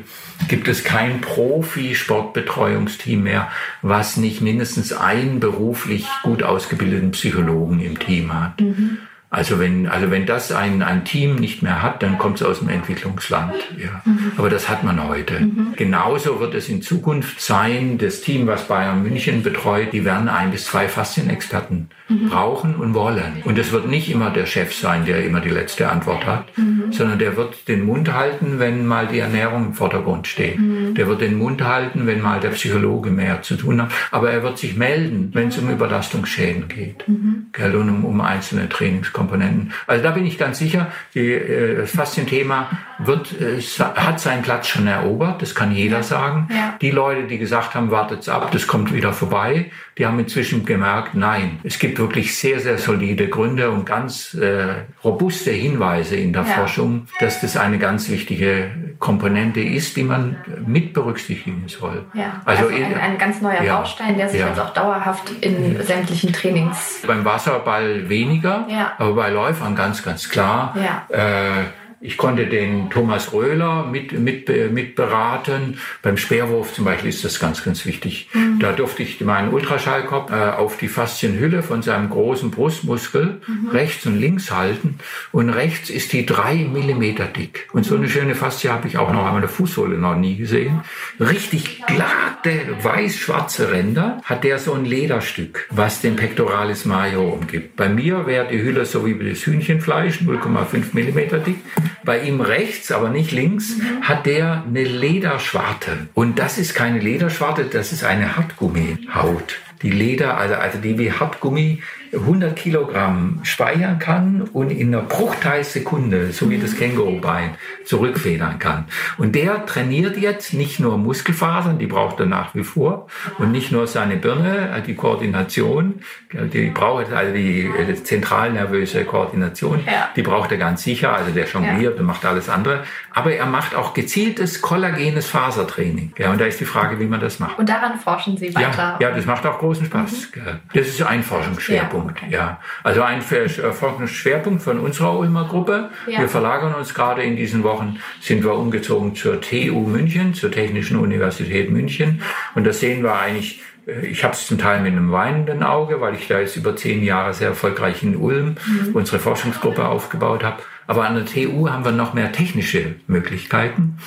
gibt 0.48 0.66
es 0.66 0.82
kein 0.82 1.20
Profi-Sportbetreuungsteam 1.20 3.22
mehr, 3.22 3.52
was 3.82 4.16
nicht 4.16 4.40
mindestens 4.40 4.92
einen 4.92 5.38
beruflich 5.40 6.06
gut 6.22 6.42
ausgebildeten 6.42 7.10
Psychologen 7.12 7.80
im 7.80 7.98
Team 7.98 8.34
hat. 8.34 8.60
Mhm. 8.60 8.98
Also 9.34 9.58
wenn, 9.58 9.88
also 9.88 10.12
wenn 10.12 10.26
das 10.26 10.52
ein, 10.52 10.80
ein 10.80 11.04
Team 11.04 11.34
nicht 11.34 11.60
mehr 11.60 11.82
hat, 11.82 12.04
dann 12.04 12.18
kommt 12.18 12.40
es 12.40 12.46
aus 12.46 12.60
dem 12.60 12.68
Entwicklungsland. 12.68 13.52
Ja. 13.76 14.00
Mhm. 14.04 14.30
Aber 14.36 14.48
das 14.48 14.68
hat 14.68 14.84
man 14.84 15.08
heute. 15.08 15.40
Mhm. 15.40 15.72
Genauso 15.74 16.38
wird 16.38 16.54
es 16.54 16.68
in 16.68 16.82
Zukunft 16.82 17.40
sein, 17.40 17.98
das 17.98 18.20
Team, 18.20 18.46
was 18.46 18.68
Bayern 18.68 19.02
München 19.02 19.42
betreut, 19.42 19.92
die 19.92 20.04
werden 20.04 20.28
ein 20.28 20.52
bis 20.52 20.66
zwei 20.66 20.86
Faszienexperten 20.88 21.90
mhm. 22.08 22.28
brauchen 22.28 22.76
und 22.76 22.94
wollen. 22.94 23.42
Und 23.44 23.58
es 23.58 23.72
wird 23.72 23.88
nicht 23.88 24.10
immer 24.10 24.30
der 24.30 24.46
Chef 24.46 24.74
sein, 24.74 25.04
der 25.04 25.24
immer 25.24 25.40
die 25.40 25.50
letzte 25.50 25.90
Antwort 25.90 26.26
hat, 26.26 26.56
mhm. 26.56 26.92
sondern 26.92 27.18
der 27.18 27.36
wird 27.36 27.68
den 27.68 27.84
Mund 27.84 28.12
halten, 28.12 28.58
wenn 28.58 28.86
mal 28.86 29.06
die 29.06 29.18
Ernährung 29.18 29.66
im 29.66 29.74
Vordergrund 29.74 30.26
steht. 30.26 30.58
Mhm. 30.58 30.94
Der 30.94 31.08
wird 31.08 31.20
den 31.20 31.36
Mund 31.36 31.62
halten, 31.62 32.06
wenn 32.06 32.20
mal 32.20 32.40
der 32.40 32.50
Psychologe 32.50 33.10
mehr 33.10 33.42
zu 33.42 33.56
tun 33.56 33.82
hat. 33.82 33.92
Aber 34.10 34.30
er 34.30 34.42
wird 34.42 34.58
sich 34.58 34.76
melden, 34.76 35.30
wenn 35.32 35.48
es 35.48 35.58
um 35.58 35.70
Überlastungsschäden 35.70 36.68
geht. 36.68 37.06
Mhm. 37.08 37.46
Gell, 37.52 37.74
und 37.76 37.88
um, 37.88 38.04
um 38.04 38.20
einzelne 38.20 38.68
Trainingskomponenten. 38.68 39.72
Also 39.86 40.02
da 40.02 40.10
bin 40.10 40.26
ich 40.26 40.38
ganz 40.38 40.58
sicher, 40.58 40.92
die, 41.14 41.32
äh, 41.32 41.76
das 41.76 41.90
Faszienthema 41.90 42.70
wird, 42.98 43.40
äh, 43.40 43.60
hat 43.60 44.20
seinen 44.20 44.42
Platz 44.42 44.68
schon 44.68 44.86
erobert. 44.86 45.42
Das 45.42 45.54
kann 45.54 45.72
jeder 45.72 45.98
ja. 45.98 46.02
sagen. 46.02 46.48
Ja. 46.50 46.76
Die 46.80 46.90
Leute, 46.90 47.24
die 47.24 47.38
gesagt 47.38 47.74
haben, 47.74 47.90
wartet's 47.90 48.28
ab, 48.28 48.50
das 48.52 48.66
kommt 48.66 48.92
wieder 48.92 49.12
vorbei, 49.12 49.70
die 49.98 50.06
haben 50.06 50.18
inzwischen 50.18 50.64
gemerkt, 50.64 51.14
nein, 51.14 51.60
es 51.62 51.78
gibt 51.78 51.98
wirklich 51.98 52.36
sehr, 52.36 52.60
sehr 52.60 52.78
solide 52.78 53.28
Gründe 53.28 53.70
und 53.70 53.86
ganz 53.86 54.34
äh, 54.34 54.84
robuste 55.04 55.52
Hinweise 55.52 56.16
in 56.16 56.32
der 56.32 56.42
ja. 56.42 56.48
Forschung, 56.48 57.06
dass 57.20 57.40
das 57.40 57.56
eine 57.56 57.78
ganz 57.78 58.08
wichtige 58.08 58.70
Komponente 58.98 59.60
ist, 59.60 59.96
die 59.96 60.02
man 60.02 60.36
mit 60.66 60.92
berücksichtigen 60.92 61.64
soll. 61.68 62.04
Ja, 62.14 62.40
also, 62.44 62.66
also 62.66 62.74
ein, 62.76 62.94
ein, 62.94 63.18
ganz 63.18 63.40
neuer 63.40 63.62
ja. 63.62 63.78
Baustein, 63.78 64.16
der 64.16 64.28
sich 64.28 64.40
ja. 64.40 64.48
jetzt 64.48 64.60
auch 64.60 64.72
dauerhaft 64.72 65.30
in 65.40 65.80
sämtlichen 65.82 66.32
Trainings. 66.32 67.02
Beim 67.06 67.24
Wasserball 67.24 68.08
weniger, 68.08 68.66
aber 68.98 69.14
bei 69.14 69.30
Läufern 69.30 69.76
ganz, 69.76 70.02
ganz 70.02 70.28
klar. 70.28 70.74
Äh, 71.08 71.64
ich 72.04 72.18
konnte 72.18 72.46
den 72.46 72.90
Thomas 72.90 73.32
Röhler 73.32 73.86
mit, 73.86 74.12
mit, 74.12 74.46
mit 74.70 74.94
beraten. 74.94 75.78
Beim 76.02 76.18
Speerwurf 76.18 76.74
zum 76.74 76.84
Beispiel 76.84 77.08
ist 77.08 77.24
das 77.24 77.40
ganz, 77.40 77.64
ganz 77.64 77.86
wichtig. 77.86 78.28
Mhm. 78.34 78.58
Da 78.58 78.72
durfte 78.72 79.02
ich 79.02 79.22
meinen 79.22 79.54
Ultraschallkopf 79.54 80.30
äh, 80.30 80.34
auf 80.34 80.76
die 80.76 80.88
Faszienhülle 80.88 81.62
von 81.62 81.80
seinem 81.80 82.10
großen 82.10 82.50
Brustmuskel 82.50 83.40
mhm. 83.46 83.70
rechts 83.70 84.04
und 84.04 84.20
links 84.20 84.50
halten. 84.50 84.98
Und 85.32 85.48
rechts 85.48 85.88
ist 85.88 86.12
die 86.12 86.26
drei 86.26 86.56
Millimeter 86.56 87.24
dick. 87.24 87.68
Und 87.72 87.86
so 87.86 87.96
eine 87.96 88.10
schöne 88.10 88.34
Faszie 88.34 88.68
habe 88.68 88.86
ich 88.86 88.98
auch 88.98 89.10
noch 89.10 89.24
an 89.24 89.40
der 89.40 89.48
Fußsohle 89.48 89.96
noch 89.96 90.14
nie 90.14 90.36
gesehen. 90.36 90.82
Richtig 91.18 91.86
glatte, 91.86 92.76
weiß-schwarze 92.82 93.72
Ränder 93.72 94.20
hat 94.24 94.44
der 94.44 94.58
so 94.58 94.74
ein 94.74 94.84
Lederstück, 94.84 95.68
was 95.70 96.02
den 96.02 96.16
Pectoralis 96.16 96.84
major 96.84 97.32
umgibt. 97.32 97.76
Bei 97.76 97.88
mir 97.88 98.26
wäre 98.26 98.46
die 98.48 98.62
Hülle 98.62 98.84
so 98.84 99.06
wie 99.06 99.14
das 99.14 99.46
Hühnchenfleisch, 99.46 100.18
0,5 100.20 100.88
Millimeter 100.92 101.38
dick. 101.38 101.56
Bei 102.04 102.20
ihm 102.22 102.40
rechts, 102.40 102.92
aber 102.92 103.08
nicht 103.08 103.32
links, 103.32 103.76
mhm. 103.76 104.02
hat 104.02 104.26
der 104.26 104.64
eine 104.66 104.84
Lederschwarte. 104.84 106.08
Und 106.14 106.38
das 106.38 106.58
ist 106.58 106.74
keine 106.74 106.98
Lederschwarte, 106.98 107.64
das 107.64 107.92
ist 107.92 108.04
eine 108.04 108.36
Hartgummihaut. 108.36 109.60
Die 109.82 109.90
Leder, 109.90 110.38
also, 110.38 110.54
also 110.54 110.78
die 110.78 110.98
wie 110.98 111.12
Hartgummi 111.12 111.82
100 112.14 112.56
Kilogramm 112.56 113.40
speichern 113.42 113.98
kann 113.98 114.42
und 114.52 114.70
in 114.70 114.94
einer 114.94 115.02
Bruchteilsekunde, 115.02 116.32
so 116.32 116.50
wie 116.50 116.58
das 116.58 116.76
Kängurubein, 116.76 117.50
zurückfedern 117.84 118.58
kann. 118.58 118.86
Und 119.18 119.34
der 119.34 119.66
trainiert 119.66 120.16
jetzt 120.16 120.54
nicht 120.54 120.80
nur 120.80 120.98
Muskelfasern, 120.98 121.78
die 121.78 121.86
braucht 121.86 122.20
er 122.20 122.26
nach 122.26 122.54
wie 122.54 122.64
vor, 122.64 123.08
und 123.38 123.52
nicht 123.52 123.72
nur 123.72 123.86
seine 123.86 124.16
Birne, 124.16 124.70
also 124.72 124.86
die 124.86 124.94
Koordination, 124.94 126.00
die 126.32 126.70
braucht 126.70 127.12
also 127.12 127.32
die 127.32 127.70
zentralnervöse 128.02 129.04
Koordination, 129.04 129.80
ja. 129.86 130.08
die 130.16 130.22
braucht 130.22 130.50
er 130.52 130.58
ganz 130.58 130.82
sicher, 130.82 131.14
also 131.14 131.30
der 131.30 131.46
jongliert 131.46 131.94
ja. 131.94 132.00
und 132.00 132.06
macht 132.06 132.24
alles 132.24 132.48
andere. 132.48 132.84
Aber 133.12 133.32
er 133.32 133.46
macht 133.46 133.74
auch 133.74 133.94
gezieltes 133.94 134.60
kollagenes 134.60 135.26
Fasertraining. 135.26 136.12
Ja, 136.18 136.30
und 136.30 136.40
da 136.40 136.46
ist 136.46 136.60
die 136.60 136.64
Frage, 136.64 136.98
wie 136.98 137.06
man 137.06 137.20
das 137.20 137.38
macht. 137.38 137.58
Und 137.58 137.68
daran 137.68 137.98
forschen 137.98 138.36
Sie 138.36 138.54
weiter? 138.54 138.96
Ja, 138.98 139.08
ja 139.08 139.10
das 139.10 139.26
macht 139.26 139.46
auch 139.46 139.58
großen 139.58 139.86
Spaß. 139.86 140.30
Mhm. 140.34 140.40
Das 140.72 140.88
ist 140.88 141.02
ein 141.02 141.22
Forschungsschwerpunkt. 141.22 142.03
Schwerpunkt, 142.04 142.32
ja. 142.32 142.60
Also 142.82 143.02
ein 143.02 143.20
äh, 143.30 144.08
Schwerpunkt 144.08 144.62
von 144.62 144.80
unserer 144.80 145.18
Ulmer 145.18 145.46
Gruppe. 145.48 145.90
Ja. 146.06 146.20
Wir 146.20 146.28
verlagern 146.28 146.74
uns 146.74 146.94
gerade 146.94 147.22
in 147.22 147.36
diesen 147.36 147.62
Wochen, 147.62 147.98
sind 148.20 148.44
wir 148.44 148.54
umgezogen 148.54 149.14
zur 149.14 149.40
TU 149.40 149.80
München, 149.80 150.34
zur 150.34 150.50
Technischen 150.50 150.98
Universität 150.98 151.70
München. 151.70 152.22
Und 152.54 152.64
da 152.66 152.72
sehen 152.72 153.02
wir 153.02 153.14
eigentlich 153.14 153.62
äh, 153.86 154.06
ich 154.06 154.24
habe 154.24 154.34
es 154.34 154.46
zum 154.46 154.58
Teil 154.58 154.80
mit 154.80 154.92
einem 154.92 155.12
weinenden 155.12 155.62
Auge, 155.62 156.00
weil 156.00 156.14
ich 156.14 156.28
da 156.28 156.40
jetzt 156.40 156.56
über 156.56 156.76
zehn 156.76 157.02
Jahre 157.02 157.34
sehr 157.34 157.48
erfolgreich 157.48 158.02
in 158.02 158.16
Ulm 158.16 158.56
mhm. 158.66 158.94
unsere 158.94 159.18
Forschungsgruppe 159.18 159.86
aufgebaut 159.86 160.42
habe. 160.44 160.62
Aber 160.86 161.06
an 161.06 161.14
der 161.14 161.26
TU 161.26 161.68
haben 161.68 161.84
wir 161.84 161.92
noch 161.92 162.14
mehr 162.14 162.32
technische 162.32 162.96
Möglichkeiten. 163.06 163.98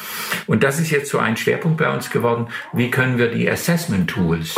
Und 0.46 0.64
das 0.64 0.80
ist 0.80 0.92
jetzt 0.92 1.10
so 1.10 1.20
ein 1.20 1.38
Schwerpunkt 1.38 1.78
bei 1.78 1.94
uns 1.94 2.10
geworden. 2.10 2.48
Wie 2.74 2.92
können 2.92 3.18
wir 3.18 3.30
die 3.30 3.50
Assessment 3.50 4.10
Tools 4.10 4.56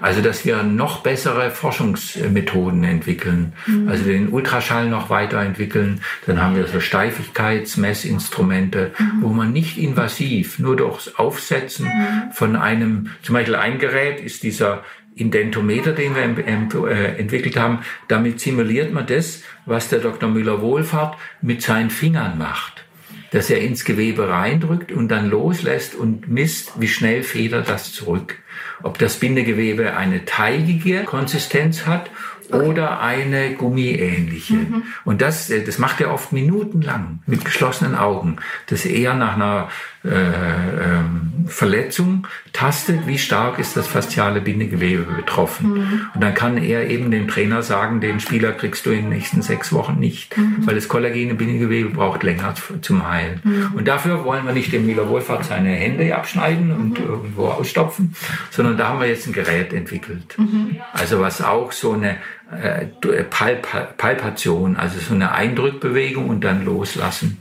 also, 0.00 0.20
dass 0.20 0.44
wir 0.44 0.64
noch 0.64 1.00
bessere 1.00 1.50
Forschungsmethoden 1.50 2.84
entwickeln, 2.84 3.54
mhm. 3.66 3.88
also 3.88 4.04
den 4.04 4.28
Ultraschall 4.30 4.88
noch 4.88 5.10
weiterentwickeln. 5.10 6.00
Dann 6.26 6.40
haben 6.42 6.56
wir 6.56 6.66
so 6.66 6.80
Steifigkeitsmessinstrumente, 6.80 8.90
mhm. 8.98 9.18
wo 9.20 9.28
man 9.28 9.52
nicht 9.52 9.78
invasiv, 9.78 10.58
nur 10.58 10.74
durchs 10.76 11.14
Aufsetzen 11.16 11.86
mhm. 11.86 12.32
von 12.32 12.56
einem, 12.56 13.10
zum 13.22 13.34
Beispiel 13.34 13.54
ein 13.54 13.78
Gerät 13.78 14.18
ist 14.20 14.42
dieser 14.42 14.82
Indentometer, 15.14 15.92
den 15.92 16.14
wir 16.14 16.88
äh, 16.88 17.18
entwickelt 17.18 17.56
haben. 17.56 17.80
Damit 18.08 18.40
simuliert 18.40 18.92
man 18.92 19.06
das, 19.06 19.42
was 19.66 19.88
der 19.88 19.98
Dr. 20.00 20.28
Müller-Wohlfahrt 20.28 21.16
mit 21.40 21.62
seinen 21.62 21.90
Fingern 21.90 22.38
macht 22.38 22.84
dass 23.30 23.48
er 23.48 23.62
ins 23.62 23.86
Gewebe 23.86 24.28
reindrückt 24.28 24.92
und 24.92 25.08
dann 25.08 25.30
loslässt 25.30 25.94
und 25.94 26.28
misst, 26.28 26.78
wie 26.82 26.88
schnell 26.88 27.22
federt 27.22 27.66
das 27.66 27.90
zurück 27.90 28.36
ob 28.82 28.98
das 28.98 29.16
Bindegewebe 29.16 29.96
eine 29.96 30.24
teigige 30.24 31.04
Konsistenz 31.04 31.86
hat 31.86 32.10
oder 32.50 33.00
eine 33.00 33.54
gummiähnliche. 33.54 34.54
Mhm. 34.54 34.82
Und 35.04 35.22
das, 35.22 35.48
äh, 35.50 35.64
das 35.64 35.78
macht 35.78 36.00
er 36.00 36.12
oft 36.12 36.32
minutenlang 36.32 37.20
mit 37.26 37.44
geschlossenen 37.44 37.94
Augen. 37.94 38.36
Das 38.66 38.84
eher 38.84 39.14
nach 39.14 39.36
einer 39.36 39.68
äh, 40.04 40.08
ähm, 40.10 41.46
Verletzung 41.46 42.26
tastet, 42.52 43.06
wie 43.06 43.18
stark 43.18 43.58
ist 43.58 43.76
das 43.76 43.86
fasziale 43.86 44.40
Bindegewebe 44.40 45.02
betroffen. 45.02 45.74
Mhm. 45.74 46.00
Und 46.14 46.20
dann 46.22 46.34
kann 46.34 46.56
er 46.56 46.88
eben 46.88 47.10
dem 47.10 47.28
Trainer 47.28 47.62
sagen, 47.62 48.00
den 48.00 48.18
Spieler 48.18 48.52
kriegst 48.52 48.84
du 48.86 48.90
in 48.90 49.02
den 49.02 49.08
nächsten 49.10 49.42
sechs 49.42 49.72
Wochen 49.72 49.98
nicht, 49.98 50.36
mhm. 50.36 50.66
weil 50.66 50.74
das 50.74 50.88
kollagene 50.88 51.34
Bindegewebe 51.34 51.90
braucht 51.90 52.22
länger 52.22 52.54
zum 52.80 53.08
Heilen. 53.08 53.40
Mhm. 53.44 53.70
Und 53.74 53.88
dafür 53.88 54.24
wollen 54.24 54.44
wir 54.44 54.52
nicht 54.52 54.72
dem 54.72 54.86
Miller 54.86 55.08
Wohlfahrt 55.08 55.44
seine 55.44 55.70
Hände 55.70 56.14
abschneiden 56.14 56.72
und 56.72 56.98
mhm. 56.98 57.06
irgendwo 57.06 57.46
ausstopfen, 57.46 58.14
sondern 58.50 58.76
da 58.76 58.88
haben 58.88 59.00
wir 59.00 59.06
jetzt 59.06 59.26
ein 59.26 59.32
Gerät 59.32 59.72
entwickelt. 59.72 60.36
Mhm. 60.36 60.78
Also 60.92 61.20
was 61.20 61.42
auch 61.42 61.70
so 61.72 61.92
eine 61.92 62.16
äh, 62.50 62.86
Palp 63.30 63.96
Palpation, 63.96 64.76
also 64.76 64.98
so 64.98 65.14
eine 65.14 65.32
Eindrückbewegung 65.32 66.28
und 66.28 66.42
dann 66.42 66.64
loslassen 66.64 67.38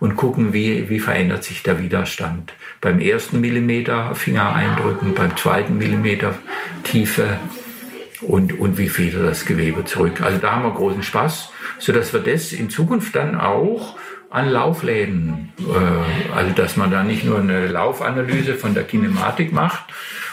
und 0.00 0.16
gucken, 0.16 0.52
wie, 0.52 0.88
wie 0.88 1.00
verändert 1.00 1.44
sich 1.44 1.62
der 1.62 1.80
Widerstand. 1.82 2.52
Beim 2.80 3.00
ersten 3.00 3.40
Millimeter 3.40 4.14
Finger 4.14 4.54
eindrücken, 4.54 5.14
beim 5.14 5.36
zweiten 5.36 5.78
Millimeter 5.78 6.34
Tiefe 6.84 7.38
und, 8.22 8.58
und 8.58 8.78
wie 8.78 8.88
federt 8.88 9.26
das 9.26 9.44
Gewebe 9.44 9.84
zurück. 9.84 10.20
Also 10.20 10.38
da 10.38 10.52
haben 10.52 10.62
wir 10.62 10.72
großen 10.72 11.02
Spaß, 11.02 11.50
so 11.78 11.92
dass 11.92 12.12
wir 12.12 12.20
das 12.20 12.52
in 12.52 12.70
Zukunft 12.70 13.14
dann 13.16 13.38
auch 13.40 13.96
an 14.30 14.48
Laufläden, 14.50 15.52
äh, 15.58 16.34
also 16.36 16.52
dass 16.52 16.76
man 16.76 16.90
da 16.90 17.02
nicht 17.02 17.24
nur 17.24 17.38
eine 17.38 17.66
Laufanalyse 17.66 18.54
von 18.54 18.74
der 18.74 18.84
Kinematik 18.84 19.52
macht 19.52 19.84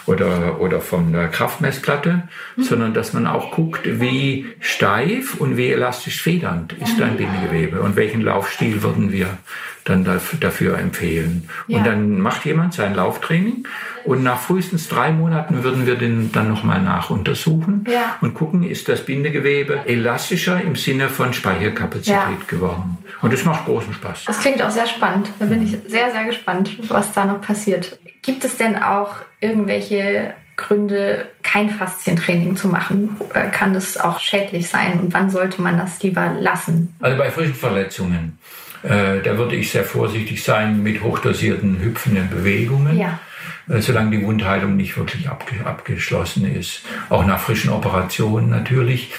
oder, 0.06 0.60
oder 0.62 0.82
von 0.82 1.12
der 1.12 1.28
Kraftmessplatte, 1.28 2.24
mhm. 2.56 2.64
sondern 2.64 2.94
dass 2.94 3.14
man 3.14 3.28
auch 3.28 3.52
guckt, 3.52 3.82
wie 3.86 4.46
steif 4.60 5.36
und 5.36 5.58
wie 5.58 5.70
elastisch 5.70 6.22
federnd 6.22 6.74
ist 6.74 7.00
dein 7.00 7.18
Bindegewebe 7.18 7.82
und 7.82 7.96
welchen 7.96 8.22
Laufstil 8.22 8.84
würden 8.84 9.12
wir 9.12 9.38
dann 9.86 10.04
dafür 10.40 10.80
empfehlen. 10.80 11.48
Ja. 11.68 11.78
Und 11.78 11.88
dann 11.88 12.20
macht 12.20 12.44
jemand 12.46 12.74
sein 12.74 12.96
Lauftraining 12.96 13.68
und 14.04 14.24
nach 14.24 14.40
frühestens 14.40 14.90
drei 14.90 15.12
Monaten 15.12 15.64
würden 15.64 15.86
wir 15.86 15.96
den 15.96 16.32
dann 16.32 16.50
nochmal 16.50 16.82
nachuntersuchen 16.82 17.86
ja. 17.88 18.18
und 18.20 18.34
gucken, 18.34 18.64
ist 18.64 18.90
das 18.90 19.06
Bindegewebe 19.06 19.82
elastischer 19.86 20.60
im 20.60 20.76
Sinne 20.76 21.10
von 21.10 21.34
Speicherkapazität 21.34 22.16
ja. 22.16 22.38
geworden. 22.48 22.98
Und 23.22 23.32
das 23.32 23.46
macht 23.46 23.66
großen 23.66 23.94
Spaß. 23.94 24.26
Das 24.26 24.40
klingt 24.40 24.62
auch 24.62 24.72
sehr 24.72 24.88
spannend. 24.88 25.32
Da 25.40 25.46
bin 25.46 25.64
ich 25.64 25.78
sehr, 25.88 26.12
sehr 26.12 26.26
gespannt, 26.26 26.78
was 26.90 27.12
da 27.14 27.26
noch 27.26 27.42
passiert. 27.42 28.00
Gibt 28.26 28.44
es 28.44 28.58
denn 28.58 28.76
auch 28.76 29.16
irgendwelche 29.40 30.34
Gründe, 30.58 31.28
kein 31.44 31.70
Faszientraining 31.70 32.56
zu 32.56 32.68
machen? 32.68 33.18
Kann 33.52 33.74
das 33.74 33.98
auch 33.98 34.20
schädlich 34.20 34.70
sein? 34.70 35.00
Und 35.00 35.14
wann 35.14 35.30
sollte 35.30 35.62
man 35.62 35.78
das 35.78 36.02
lieber 36.02 36.34
lassen? 36.40 36.96
Also 37.02 37.18
bei 37.18 37.30
frischen 37.30 37.56
Verletzungen 37.56 38.40
äh, 38.84 39.22
da 39.24 39.38
würde 39.38 39.56
ich 39.56 39.72
sehr 39.72 39.84
vorsichtig 39.84 40.44
sein 40.44 40.84
mit 40.84 41.02
hochdosierten 41.02 41.80
hüpfenden 41.80 42.30
Bewegungen. 42.30 42.98
Ja. 42.98 43.20
Äh, 43.68 43.82
solange 43.82 44.18
die 44.18 44.24
Wundheilung 44.24 44.76
nicht 44.76 44.96
wirklich 44.98 45.28
abge 45.28 45.66
abgeschlossen 45.66 46.46
ist. 46.54 46.84
Auch 47.10 47.26
nach 47.26 47.40
frischen 47.40 47.72
Operationen 47.72 48.50
natürlich. 48.50 49.12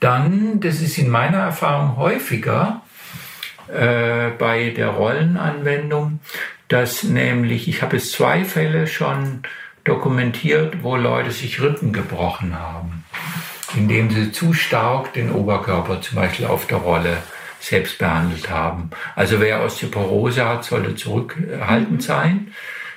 Dann, 0.00 0.60
das 0.60 0.80
ist 0.80 0.96
in 0.96 1.10
meiner 1.10 1.38
Erfahrung 1.38 1.96
häufiger 1.96 2.82
äh, 3.68 4.30
bei 4.38 4.70
der 4.70 4.88
Rollenanwendung, 4.88 6.20
dass 6.70 7.02
nämlich, 7.02 7.68
ich 7.68 7.82
habe 7.82 7.96
es 7.96 8.12
zwei 8.12 8.44
Fälle 8.44 8.86
schon 8.86 9.42
dokumentiert, 9.84 10.82
wo 10.82 10.96
Leute 10.96 11.32
sich 11.32 11.60
Rippen 11.60 11.92
gebrochen 11.92 12.58
haben, 12.58 13.04
indem 13.76 14.08
sie 14.08 14.30
zu 14.30 14.52
stark 14.52 15.12
den 15.12 15.32
Oberkörper 15.32 16.00
zum 16.00 16.16
Beispiel 16.16 16.46
auf 16.46 16.66
der 16.68 16.78
Rolle 16.78 17.18
selbst 17.58 17.98
behandelt 17.98 18.50
haben. 18.50 18.90
Also 19.16 19.40
wer 19.40 19.64
Osteoporose 19.64 20.48
hat, 20.48 20.64
sollte 20.64 20.94
zurückhaltend 20.94 21.90
mhm. 21.90 22.00
sein. 22.00 22.52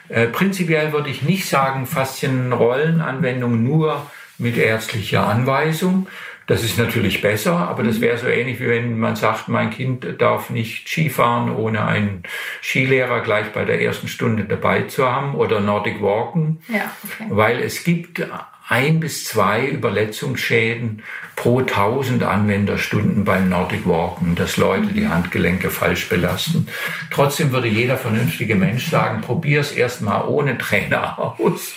Äh, 0.07 0.27
prinzipiell 0.27 0.93
würde 0.93 1.09
ich 1.09 1.23
nicht 1.23 1.49
sagen, 1.49 1.87
Faszienrollenanwendung 1.87 3.63
nur 3.63 4.05
mit 4.37 4.55
ärztlicher 4.57 5.25
Anweisung. 5.25 6.07
Das 6.47 6.63
ist 6.63 6.77
natürlich 6.77 7.21
besser, 7.21 7.53
aber 7.53 7.83
das 7.83 7.97
mhm. 7.97 8.01
wäre 8.01 8.17
so 8.17 8.27
ähnlich 8.27 8.59
wie 8.59 8.67
wenn 8.67 8.99
man 8.99 9.15
sagt, 9.15 9.47
mein 9.47 9.69
Kind 9.69 10.05
darf 10.19 10.49
nicht 10.49 10.87
Skifahren, 10.87 11.55
ohne 11.55 11.85
einen 11.85 12.23
Skilehrer 12.61 13.21
gleich 13.21 13.47
bei 13.53 13.65
der 13.65 13.81
ersten 13.81 14.07
Stunde 14.07 14.43
dabei 14.43 14.83
zu 14.83 15.09
haben 15.09 15.35
oder 15.35 15.61
Nordic 15.61 16.01
Walken, 16.01 16.61
ja, 16.67 16.91
okay. 17.03 17.27
weil 17.29 17.59
es 17.59 17.83
gibt 17.83 18.21
ein 18.67 18.99
bis 18.99 19.25
zwei 19.25 19.67
Überletzungsschäden 19.67 21.03
pro 21.35 21.59
1000 21.59 22.23
Anwenderstunden 22.23 23.25
beim 23.25 23.49
Nordic 23.49 23.87
Walken, 23.87 24.35
dass 24.35 24.57
Leute 24.57 24.87
die 24.87 25.07
Handgelenke 25.07 25.69
falsch 25.69 26.07
belasten. 26.07 26.67
Trotzdem 27.11 27.51
würde 27.51 27.67
jeder 27.67 27.97
vernünftige 27.97 28.55
Mensch 28.55 28.89
sagen, 28.89 29.21
probier 29.21 29.59
es 29.59 29.71
erstmal 29.71 30.27
ohne 30.27 30.57
Trainer 30.57 31.19
aus 31.19 31.73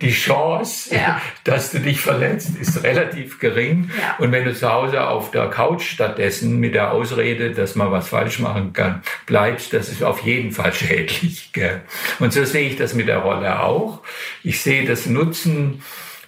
die 0.00 0.12
Chance, 0.12 0.94
ja. 0.94 1.20
dass 1.44 1.70
du 1.70 1.80
dich 1.80 2.00
verletzt, 2.00 2.50
ist 2.60 2.82
relativ 2.82 3.38
gering. 3.38 3.90
Ja. 3.98 4.16
Und 4.18 4.32
wenn 4.32 4.44
du 4.44 4.54
zu 4.54 4.70
Hause 4.70 5.06
auf 5.06 5.30
der 5.30 5.48
Couch 5.48 5.82
stattdessen 5.82 6.58
mit 6.58 6.74
der 6.74 6.92
Ausrede, 6.92 7.52
dass 7.52 7.74
man 7.74 7.90
was 7.90 8.08
falsch 8.08 8.38
machen 8.38 8.72
kann, 8.72 9.02
bleibst, 9.26 9.72
das 9.72 9.88
ist 9.88 10.02
auf 10.02 10.20
jeden 10.20 10.52
Fall 10.52 10.72
schädlich. 10.72 11.52
Gell? 11.52 11.82
Und 12.18 12.32
so 12.32 12.44
sehe 12.44 12.68
ich 12.68 12.76
das 12.76 12.94
mit 12.94 13.08
der 13.08 13.18
Rolle 13.18 13.60
auch. 13.60 14.00
Ich 14.42 14.60
sehe 14.60 14.84
das 14.84 15.06
Nutzen 15.06 15.82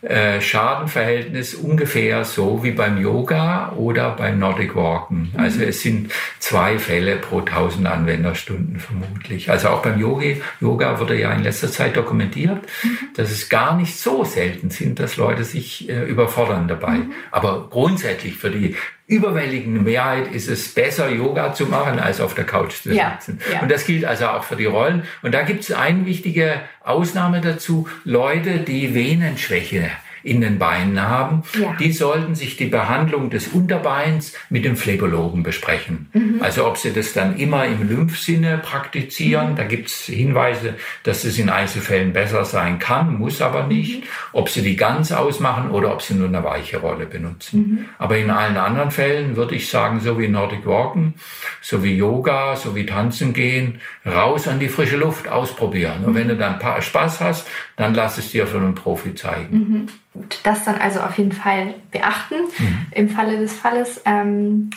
äh, 0.09 0.41
Schadenverhältnis 0.41 1.55
ungefähr 1.55 2.25
so 2.25 2.63
wie 2.63 2.71
beim 2.71 2.99
Yoga 3.01 3.73
oder 3.73 4.11
beim 4.11 4.39
Nordic 4.39 4.77
Walken. 4.77 5.33
Mhm. 5.33 5.41
Also 5.41 5.63
es 5.63 5.81
sind 5.81 6.13
zwei 6.39 6.79
Fälle 6.79 7.17
pro 7.17 7.41
1000 7.41 7.87
Anwenderstunden 7.87 8.79
vermutlich. 8.79 9.51
Also 9.51 9.69
auch 9.69 9.83
beim 9.83 9.99
Yoga, 10.01 10.37
Yoga 10.61 11.01
wurde 11.01 11.19
ja 11.19 11.33
in 11.33 11.43
letzter 11.43 11.71
Zeit 11.71 11.97
dokumentiert, 11.97 12.63
mhm. 12.83 12.99
dass 13.17 13.31
es 13.31 13.49
gar 13.49 13.77
nicht 13.77 13.97
so 13.97 14.23
selten 14.25 14.71
sind, 14.71 15.01
dass 15.01 15.17
Leute 15.17 15.45
sich 15.45 15.89
äh, 15.89 16.05
überfordern 16.05 16.69
dabei. 16.69 16.99
Mhm. 16.99 17.13
Aber 17.33 17.69
grundsätzlich 17.69 18.37
für 18.37 18.51
die 18.51 18.77
überwältigende 19.07 19.81
Mehrheit 19.81 20.33
ist 20.33 20.49
es 20.49 20.75
besser, 20.75 21.09
Yoga 21.09 21.55
zu 21.55 21.67
machen, 21.67 21.99
als 21.99 22.21
auf 22.21 22.35
der 22.35 22.45
Couch 22.45 22.73
zu 22.83 22.91
sitzen. 22.91 23.41
Ja, 23.47 23.55
ja. 23.55 23.63
Und 23.63 23.71
das 23.71 23.85
gilt 23.85 24.05
also 24.05 24.27
auch 24.27 24.43
für 24.43 24.57
die 24.57 24.65
Rollen. 24.65 25.05
Und 25.23 25.33
da 25.33 25.43
gibt 25.43 25.61
es 25.61 25.73
eine 25.73 26.07
wichtige 26.07 26.61
Ausnahme 26.83 27.41
dazu. 27.41 27.89
Leute, 28.05 28.59
die 28.59 28.95
Venenschwäche 28.95 29.91
in 30.27 30.41
den 30.41 30.59
Beinen 30.59 31.01
haben, 31.01 31.45
ja. 31.59 31.75
die 31.79 31.93
sollten 31.93 32.35
sich 32.35 32.57
die 32.57 32.67
Behandlung 32.67 33.31
des 33.31 33.47
Unterbeins 33.47 34.35
mit 34.51 34.65
dem 34.65 34.77
Phlebologen 34.77 35.45
besprechen. 35.45 36.09
Mhm. 36.13 36.39
Also 36.41 36.67
ob 36.67 36.79
sie 36.79 36.93
das 36.93 37.13
dann 37.13 37.37
immer 37.37 37.65
im 37.65 37.89
Lymphsinne 37.89 38.59
praktizieren, 38.59 39.53
mhm. 39.53 39.57
da 39.57 39.63
gibt 39.63 39.87
es 39.87 40.07
Hinweise, 40.07 40.75
dass 41.05 41.23
es 41.23 41.39
in 41.39 41.49
Einzelfällen 41.49 42.13
besser 42.13 42.45
sein 42.45 42.81
kann, 42.81 43.19
muss 43.19 43.41
aber 43.41 43.69
nicht. 43.69 44.01
Mhm. 44.01 44.09
Ob 44.33 44.49
sie 44.49 44.63
die 44.63 44.75
ganz 44.75 45.13
ausmachen 45.13 45.71
oder 45.71 45.93
ob 45.93 46.03
sie 46.03 46.15
nur 46.15 46.27
eine 46.27 46.43
weiche 46.43 46.79
Rolle 46.79 47.07
benutzen. 47.07 47.59
Mhm. 47.59 47.85
Aber 47.99 48.19
in 48.19 48.31
allen 48.31 48.57
anderen 48.57 48.91
Fällen 48.91 49.37
würde 49.37 49.55
ich 49.55 49.69
sagen, 49.69 50.01
so 50.01 50.19
wie 50.19 50.27
Nordic 50.27 50.67
Walken, 50.67 51.15
so 51.61 51.85
wie 51.85 51.95
Yoga, 51.95 52.57
so 52.57 52.75
wie 52.75 52.85
Tanzen 52.85 53.33
gehen, 53.33 53.81
raus 54.05 54.49
an 54.49 54.59
die 54.59 54.69
frische 54.69 54.97
Luft, 54.97 55.29
ausprobieren. 55.29 56.05
Und 56.05 56.17
wenn 56.17 56.27
du 56.27 56.37
dann 56.37 56.59
Spaß 56.81 57.21
hast, 57.21 57.47
dann 57.77 57.95
lass 57.95 58.19
es 58.19 58.33
dir 58.33 58.47
von 58.47 58.63
einem 58.63 58.75
Profi 58.75 59.15
zeigen. 59.15 59.57
Mhm. 59.57 59.87
Gut, 60.15 60.41
das 60.43 60.65
dann 60.65 60.77
also 60.77 61.01
auf 61.01 61.17
jeden 61.19 61.33
Fall 61.33 61.75
beachten 61.91 62.37
mhm. 62.59 62.87
im 62.91 63.09
Falle 63.11 63.39
des 63.39 63.55
Falles. 63.55 64.01
Ähm, 64.07 64.71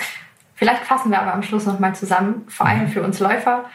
vielleicht 0.55 0.83
fassen 0.83 1.09
wir 1.09 1.21
aber 1.21 1.33
am 1.33 1.43
Schluss 1.43 1.65
nochmal 1.65 1.95
zusammen, 1.95 2.43
vor 2.47 2.67
allem 2.67 2.83
mhm. 2.83 2.89
für 2.89 3.01
uns 3.01 3.19
Läufer, 3.19 3.65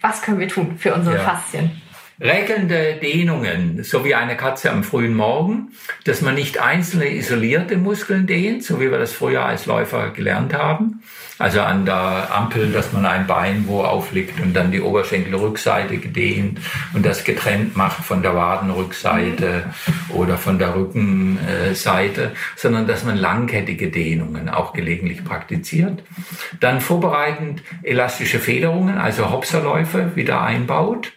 was 0.00 0.22
können 0.22 0.40
wir 0.40 0.48
tun 0.48 0.76
für 0.76 0.94
unsere 0.94 1.16
ja. 1.16 1.22
Faszien? 1.22 1.80
Regelnde 2.20 2.94
Dehnungen, 3.02 3.82
so 3.82 4.04
wie 4.04 4.14
eine 4.14 4.36
Katze 4.36 4.70
am 4.70 4.84
frühen 4.84 5.14
Morgen, 5.14 5.72
dass 6.04 6.20
man 6.20 6.36
nicht 6.36 6.58
einzelne 6.58 7.12
isolierte 7.12 7.76
Muskeln 7.76 8.26
dehnt, 8.26 8.62
so 8.62 8.80
wie 8.80 8.90
wir 8.90 8.98
das 8.98 9.12
früher 9.12 9.44
als 9.44 9.66
Läufer 9.66 10.10
gelernt 10.10 10.54
haben. 10.54 11.02
Also 11.38 11.60
an 11.62 11.84
der 11.84 12.28
Ampel, 12.32 12.70
dass 12.70 12.92
man 12.92 13.06
ein 13.06 13.26
Bein 13.26 13.64
wo 13.66 13.82
auflegt 13.82 14.40
und 14.40 14.54
dann 14.54 14.70
die 14.70 14.80
Oberschenkelrückseite 14.80 15.98
gedehnt 15.98 16.60
und 16.92 17.04
das 17.04 17.24
getrennt 17.24 17.76
macht 17.76 18.04
von 18.04 18.22
der 18.22 18.36
Wadenrückseite 18.36 19.64
oder 20.10 20.38
von 20.38 20.60
der 20.60 20.76
Rückenseite, 20.76 22.32
sondern 22.54 22.86
dass 22.86 23.04
man 23.04 23.16
langkettige 23.16 23.90
Dehnungen 23.90 24.48
auch 24.48 24.72
gelegentlich 24.72 25.24
praktiziert. 25.24 26.04
Dann 26.60 26.80
vorbereitend 26.80 27.62
elastische 27.82 28.38
Federungen, 28.38 28.98
also 28.98 29.30
Hopserläufe 29.30 30.14
wieder 30.14 30.40
einbaut 30.40 31.12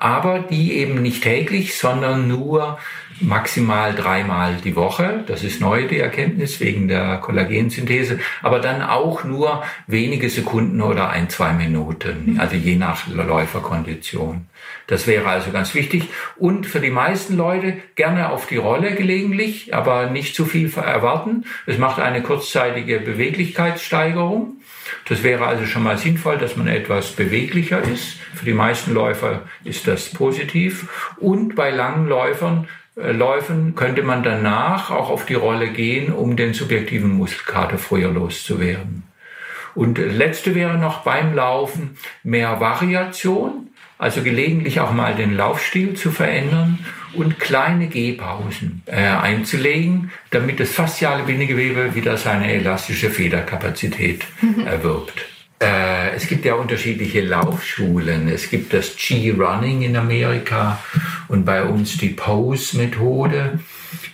aber 0.00 0.38
die 0.38 0.72
eben 0.78 1.02
nicht 1.02 1.22
täglich, 1.22 1.78
sondern 1.78 2.26
nur 2.26 2.78
maximal 3.20 3.94
dreimal 3.94 4.56
die 4.64 4.76
Woche. 4.76 5.24
Das 5.26 5.44
ist 5.44 5.60
neu 5.60 5.86
die 5.86 5.98
Erkenntnis 5.98 6.60
wegen 6.60 6.88
der 6.88 7.18
Kollagensynthese, 7.18 8.18
aber 8.42 8.60
dann 8.60 8.82
auch 8.82 9.24
nur 9.24 9.62
wenige 9.86 10.28
Sekunden 10.28 10.80
oder 10.80 11.10
ein, 11.10 11.28
zwei 11.28 11.52
Minuten, 11.52 12.38
also 12.40 12.56
je 12.56 12.76
nach 12.76 13.06
Läuferkondition. 13.08 14.46
Das 14.86 15.06
wäre 15.06 15.28
also 15.28 15.52
ganz 15.52 15.74
wichtig. 15.74 16.08
Und 16.36 16.66
für 16.66 16.80
die 16.80 16.90
meisten 16.90 17.36
Leute 17.36 17.74
gerne 17.94 18.30
auf 18.30 18.46
die 18.46 18.56
Rolle 18.56 18.94
gelegentlich, 18.94 19.74
aber 19.74 20.10
nicht 20.10 20.34
zu 20.34 20.44
viel 20.44 20.72
erwarten. 20.74 21.44
Es 21.66 21.78
macht 21.78 22.00
eine 22.00 22.22
kurzzeitige 22.22 22.98
Beweglichkeitssteigerung. 22.98 24.60
Das 25.08 25.22
wäre 25.22 25.46
also 25.46 25.66
schon 25.66 25.84
mal 25.84 25.98
sinnvoll, 25.98 26.38
dass 26.38 26.56
man 26.56 26.66
etwas 26.66 27.12
beweglicher 27.12 27.82
ist. 27.82 28.18
Für 28.34 28.44
die 28.44 28.52
meisten 28.52 28.92
Läufer 28.92 29.42
ist 29.64 29.86
das 29.86 30.10
positiv. 30.10 31.14
Und 31.18 31.54
bei 31.54 31.70
langen 31.70 32.08
Läufern 32.08 32.66
Läufen 32.96 33.74
könnte 33.74 34.02
man 34.02 34.22
danach 34.22 34.90
auch 34.90 35.10
auf 35.10 35.24
die 35.24 35.34
Rolle 35.34 35.70
gehen, 35.70 36.12
um 36.12 36.36
den 36.36 36.54
subjektiven 36.54 37.10
Muskelkater 37.10 37.78
früher 37.78 38.10
loszuwerden. 38.10 39.04
Und 39.74 39.98
letzte 39.98 40.54
wäre 40.54 40.76
noch 40.76 41.02
beim 41.02 41.34
Laufen 41.34 41.96
mehr 42.24 42.60
Variation, 42.60 43.68
also 43.98 44.22
gelegentlich 44.22 44.80
auch 44.80 44.92
mal 44.92 45.14
den 45.14 45.36
Laufstil 45.36 45.94
zu 45.94 46.10
verändern 46.10 46.78
und 47.12 47.38
kleine 47.38 47.88
Gehpausen 47.88 48.82
äh, 48.86 48.96
einzulegen, 48.96 50.10
damit 50.30 50.58
das 50.58 50.72
fasziale 50.72 51.24
Bindegewebe 51.24 51.94
wieder 51.94 52.16
seine 52.16 52.52
elastische 52.52 53.10
Federkapazität 53.10 54.24
erwirbt. 54.64 55.29
Äh, 55.62 56.14
es 56.16 56.26
gibt 56.26 56.44
ja 56.44 56.54
unterschiedliche 56.54 57.20
Laufschulen. 57.20 58.28
Es 58.28 58.48
gibt 58.48 58.72
das 58.72 58.96
G-Running 58.96 59.82
in 59.82 59.96
Amerika 59.96 60.82
und 61.28 61.44
bei 61.44 61.62
uns 61.64 61.98
die 61.98 62.10
Pose-Methode. 62.10 63.60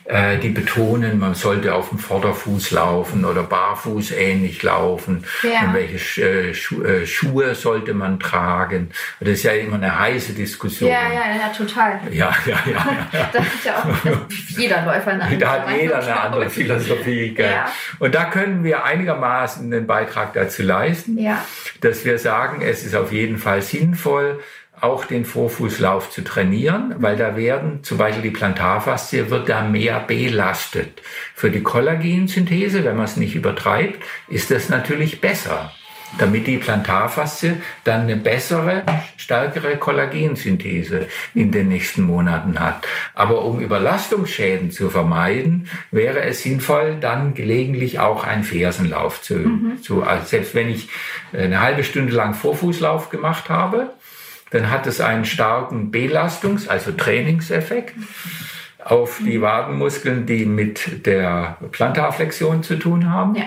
Äh, 0.07 0.39
die 0.39 0.51
betonen, 0.51 1.19
man 1.19 1.35
sollte 1.35 1.75
auf 1.75 1.89
dem 1.89 1.99
Vorderfuß 1.99 2.71
laufen 2.71 3.25
oder 3.25 3.43
barfuß 3.43 4.13
ähnlich 4.13 4.63
laufen. 4.63 5.25
Ja. 5.43 5.67
Und 5.67 5.75
welche 5.75 6.23
äh, 6.23 6.55
Schu 6.55 6.83
äh, 6.83 7.07
Schuhe 7.07 7.55
sollte 7.55 7.93
man 7.93 8.21
tragen? 8.21 8.91
Das 9.21 9.31
ist 9.31 9.43
ja 9.43 9.53
immer 9.53 9.77
eine 9.77 9.99
heiße 9.99 10.33
Diskussion. 10.33 10.91
Ja, 10.91 11.13
ja, 11.13 11.37
ja, 11.37 11.49
total. 11.49 12.01
Ja, 12.11 12.35
ja, 12.47 12.59
ja. 12.67 12.99
ja. 13.13 13.31
da 13.33 13.39
hat 13.41 13.65
ja 13.65 13.77
auch 13.79 14.31
jeder 14.57 14.85
Läufer 14.85 15.11
eine 15.13 15.23
andere 15.25 15.39
Da 15.39 15.51
hat 15.51 15.81
jeder 15.81 15.99
eine 15.99 16.21
andere 16.21 16.51
Philosophie. 16.51 17.35
Ja. 17.37 17.67
Und 17.99 18.15
da 18.15 18.27
können 18.27 18.63
wir 18.63 18.85
einigermaßen 18.85 19.73
einen 19.73 19.87
Beitrag 19.87 20.35
dazu 20.35 20.63
leisten, 20.63 21.19
ja. 21.19 21.45
dass 21.81 22.05
wir 22.05 22.19
sagen, 22.19 22.63
es 22.63 22.85
ist 22.85 22.95
auf 22.95 23.13
jeden 23.13 23.39
Fall 23.39 23.63
sinnvoll, 23.63 24.41
auch 24.81 25.05
den 25.07 25.25
Vorfußlauf 25.25 26.11
zu 26.11 26.23
trainieren, 26.23 26.95
weil 26.99 27.17
da 27.17 27.37
werden 27.37 27.83
zum 27.83 27.99
Beispiel 27.99 28.23
die 28.23 28.31
Plantarfaszie 28.31 29.31
wird 29.31 29.49
da 29.49 29.63
mehr 29.63 30.01
belastet. 30.01 31.03
Für 31.35 31.51
die 31.51 31.63
Kollagensynthese, 31.63 32.85
wenn 32.85 32.97
man 32.97 33.07
es 33.07 33.17
nicht 33.17 33.35
übertreibt, 33.35 34.03
ist 34.29 34.51
das 34.51 34.69
natürlich 34.69 35.21
besser, 35.21 35.73
damit 36.19 36.47
die 36.47 36.59
Plantarfaszie 36.59 37.55
dann 37.85 38.03
eine 38.03 38.17
bessere, 38.17 38.83
stärkere 39.17 39.77
Kollagensynthese 39.77 41.09
in 41.35 41.53
den 41.53 41.69
nächsten 41.69 42.03
Monaten 42.03 42.61
hat. 42.61 42.87
Aber 43.15 43.45
um 43.47 43.61
Überlastungsschäden 43.61 44.71
zu 44.71 44.91
vermeiden, 44.91 45.69
wäre 45.91 46.21
es 46.23 46.43
sinnvoll, 46.43 46.97
dann 47.01 47.33
gelegentlich 47.33 47.99
auch 47.99 48.25
einen 48.25 48.45
Fersenlauf 48.45 49.23
zu, 49.23 49.37
mhm. 49.37 49.83
zu 49.83 50.03
also 50.03 50.27
selbst 50.27 50.55
wenn 50.55 50.69
ich 50.69 50.89
eine 51.33 51.61
halbe 51.61 51.83
Stunde 51.83 52.13
lang 52.13 52.35
Vorfußlauf 52.35 53.09
gemacht 53.09 53.49
habe, 53.49 53.91
dann 54.51 54.71
hat 54.71 54.87
es 54.87 55.01
einen 55.01 55.25
starken 55.25 55.91
Belastungs-, 55.91 56.69
also 56.69 56.93
Trainingseffekt 56.93 57.95
auf 58.85 59.21
die 59.25 59.41
Wadenmuskeln, 59.41 60.27
die 60.27 60.47
mit 60.47 61.07
der 61.07 61.57
Plantarflexion 61.73 62.63
zu 62.63 62.77
tun 62.77 63.11
haben. 63.11 63.35
Ja. 63.35 63.45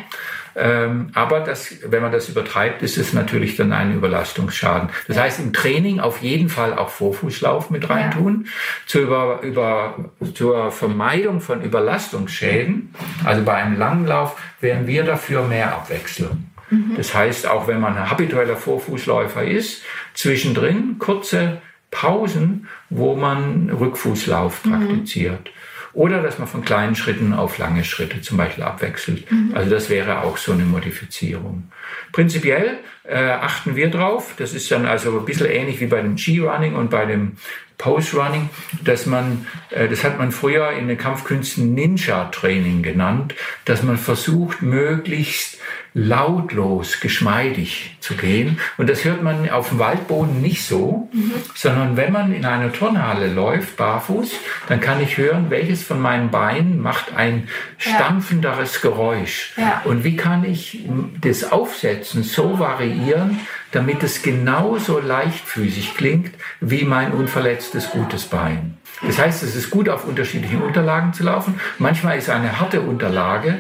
Ähm, 0.56 1.12
aber 1.14 1.40
das, 1.40 1.76
wenn 1.86 2.02
man 2.02 2.12
das 2.12 2.28
übertreibt, 2.28 2.82
ist 2.82 2.98
es 2.98 3.14
natürlich 3.14 3.56
dann 3.56 3.72
ein 3.72 3.94
Überlastungsschaden. 3.94 4.90
Das 5.08 5.16
ja. 5.16 5.24
heißt, 5.24 5.40
im 5.40 5.54
Training 5.54 6.02
auf 6.02 6.22
jeden 6.22 6.50
Fall 6.50 6.74
auch 6.74 6.90
Vorfußlauf 6.90 7.70
mit 7.70 7.90
reintun. 7.90 8.46
Ja. 8.46 8.52
Zur, 8.86 9.02
über, 9.02 9.40
über, 9.42 10.12
zur 10.34 10.72
Vermeidung 10.72 11.40
von 11.40 11.62
Überlastungsschäden, 11.62 12.94
also 13.24 13.44
bei 13.44 13.54
einem 13.54 13.78
langen 13.78 14.06
Lauf, 14.06 14.36
wären 14.60 14.88
wir 14.88 15.04
dafür 15.04 15.44
mehr 15.44 15.74
Abwechslung. 15.74 16.49
Mhm. 16.70 16.94
Das 16.98 17.14
heißt, 17.14 17.48
auch 17.48 17.68
wenn 17.68 17.80
man 17.80 17.98
ein 17.98 18.10
habitueller 18.10 18.58
Vorfußläufer 18.58 19.44
ist, 19.44 19.84
zwischendrin 20.14 20.98
kurze 21.00 21.62
Pausen, 21.92 22.68
wo 22.90 23.16
man 23.16 23.70
Rückfußlauf 23.70 24.66
mhm. 24.66 24.72
praktiziert. 24.72 25.52
Oder 25.94 26.22
dass 26.22 26.38
man 26.38 26.48
von 26.48 26.64
kleinen 26.64 26.96
Schritten 26.96 27.34
auf 27.34 27.58
lange 27.58 27.84
Schritte 27.84 28.22
zum 28.22 28.38
Beispiel 28.38 28.64
abwechselt. 28.64 29.30
Mhm. 29.32 29.52
Also 29.56 29.72
das 29.72 29.90
wäre 29.90 30.22
auch 30.22 30.38
so 30.38 30.52
eine 30.52 30.64
Modifizierung. 30.64 31.72
Prinzipiell 32.12 32.78
äh, 33.04 33.18
achten 33.18 33.76
wir 33.76 33.90
drauf, 33.90 34.36
das 34.38 34.54
ist 34.54 34.70
dann 34.70 34.86
also 34.86 35.18
ein 35.18 35.26
bisschen 35.26 35.48
ähnlich 35.48 35.80
wie 35.80 35.88
bei 35.88 36.02
dem 36.02 36.16
G-Running 36.16 36.76
und 36.76 36.92
bei 36.92 37.06
dem 37.06 37.38
Post-Running, 37.80 38.50
dass 38.84 39.08
man, 39.08 39.48
äh, 39.72 39.88
das 39.88 40.04
hat 40.04 40.20
man 40.20 40.32
früher 40.32 40.72
in 40.74 40.88
den 40.88 40.98
Kampfkünsten 40.98 41.74
Ninja-Training 41.74 42.84
genannt, 42.84 43.34
dass 43.66 43.82
man 43.82 43.98
versucht, 43.98 44.62
möglichst 44.62 45.58
lautlos, 45.94 47.00
geschmeidig 47.00 47.98
zu 48.00 48.16
gehen. 48.16 48.60
Und 48.78 48.90
das 48.90 49.04
hört 49.06 49.24
man 49.24 49.50
auf 49.50 49.70
dem 49.70 49.80
Waldboden 49.80 50.42
nicht 50.42 50.64
so, 50.66 51.10
mhm. 51.12 51.34
sondern 51.56 51.98
wenn 51.98 52.12
man 52.12 52.34
in 52.34 52.46
einer 52.46 52.72
Turnhalle 52.72 53.28
läuft, 53.28 53.78
barfuß, 53.78 54.32
dann 54.68 54.80
kann 54.80 55.02
ich 55.02 55.18
hören, 55.18 55.50
welches 55.50 55.84
von 55.84 56.00
meinen 56.00 56.30
Beinen 56.30 56.82
macht 56.82 57.16
ein 57.16 57.48
stampfenderes 57.78 58.82
Geräusch. 58.82 59.54
Ja. 59.58 59.82
Und 59.86 60.04
wie 60.04 60.16
kann 60.16 60.44
ich 60.44 60.86
das 61.22 61.52
Aufsetzen 61.52 62.24
so 62.24 62.60
variieren, 62.60 63.40
damit 63.72 64.04
es 64.04 64.22
genauso 64.22 65.00
leichtfüßig 65.00 65.96
klingt 65.96 66.34
wie 66.60 66.84
mein 66.84 67.12
unverletztes 67.14 67.92
gutes 67.92 68.26
Bein. 68.26 68.78
Das 69.06 69.18
heißt, 69.18 69.44
es 69.44 69.56
ist 69.56 69.70
gut, 69.70 69.88
auf 69.88 70.06
unterschiedlichen 70.06 70.62
Unterlagen 70.62 71.14
zu 71.14 71.24
laufen. 71.24 71.60
Manchmal 71.78 72.18
ist 72.18 72.30
eine 72.30 72.60
harte 72.60 72.82
Unterlage 72.82 73.60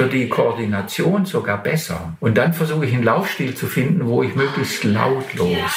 für 0.00 0.08
die 0.08 0.30
Koordination 0.30 1.26
sogar 1.26 1.62
besser. 1.62 2.14
Und 2.20 2.38
dann 2.38 2.54
versuche 2.54 2.86
ich 2.86 2.94
einen 2.94 3.02
Laufstil 3.02 3.54
zu 3.54 3.66
finden, 3.66 4.06
wo 4.06 4.22
ich 4.22 4.34
möglichst 4.34 4.82
lautlos, 4.84 5.72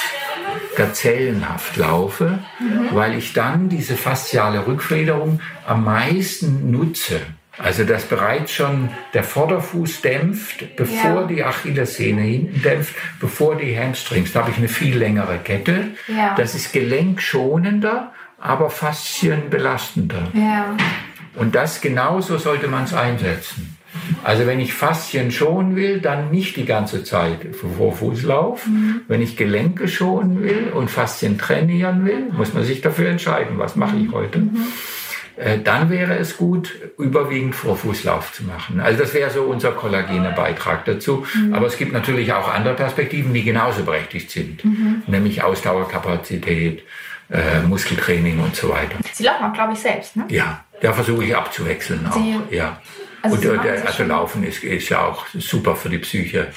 gazellenhaft 0.78 1.76
laufe, 1.76 2.40
mhm. 2.60 2.96
weil 2.96 3.18
ich 3.18 3.34
dann 3.34 3.68
diese 3.68 3.96
fasziale 3.98 4.66
Rückfederung 4.66 5.42
am 5.68 5.84
meisten 5.84 6.72
nutze. 6.72 7.20
Also 7.58 7.84
dass 7.84 8.06
bereits 8.06 8.54
schon 8.54 8.90
der 9.14 9.26
Vorderfuß 9.26 10.02
dämpft, 10.02 10.76
bevor 10.78 11.22
ja. 11.22 11.28
die 11.28 11.44
Achillessehne 11.44 12.22
hinten 12.22 12.62
dämpft, 12.62 12.96
bevor 13.20 13.58
die 13.58 13.78
Hamstrings. 13.78 14.32
Da 14.32 14.40
habe 14.40 14.52
ich 14.52 14.58
eine 14.58 14.70
viel 14.70 14.98
längere 14.98 15.38
Kette. 15.38 15.90
Ja. 16.08 16.34
Das 16.36 16.56
ist 16.56 16.72
gelenkschonender, 16.72 18.14
aber 18.40 18.70
faszienbelastender. 18.70 20.32
Ja. 20.34 20.78
Und 21.36 21.56
das 21.56 21.82
genauso 21.82 22.38
sollte 22.38 22.70
man 22.70 22.86
es 22.86 22.94
einsetzen. 22.94 23.78
Also 24.24 24.46
wenn 24.46 24.60
ich 24.60 24.74
Faszien 24.74 25.32
schonen 25.32 25.76
will, 25.76 26.00
dann 26.00 26.32
nicht 26.32 26.56
die 26.56 26.66
ganze 26.66 27.04
Zeit 27.04 27.40
für 27.54 27.68
Vorfußlauf. 27.68 28.68
Mhm. 28.68 29.02
Wenn 29.08 29.22
ich 29.22 29.38
Gelenke 29.38 29.88
schonen 29.88 30.44
will 30.44 30.72
und 30.74 30.90
Faszien 30.90 31.38
trainieren 31.38 32.06
will, 32.06 32.28
muss 32.36 32.54
man 32.54 32.64
sich 32.64 32.82
dafür 32.82 33.10
entscheiden, 33.10 33.58
was 33.58 33.76
mache 33.76 33.98
ich 33.98 34.12
heute. 34.12 34.40
Mhm. 34.40 34.68
Äh, 35.36 35.60
dann 35.60 35.90
wäre 35.90 36.16
es 36.18 36.38
gut, 36.38 36.76
überwiegend 36.98 37.56
Vorfußlauf 37.56 38.34
zu 38.34 38.44
machen. 38.44 38.80
Also 38.80 39.00
das 39.00 39.14
wäre 39.14 39.32
so 39.32 39.44
unser 39.44 39.72
kollagene 39.72 40.32
Beitrag 40.32 40.86
dazu. 40.86 41.26
Mhm. 41.34 41.54
Aber 41.54 41.66
es 41.66 41.78
gibt 41.78 41.92
natürlich 41.92 42.34
auch 42.34 42.54
andere 42.54 42.76
Perspektiven, 42.76 43.34
die 43.34 43.44
genauso 43.44 43.84
berechtigt 43.84 44.30
sind, 44.30 44.64
mhm. 44.64 45.04
nämlich 45.08 45.44
Ausdauerkapazität, 45.44 46.84
äh, 47.32 47.62
Muskeltraining 47.68 48.40
und 48.40 48.56
so 48.56 48.70
weiter. 48.70 48.98
Sie 49.12 49.24
laufen 49.24 49.46
auch, 49.46 49.54
glaube 49.54 49.74
ich, 49.74 49.80
selbst, 49.80 50.16
ne? 50.16 50.26
Ja, 50.30 50.64
da 50.82 50.94
versuche 50.94 51.24
ich 51.24 51.36
abzuwechseln 51.36 52.06
auch. 52.06 52.14
Sie, 52.14 52.38
ja. 52.52 52.80
Also, 53.24 53.52
und, 53.52 53.66
äh, 53.66 53.82
also 53.86 54.04
Laufen 54.04 54.44
ist, 54.44 54.64
ist 54.64 54.90
ja 54.90 55.06
auch 55.06 55.26
super 55.34 55.76
für 55.76 55.90
die 55.90 55.98
Psyche, 55.98 56.50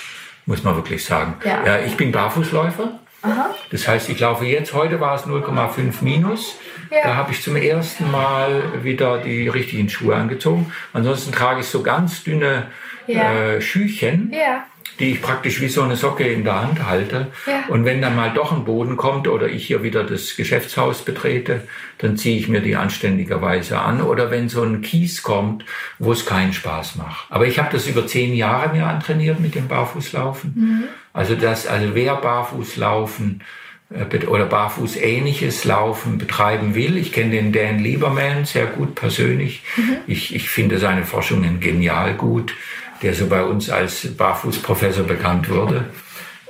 muss 0.47 0.65
man 0.65 0.75
wirklich 0.75 1.05
sagen. 1.05 1.37
Ja, 1.45 1.65
ja 1.65 1.79
ich 1.87 1.97
bin 1.97 2.13
Barfußläufer. 2.13 2.99
Aha. 3.23 3.55
Das 3.71 3.89
heißt, 3.89 4.09
ich 4.11 4.21
laufe 4.21 4.45
jetzt, 4.45 4.75
heute 4.75 5.01
war 5.01 5.15
es 5.15 5.23
0,5 5.23 5.95
minus. 6.03 6.57
Ja. 6.91 6.99
Da 7.03 7.17
habe 7.17 7.33
ich 7.33 7.43
zum 7.43 7.57
ersten 7.57 8.11
Mal 8.11 8.85
wieder 8.85 9.19
die 9.19 9.49
richtigen 9.49 9.89
Schuhe 9.89 10.15
angezogen. 10.15 10.73
Ansonsten 10.93 11.33
trage 11.33 11.61
ich 11.61 11.67
so 11.67 11.83
ganz 11.83 12.23
dünne 12.25 12.67
ja. 13.07 13.33
äh, 13.33 13.61
Schüchen. 13.61 14.33
Ja 14.33 14.65
die 14.99 15.13
ich 15.13 15.23
praktisch 15.23 15.61
wie 15.61 15.69
so 15.69 15.83
eine 15.83 15.97
Socke 15.97 16.25
in 16.25 16.45
der 16.45 16.63
Hand 16.63 16.87
halte. 16.87 17.29
Ja. 17.47 17.65
Und 17.69 17.85
wenn 17.85 18.01
dann 18.01 18.17
mal 18.17 18.33
doch 18.33 18.53
ein 18.53 18.65
Boden 18.65 18.97
kommt 18.97 19.29
oder 19.29 19.49
ich 19.49 19.67
hier 19.67 19.83
wieder 19.83 20.05
das 20.05 20.37
Geschäftshaus 20.37 21.05
betrete, 21.05 21.63
dann 21.99 22.17
ziehe 22.17 22.39
ich 22.39 22.49
mir 22.49 22.61
die 22.61 22.77
anständigerweise 22.77 23.79
an. 23.79 24.01
Oder 24.01 24.31
wenn 24.31 24.49
so 24.49 24.63
ein 24.63 24.83
Kies 24.83 25.23
kommt, 25.23 25.65
wo 25.99 26.13
es 26.13 26.25
keinen 26.25 26.53
Spaß 26.53 26.97
macht. 26.97 27.27
Aber 27.31 27.47
ich 27.47 27.59
habe 27.59 27.69
das 27.73 27.87
über 27.87 28.07
zehn 28.07 28.35
Jahre 28.35 28.75
mir 28.75 28.87
antrainiert 28.87 29.41
mit 29.41 29.55
dem 29.55 29.69
Barfußlaufen. 29.69 30.55
Mhm. 30.57 30.85
Also 31.13 31.35
das, 31.35 31.67
also 31.67 31.95
wer 31.95 32.17
Barfußlaufen 32.17 33.43
äh, 33.91 34.27
oder 34.27 34.47
barfuß 34.47 34.97
ähnliches 34.97 35.65
Laufen 35.65 36.19
betreiben 36.19 36.75
will. 36.75 36.97
Ich 36.97 37.13
kenne 37.13 37.31
den 37.31 37.53
Dan 37.53 37.79
Lieberman 37.79 38.45
sehr 38.45 38.67
gut 38.67 38.95
persönlich. 38.95 39.63
Mhm. 39.77 39.99
Ich, 40.07 40.35
ich 40.35 40.49
finde 40.49 40.79
seine 40.79 41.05
Forschungen 41.05 41.61
genial 41.61 42.15
gut 42.15 42.55
der 43.03 43.15
so 43.15 43.27
bei 43.27 43.43
uns 43.43 43.71
als 43.71 44.17
Barfußprofessor 44.17 45.05
bekannt 45.05 45.49
wurde, 45.49 45.85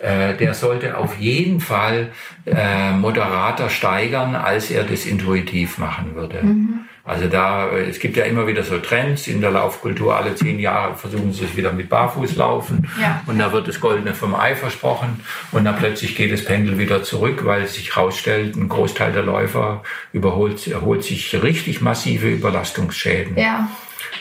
äh, 0.01 0.35
der 0.37 0.55
sollte 0.55 0.97
auf 0.99 1.19
jeden 1.19 1.61
Fall 1.61 2.11
äh, 2.45 2.93
moderater 2.93 3.71
steigern, 3.71 4.35
als 4.35 4.71
er 4.71 4.85
das 4.85 5.07
intuitiv 5.07 5.79
machen 5.79 6.15
würde. 6.15 6.43
Mhm. 6.43 6.81
Also 7.07 7.29
da, 7.29 7.69
äh, 7.71 7.89
es 7.89 8.01
gibt 8.01 8.17
ja 8.17 8.25
immer 8.25 8.47
wieder 8.47 8.63
so 8.65 8.79
Trends 8.79 9.29
in 9.29 9.41
der 9.41 9.53
Laufkultur. 9.53 10.17
Alle 10.17 10.35
zehn 10.35 10.59
Jahre 10.59 10.97
versuchen 10.97 11.33
sie 11.33 11.45
es 11.45 11.57
wieder 11.57 11.73
mit 11.73 11.89
Barfußlaufen. 11.89 12.89
Ja. 13.01 13.23
Und 13.27 13.39
da 13.39 13.53
wird 13.53 13.69
das 13.69 13.81
Goldene 13.81 14.13
vom 14.13 14.35
Ei 14.35 14.57
versprochen. 14.57 15.21
Und 15.53 15.65
dann 15.65 15.77
plötzlich 15.77 16.17
geht 16.17 16.33
das 16.33 16.45
Pendel 16.45 16.79
wieder 16.79 17.05
zurück, 17.05 17.45
weil 17.45 17.67
sich 17.69 17.95
herausstellt, 17.95 18.57
ein 18.57 18.69
Großteil 18.69 19.13
der 19.13 19.23
Läufer 19.23 19.83
überholt, 20.13 20.67
erholt 20.67 21.05
sich 21.05 21.41
richtig 21.41 21.81
massive 21.81 22.29
Überlastungsschäden. 22.29 23.39
Ja. 23.39 23.69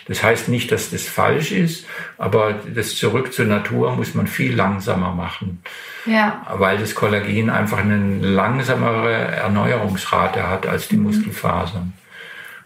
Das 0.07 0.23
heißt 0.23 0.49
nicht, 0.49 0.71
dass 0.71 0.91
das 0.91 1.03
falsch 1.03 1.51
ist, 1.51 1.87
aber 2.17 2.59
das 2.73 2.95
Zurück 2.95 3.33
zur 3.33 3.45
Natur 3.45 3.95
muss 3.95 4.13
man 4.13 4.27
viel 4.27 4.53
langsamer 4.53 5.11
machen. 5.11 5.63
Ja. 6.05 6.45
Weil 6.53 6.77
das 6.77 6.93
Kollagen 6.93 7.49
einfach 7.49 7.79
eine 7.79 8.19
langsamere 8.19 9.13
Erneuerungsrate 9.13 10.47
hat 10.47 10.67
als 10.67 10.87
die 10.87 10.97
mhm. 10.97 11.03
Muskelfasern. 11.03 11.93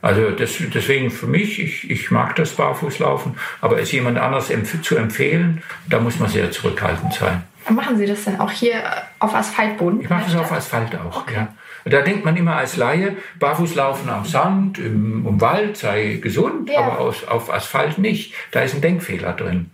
Also 0.01 0.31
das, 0.31 0.57
deswegen 0.73 1.11
für 1.11 1.27
mich, 1.27 1.61
ich, 1.61 1.89
ich 1.89 2.11
mag 2.11 2.35
das 2.35 2.51
Barfußlaufen, 2.51 3.37
aber 3.59 3.79
es 3.79 3.91
jemand 3.91 4.17
anders 4.17 4.49
empf 4.49 4.81
zu 4.81 4.95
empfehlen, 4.95 5.61
da 5.87 5.99
muss 5.99 6.19
man 6.19 6.29
sehr 6.29 6.51
zurückhaltend 6.51 7.13
sein. 7.13 7.43
Machen 7.69 7.97
Sie 7.97 8.05
das 8.05 8.23
dann 8.23 8.39
auch 8.39 8.51
hier 8.51 8.81
auf 9.19 9.35
Asphaltboden? 9.35 10.01
Ich 10.01 10.09
mache 10.09 10.25
das 10.25 10.35
auf 10.35 10.51
Asphalt 10.51 10.95
auch, 10.95 11.21
okay. 11.23 11.35
ja. 11.35 11.47
Da 11.89 12.01
denkt 12.01 12.25
man 12.25 12.37
immer 12.37 12.55
als 12.55 12.77
Laie, 12.77 13.17
Barfußlaufen 13.39 14.09
am 14.09 14.25
Sand, 14.25 14.77
im, 14.77 15.25
im 15.27 15.41
Wald 15.41 15.77
sei 15.77 16.19
gesund, 16.21 16.69
ja. 16.69 16.79
aber 16.79 16.99
aus, 16.99 17.27
auf 17.27 17.53
Asphalt 17.53 17.97
nicht. 17.97 18.33
Da 18.51 18.61
ist 18.61 18.75
ein 18.75 18.81
Denkfehler 18.81 19.33
drin. 19.33 19.71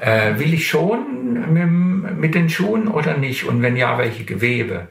Äh, 0.00 0.38
will 0.38 0.54
ich 0.54 0.68
schon 0.68 1.52
mit, 1.52 2.18
mit 2.18 2.34
den 2.34 2.50
Schuhen 2.50 2.88
oder 2.88 3.16
nicht? 3.16 3.44
Und 3.44 3.62
wenn 3.62 3.76
ja, 3.76 3.98
welche 3.98 4.24
Gewebe? 4.24 4.88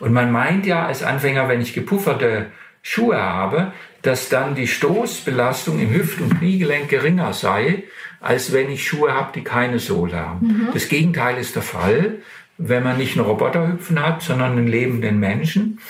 Und 0.00 0.12
man 0.12 0.32
meint 0.32 0.66
ja 0.66 0.86
als 0.86 1.02
Anfänger, 1.02 1.48
wenn 1.48 1.60
ich 1.60 1.74
gepufferte 1.74 2.46
Schuhe 2.82 3.20
habe, 3.20 3.72
dass 4.02 4.30
dann 4.30 4.54
die 4.54 4.66
Stoßbelastung 4.66 5.78
im 5.78 5.90
Hüft- 5.90 6.20
und 6.20 6.38
Kniegelenk 6.38 6.88
geringer 6.88 7.34
sei, 7.34 7.84
als 8.20 8.52
wenn 8.52 8.70
ich 8.70 8.86
Schuhe 8.86 9.12
habe, 9.12 9.32
die 9.34 9.44
keine 9.44 9.78
Sohle 9.78 10.18
haben. 10.18 10.46
Mhm. 10.46 10.68
Das 10.72 10.88
Gegenteil 10.88 11.36
ist 11.36 11.54
der 11.54 11.62
Fall 11.62 12.18
wenn 12.62 12.82
man 12.82 12.98
nicht 12.98 13.16
einen 13.16 13.24
Roboterhüpfen 13.24 14.04
hat, 14.04 14.22
sondern 14.22 14.52
einen 14.52 14.66
lebenden 14.66 15.18
Menschen, 15.18 15.80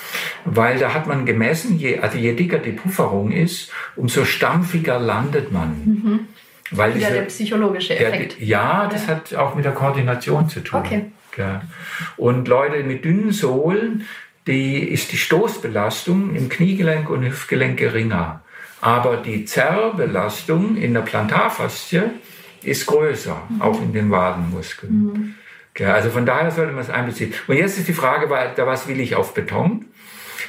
weil 0.44 0.78
da 0.78 0.94
hat 0.94 1.08
man 1.08 1.26
gemessen, 1.26 1.76
je, 1.76 1.98
also 1.98 2.16
je 2.16 2.32
dicker 2.34 2.58
die 2.58 2.72
Pufferung 2.72 3.32
ist, 3.32 3.72
umso 3.96 4.24
stampfiger 4.24 5.00
landet 5.00 5.50
man. 5.50 5.68
Mhm. 5.84 6.20
Weil 6.70 6.94
Wieder 6.94 7.08
diese, 7.08 7.18
der 7.18 7.26
psychologische 7.26 7.98
Effekt. 7.98 8.38
Der, 8.38 8.46
ja, 8.46 8.88
das 8.90 9.08
ja. 9.08 9.14
hat 9.14 9.34
auch 9.34 9.56
mit 9.56 9.64
der 9.64 9.72
Koordination 9.72 10.48
zu 10.48 10.60
tun. 10.60 10.80
Okay. 10.80 11.06
Ja. 11.36 11.62
Und 12.16 12.46
Leute 12.46 12.84
mit 12.84 13.04
dünnen 13.04 13.32
Sohlen, 13.32 14.06
die 14.46 14.78
ist 14.78 15.10
die 15.10 15.18
Stoßbelastung 15.18 16.36
im 16.36 16.48
Kniegelenk 16.48 17.10
und 17.10 17.24
Hüftgelenk 17.24 17.78
geringer. 17.78 18.42
Aber 18.80 19.16
die 19.16 19.44
Zerrbelastung 19.44 20.76
in 20.76 20.94
der 20.94 21.00
Plantarfaszie 21.00 22.04
ist 22.62 22.86
größer, 22.86 23.42
mhm. 23.48 23.60
auch 23.60 23.82
in 23.82 23.92
den 23.92 24.10
Wadenmuskeln. 24.10 24.92
Mhm. 24.92 25.34
Ja, 25.78 25.94
also 25.94 26.10
von 26.10 26.26
daher 26.26 26.50
sollte 26.50 26.72
man 26.72 26.82
es 26.82 26.90
einbeziehen. 26.90 27.32
Und 27.46 27.56
jetzt 27.56 27.78
ist 27.78 27.88
die 27.88 27.94
Frage, 27.94 28.28
was 28.28 28.88
will 28.88 29.00
ich 29.00 29.14
auf 29.14 29.34
Beton? 29.34 29.86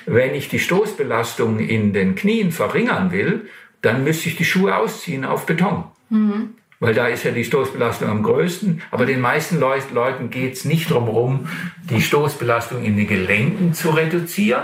Wenn 0.05 0.33
ich 0.33 0.49
die 0.49 0.59
Stoßbelastung 0.59 1.59
in 1.59 1.93
den 1.93 2.15
Knien 2.15 2.51
verringern 2.51 3.11
will, 3.11 3.47
dann 3.81 4.03
müsste 4.03 4.29
ich 4.29 4.35
die 4.35 4.45
Schuhe 4.45 4.75
ausziehen 4.75 5.25
auf 5.25 5.45
Beton. 5.45 5.85
Mhm. 6.09 6.55
Weil 6.79 6.95
da 6.95 7.07
ist 7.07 7.23
ja 7.23 7.31
die 7.31 7.43
Stoßbelastung 7.43 8.09
am 8.09 8.23
größten. 8.23 8.81
Aber 8.89 9.05
den 9.05 9.21
meisten 9.21 9.59
Leuten 9.59 10.31
geht 10.31 10.53
es 10.53 10.65
nicht 10.65 10.89
darum 10.89 11.05
herum, 11.05 11.47
die 11.89 12.01
Stoßbelastung 12.01 12.83
in 12.83 12.97
den 12.97 13.07
Gelenken 13.07 13.73
zu 13.73 13.91
reduzieren, 13.91 14.63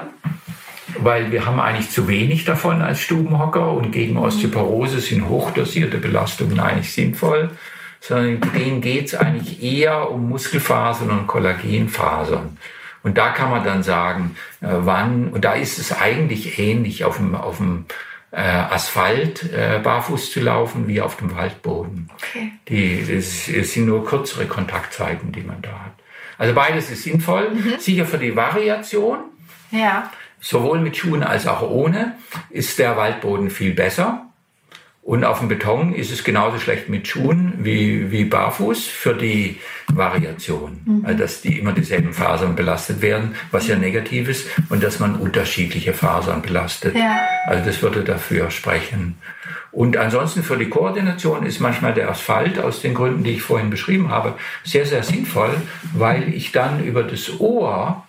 weil 0.97 1.31
wir 1.31 1.45
haben 1.45 1.59
eigentlich 1.59 1.91
zu 1.91 2.07
wenig 2.07 2.45
davon 2.45 2.81
als 2.81 3.01
Stubenhocker 3.01 3.71
und 3.71 3.91
gegen 3.91 4.17
Osteoporose 4.17 4.99
sind 4.99 5.29
hochdosierte 5.29 5.99
Belastungen 5.99 6.59
eigentlich 6.59 6.91
sinnvoll 6.91 7.51
sondern 7.99 8.41
denen 8.53 8.81
geht 8.81 9.07
es 9.07 9.15
eigentlich 9.15 9.61
eher 9.61 10.09
um 10.11 10.29
Muskelfasern 10.29 11.09
und 11.09 11.27
Kollagenfasern. 11.27 12.57
Und 13.03 13.17
da 13.17 13.29
kann 13.29 13.49
man 13.49 13.63
dann 13.63 13.83
sagen, 13.83 14.35
äh, 14.61 14.67
wann, 14.69 15.29
und 15.29 15.45
da 15.45 15.53
ist 15.53 15.79
es 15.79 15.97
eigentlich 15.97 16.59
ähnlich 16.59 17.05
auf 17.05 17.17
dem, 17.17 17.35
auf 17.35 17.57
dem 17.57 17.85
äh, 18.31 18.41
Asphalt 18.41 19.51
äh, 19.53 19.79
barfuß 19.79 20.31
zu 20.31 20.41
laufen 20.41 20.87
wie 20.87 21.01
auf 21.01 21.15
dem 21.17 21.35
Waldboden. 21.35 22.09
Okay. 22.15 22.51
Die, 22.67 22.99
es, 22.99 23.47
es 23.47 23.73
sind 23.73 23.85
nur 23.85 24.05
kürzere 24.05 24.45
Kontaktzeiten, 24.45 25.31
die 25.31 25.41
man 25.41 25.61
da 25.61 25.69
hat. 25.69 25.93
Also 26.37 26.53
beides 26.53 26.91
ist 26.91 27.03
sinnvoll, 27.03 27.49
mhm. 27.51 27.79
sicher 27.79 28.05
für 28.05 28.17
die 28.17 28.35
Variation. 28.35 29.19
Ja. 29.71 30.11
Sowohl 30.39 30.79
mit 30.79 30.97
Schuhen 30.97 31.23
als 31.23 31.47
auch 31.47 31.61
ohne 31.61 32.15
ist 32.49 32.77
der 32.77 32.95
Waldboden 32.95 33.49
viel 33.49 33.73
besser. 33.73 34.26
Und 35.07 35.23
auf 35.23 35.39
dem 35.39 35.47
Beton 35.47 35.95
ist 35.95 36.11
es 36.11 36.25
genauso 36.25 36.59
schlecht 36.59 36.89
mit 36.89 37.07
Schuhen 37.07 37.53
wie, 37.59 38.11
wie 38.11 38.25
barfuß 38.25 38.87
für 38.87 39.13
die 39.13 39.55
Variation. 39.87 40.81
Mhm. 40.83 41.05
Also 41.05 41.19
dass 41.19 41.41
die 41.41 41.59
immer 41.59 41.71
dieselben 41.71 42.11
Fasern 42.11 42.57
belastet 42.57 43.01
werden, 43.01 43.33
was 43.49 43.69
ja 43.69 43.77
negativ 43.77 44.27
ist, 44.27 44.49
und 44.67 44.83
dass 44.83 44.99
man 44.99 45.15
unterschiedliche 45.15 45.93
Fasern 45.93 46.41
belastet. 46.41 46.93
Ja. 46.93 47.21
Also 47.45 47.63
das 47.63 47.81
würde 47.81 48.03
dafür 48.03 48.51
sprechen. 48.51 49.17
Und 49.71 49.95
ansonsten 49.95 50.43
für 50.43 50.57
die 50.57 50.67
Koordination 50.67 51.45
ist 51.45 51.61
manchmal 51.61 51.93
der 51.93 52.09
Asphalt 52.09 52.59
aus 52.59 52.81
den 52.81 52.93
Gründen, 52.93 53.23
die 53.23 53.31
ich 53.31 53.41
vorhin 53.41 53.69
beschrieben 53.69 54.09
habe, 54.09 54.33
sehr, 54.65 54.85
sehr 54.85 55.03
sinnvoll, 55.03 55.55
weil 55.93 56.33
ich 56.33 56.51
dann 56.51 56.83
über 56.83 57.03
das 57.03 57.39
Ohr, 57.39 58.05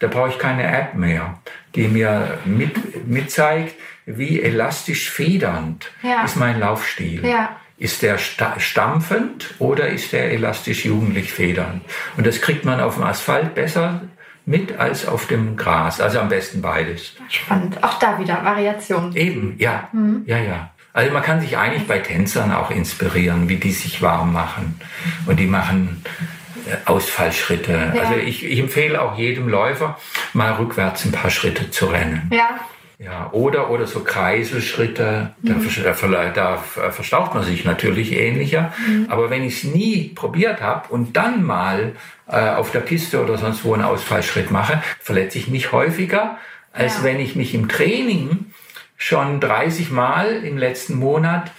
da 0.00 0.08
brauche 0.08 0.30
ich 0.30 0.40
keine 0.40 0.64
App 0.64 0.94
mehr, 0.96 1.38
die 1.74 1.88
mir 1.88 2.38
mit, 2.44 3.06
mitzeigt, 3.08 3.74
wie 4.06 4.40
elastisch 4.42 5.10
federnd 5.10 5.90
ja. 6.02 6.24
ist 6.24 6.36
mein 6.36 6.60
Laufstil. 6.60 7.24
Ja. 7.24 7.56
Ist 7.78 8.02
der 8.02 8.18
stampfend 8.18 9.54
oder 9.58 9.88
ist 9.88 10.12
der 10.12 10.30
elastisch 10.32 10.84
jugendlich 10.84 11.32
federnd? 11.32 11.82
Und 12.16 12.26
das 12.26 12.40
kriegt 12.40 12.64
man 12.64 12.80
auf 12.80 12.94
dem 12.94 13.04
Asphalt 13.04 13.54
besser 13.54 14.02
mit 14.44 14.78
als 14.78 15.06
auf 15.06 15.26
dem 15.26 15.56
Gras. 15.56 16.00
Also 16.00 16.20
am 16.20 16.28
besten 16.28 16.62
beides. 16.62 17.14
Spannend. 17.28 17.82
Auch 17.82 17.98
da 17.98 18.18
wieder 18.18 18.44
Variation. 18.44 19.14
Eben, 19.16 19.56
ja. 19.58 19.88
Mhm. 19.92 20.22
Ja, 20.26 20.38
ja. 20.38 20.70
Also 20.92 21.12
man 21.12 21.22
kann 21.22 21.40
sich 21.40 21.56
eigentlich 21.56 21.86
bei 21.86 21.98
Tänzern 21.98 22.52
auch 22.52 22.70
inspirieren, 22.70 23.48
wie 23.48 23.56
die 23.56 23.72
sich 23.72 24.02
warm 24.02 24.32
machen. 24.32 24.78
Und 25.26 25.40
die 25.40 25.46
machen 25.46 26.04
Ausfallschritte. 26.84 27.92
Ja. 27.94 28.02
Also 28.02 28.14
ich, 28.16 28.44
ich 28.44 28.58
empfehle 28.58 29.00
auch 29.00 29.16
jedem 29.18 29.48
Läufer, 29.48 29.98
mal 30.32 30.52
rückwärts 30.52 31.04
ein 31.04 31.12
paar 31.12 31.30
Schritte 31.30 31.70
zu 31.70 31.86
rennen. 31.86 32.30
Ja. 32.32 32.60
Ja, 32.98 33.30
oder, 33.32 33.70
oder 33.70 33.88
so 33.88 34.00
Kreiselschritte, 34.04 35.34
mhm. 35.42 35.68
da, 35.82 36.30
da, 36.32 36.56
verstaucht 36.92 37.34
man 37.34 37.42
sich 37.42 37.64
natürlich 37.64 38.12
ähnlicher. 38.12 38.72
Mhm. 38.86 39.06
Aber 39.08 39.28
wenn 39.28 39.42
ich 39.42 39.64
es 39.64 39.64
nie 39.64 40.12
probiert 40.14 40.60
habe 40.60 40.88
und 40.92 41.16
dann 41.16 41.42
mal 41.42 41.96
äh, 42.28 42.50
auf 42.50 42.70
der 42.70 42.78
Piste 42.78 43.20
oder 43.20 43.38
sonst 43.38 43.64
wo 43.64 43.74
einen 43.74 43.82
Ausfallschritt 43.82 44.52
mache, 44.52 44.80
verletze 45.00 45.38
ich 45.38 45.48
mich 45.48 45.72
häufiger, 45.72 46.38
als 46.72 46.98
ja. 46.98 47.04
wenn 47.04 47.18
ich 47.18 47.34
mich 47.34 47.54
im 47.54 47.68
Training 47.68 48.52
schon 48.96 49.40
30 49.40 49.90
Mal 49.90 50.44
im 50.44 50.56
letzten 50.56 50.94
Monat 50.94 51.50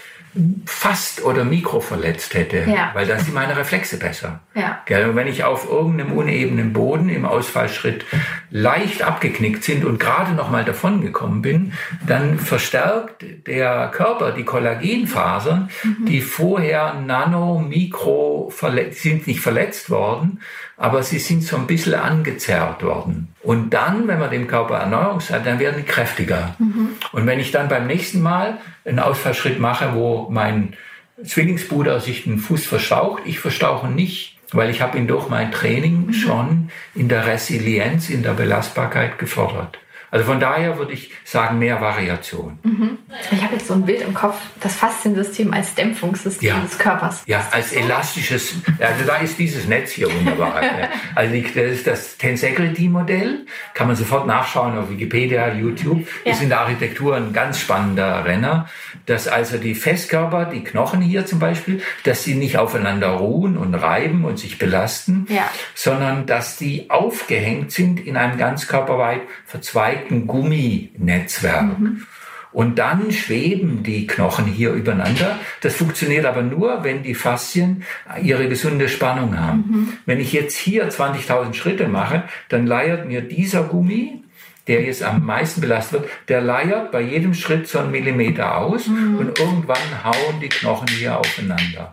fast 0.66 1.24
oder 1.24 1.46
mikro 1.46 1.80
verletzt 1.80 2.34
hätte, 2.34 2.66
ja. 2.68 2.90
weil 2.94 3.06
dann 3.06 3.20
sind 3.20 3.36
meine 3.36 3.56
Reflexe 3.56 3.98
besser. 3.98 4.42
Ja. 4.56 4.82
Und 5.08 5.16
wenn 5.16 5.28
ich 5.28 5.44
auf 5.44 5.70
irgendeinem 5.70 6.14
unebenen 6.14 6.74
Boden 6.74 7.10
im 7.10 7.26
Ausfallschritt 7.26 8.06
leicht 8.50 9.04
abgeknickt 9.04 9.64
sind 9.64 9.86
und 9.86 10.00
gerade 10.00 10.34
noch 10.34 10.50
mal 10.50 10.66
davon 10.66 11.02
gekommen 11.02 11.44
bin, 11.44 11.74
dann 12.06 12.40
verstärkt 12.40 13.24
der 13.46 13.90
Körper 13.94 14.32
die 14.32 14.44
Kollagenfasern, 14.44 15.70
mhm. 15.84 16.06
die 16.06 16.22
vorher 16.22 16.96
nano, 16.96 17.60
mikro 17.60 18.52
sind 18.92 19.28
nicht 19.28 19.40
verletzt 19.40 19.92
worden, 19.92 20.42
aber 20.78 21.04
sie 21.04 21.20
sind 21.20 21.44
so 21.44 21.58
ein 21.58 21.68
bisschen 21.68 21.96
angezerrt 21.96 22.82
worden. 22.82 23.33
Und 23.44 23.72
dann, 23.72 24.08
wenn 24.08 24.20
man 24.20 24.32
dem 24.32 24.48
Körper 24.48 24.76
Erneuerung 24.76 25.20
hat, 25.20 25.46
dann 25.46 25.60
werden 25.60 25.76
die 25.78 25.84
kräftiger. 25.84 26.56
Mhm. 26.60 26.92
Und 27.12 27.28
wenn 27.28 27.40
ich 27.40 27.52
dann 27.52 27.68
beim 27.68 27.88
nächsten 27.88 28.22
Mal 28.22 28.58
einen 28.86 29.00
Ausfallschritt 29.00 29.60
mache, 29.60 29.94
wo 29.94 30.30
mein 30.32 30.76
Zwillingsbruder 31.24 32.00
sich 32.00 32.24
den 32.24 32.40
Fuß 32.40 32.66
verstaucht, 32.66 33.24
ich 33.26 33.40
verstauche 33.40 33.88
nicht, 33.88 34.38
weil 34.54 34.70
ich 34.70 34.82
habe 34.82 34.98
ihn 34.98 35.08
durch 35.08 35.28
mein 35.28 35.52
Training 35.52 36.08
mhm. 36.08 36.14
schon 36.14 36.70
in 36.96 37.10
der 37.10 37.28
Resilienz, 37.28 38.10
in 38.10 38.24
der 38.24 38.34
Belastbarkeit 38.34 39.20
gefordert. 39.20 39.78
Also 40.14 40.28
von 40.28 40.40
daher 40.40 40.78
würde 40.78 40.94
ich 40.94 41.10
sagen, 41.24 41.58
mehr 41.58 41.82
Variation. 41.82 42.60
Mhm. 42.62 43.00
Ich 43.32 43.42
habe 43.42 43.56
jetzt 43.56 43.66
so 43.66 43.74
ein 43.74 43.84
Bild 43.84 44.02
im 44.02 44.14
Kopf, 44.14 44.40
das 44.60 44.76
Fasziensystem 44.76 45.52
als 45.52 45.74
Dämpfungssystem 45.74 46.50
ja. 46.50 46.60
des 46.60 46.78
Körpers. 46.78 47.24
Ja, 47.26 47.48
als 47.50 47.74
elastisches, 47.74 48.54
also 48.80 49.06
da 49.08 49.16
ist 49.16 49.40
dieses 49.40 49.68
Netz 49.68 49.90
hier 49.90 50.14
wunderbar. 50.14 50.62
also 51.16 51.36
das 51.36 51.56
ist 51.56 51.88
das 51.88 52.18
Tensegrity-Modell, 52.18 53.48
kann 53.74 53.88
man 53.88 53.96
sofort 53.96 54.28
nachschauen 54.28 54.78
auf 54.78 54.92
Wikipedia, 54.92 55.52
YouTube. 55.52 56.06
Ja. 56.26 56.34
Ist 56.34 56.44
in 56.44 56.50
der 56.50 56.60
Architektur 56.60 57.16
ein 57.16 57.34
ganz 57.34 57.60
spannender 57.60 58.24
Renner, 58.24 58.70
dass 59.08 59.28
also 59.28 59.58
die 59.58 59.74
Festkörper, 59.74 60.46
die 60.46 60.64
Knochen 60.64 61.02
hier 61.02 61.26
zum 61.26 61.40
Beispiel, 61.40 61.82
dass 62.04 62.24
sie 62.24 62.36
nicht 62.36 62.60
aufeinander 62.60 63.10
ruhen 63.10 63.58
und 63.58 63.74
reiben 63.74 64.26
und 64.26 64.38
sich 64.38 64.60
belasten, 64.60 65.26
ja. 65.30 65.50
sondern 65.74 66.28
dass 66.28 66.56
die 66.58 66.92
aufgehängt 66.92 67.72
sind 67.72 68.00
in 68.00 68.16
einem 68.16 68.38
ganz 68.38 68.68
körperweit 68.68 69.22
verzweigten 69.48 70.03
breiten 70.04 70.28
Gumminetzwerk. 70.28 71.80
Mhm. 71.80 72.04
Und 72.52 72.78
dann 72.78 73.12
schweben 73.12 73.82
die 73.82 74.06
Knochen 74.06 74.46
hier 74.46 74.74
übereinander. 74.74 75.40
Das 75.62 75.76
funktioniert 75.76 76.26
aber 76.26 76.44
nur, 76.44 76.84
wenn 76.84 77.02
die 77.02 77.16
Faszien 77.16 77.84
ihre 78.22 78.48
gesunde 78.48 78.90
Spannung 78.90 79.40
haben. 79.40 79.64
Mhm. 79.68 79.94
Wenn 80.06 80.20
ich 80.20 80.34
jetzt 80.34 80.56
hier 80.56 80.88
20.000 80.88 81.56
Schritte 81.56 81.88
mache, 81.88 82.24
dann 82.50 82.68
leiert 82.68 83.08
mir 83.08 83.22
dieser 83.22 83.64
Gummi, 83.64 84.22
der 84.68 84.84
jetzt 84.84 85.02
am 85.02 85.26
meisten 85.26 85.62
belastet 85.62 86.02
wird, 86.02 86.12
der 86.28 86.42
leiert 86.42 86.92
bei 86.92 87.02
jedem 87.02 87.34
Schritt 87.34 87.68
so 87.68 87.80
einen 87.80 87.92
Millimeter 87.92 88.56
aus 88.60 88.88
mhm. 88.88 89.18
und 89.18 89.40
irgendwann 89.40 90.04
hauen 90.04 90.40
die 90.40 90.50
Knochen 90.50 90.88
hier 90.88 91.18
aufeinander. 91.18 91.90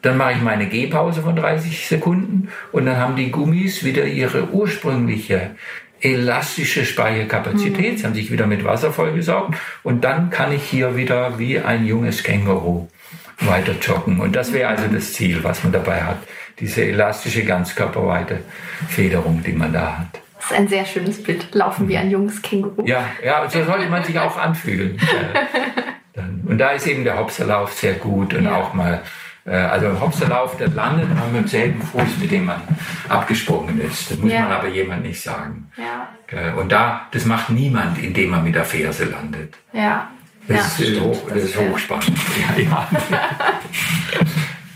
Dann 0.00 0.16
mache 0.16 0.32
ich 0.32 0.42
meine 0.42 0.68
Gehpause 0.68 1.22
von 1.22 1.36
30 1.36 1.86
Sekunden 1.86 2.48
und 2.72 2.86
dann 2.86 2.96
haben 2.96 3.16
die 3.16 3.30
Gummis 3.30 3.84
wieder 3.84 4.06
ihre 4.06 4.48
ursprüngliche 4.50 5.50
elastische 6.00 6.84
Speicherkapazität. 6.84 7.92
Mhm. 7.92 7.96
Sie 7.96 8.04
haben 8.04 8.14
sich 8.14 8.30
wieder 8.30 8.46
mit 8.46 8.64
Wasser 8.64 8.92
vollgesaugt 8.92 9.54
und 9.82 10.04
dann 10.04 10.30
kann 10.30 10.52
ich 10.52 10.62
hier 10.62 10.96
wieder 10.96 11.38
wie 11.38 11.58
ein 11.58 11.86
junges 11.86 12.22
Känguru 12.22 12.88
weiter 13.40 13.74
joggen. 13.80 14.20
Und 14.20 14.34
das 14.34 14.52
wäre 14.52 14.68
also 14.68 14.86
das 14.92 15.12
Ziel, 15.12 15.42
was 15.44 15.62
man 15.62 15.72
dabei 15.72 16.02
hat. 16.02 16.18
diese 16.60 16.84
elastische 16.84 17.44
ganzkörperweite 17.44 18.40
Federung, 18.88 19.42
die 19.44 19.52
man 19.52 19.72
da 19.72 19.98
hat. 19.98 20.20
Das 20.36 20.46
ist 20.46 20.52
ein 20.52 20.68
sehr 20.68 20.84
schönes 20.84 21.22
Bild. 21.22 21.54
Laufen 21.54 21.88
wie 21.88 21.96
ein 21.96 22.10
junges 22.10 22.42
Känguru. 22.42 22.84
Ja, 22.84 23.04
ja, 23.24 23.48
so 23.48 23.64
sollte 23.64 23.88
man 23.88 24.02
sich 24.02 24.18
auch 24.18 24.36
anfühlen. 24.36 24.98
und 26.46 26.58
da 26.58 26.70
ist 26.70 26.86
eben 26.86 27.04
der 27.04 27.18
Hopserlauf 27.18 27.72
sehr 27.72 27.94
gut 27.94 28.34
und 28.34 28.44
ja. 28.44 28.56
auch 28.56 28.74
mal 28.74 29.02
also 29.52 29.86
im 29.86 30.00
Hopserlauf, 30.00 30.56
der 30.56 30.68
landet 30.68 31.08
man 31.14 31.32
mit 31.32 31.42
demselben 31.42 31.82
Fuß, 31.82 32.18
mit 32.20 32.30
dem 32.30 32.46
man 32.46 32.60
abgesprungen 33.08 33.80
ist. 33.80 34.10
Das 34.10 34.18
muss 34.18 34.32
ja. 34.32 34.42
man 34.42 34.52
aber 34.52 34.68
jemand 34.68 35.02
nicht 35.02 35.20
sagen. 35.20 35.70
Ja. 35.76 36.08
Äh, 36.30 36.52
und 36.52 36.70
da, 36.70 37.06
das 37.10 37.24
macht 37.24 37.50
niemand, 37.50 37.98
indem 37.98 38.30
man 38.30 38.44
mit 38.44 38.54
der 38.54 38.64
Ferse 38.64 39.04
landet. 39.04 39.54
Ja. 39.72 40.08
Das, 40.46 40.78
ja, 40.78 40.86
ist, 40.86 41.00
hoch, 41.00 41.22
das, 41.24 41.34
das 41.34 41.42
ist 41.44 41.58
hochspannend. 41.58 42.18
Ja, 42.56 42.62
ja. 42.62 42.88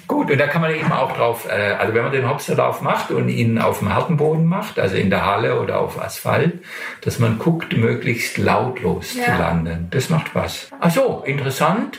Gut, 0.07 0.31
und 0.31 0.39
da 0.39 0.47
kann 0.47 0.61
man 0.61 0.71
eben 0.75 0.93
auch 0.93 1.17
drauf, 1.17 1.49
äh, 1.49 1.73
also 1.73 1.95
wenn 1.95 2.03
man 2.03 2.13
den 2.13 2.29
Hopserlauf 2.29 2.83
macht 2.83 3.11
und 3.11 3.31
ihn 3.31 3.59
auf 3.59 3.79
dem 3.79 3.95
harten 3.95 4.19
Boden 4.19 4.45
macht, 4.45 4.79
also 4.79 4.97
in 4.97 5.09
der 5.09 5.25
Halle 5.25 5.59
oder 5.59 5.81
auf 5.81 6.01
Asphalt, 6.01 6.63
dass 7.01 7.19
man 7.19 7.39
guckt, 7.39 7.75
möglichst 7.77 8.37
lautlos 8.37 9.15
ja. 9.15 9.25
zu 9.25 9.31
landen. 9.33 9.89
Das 9.91 10.11
macht 10.11 10.35
was. 10.35 10.69
Ach 10.81 10.91
so, 10.91 11.23
interessant. 11.25 11.99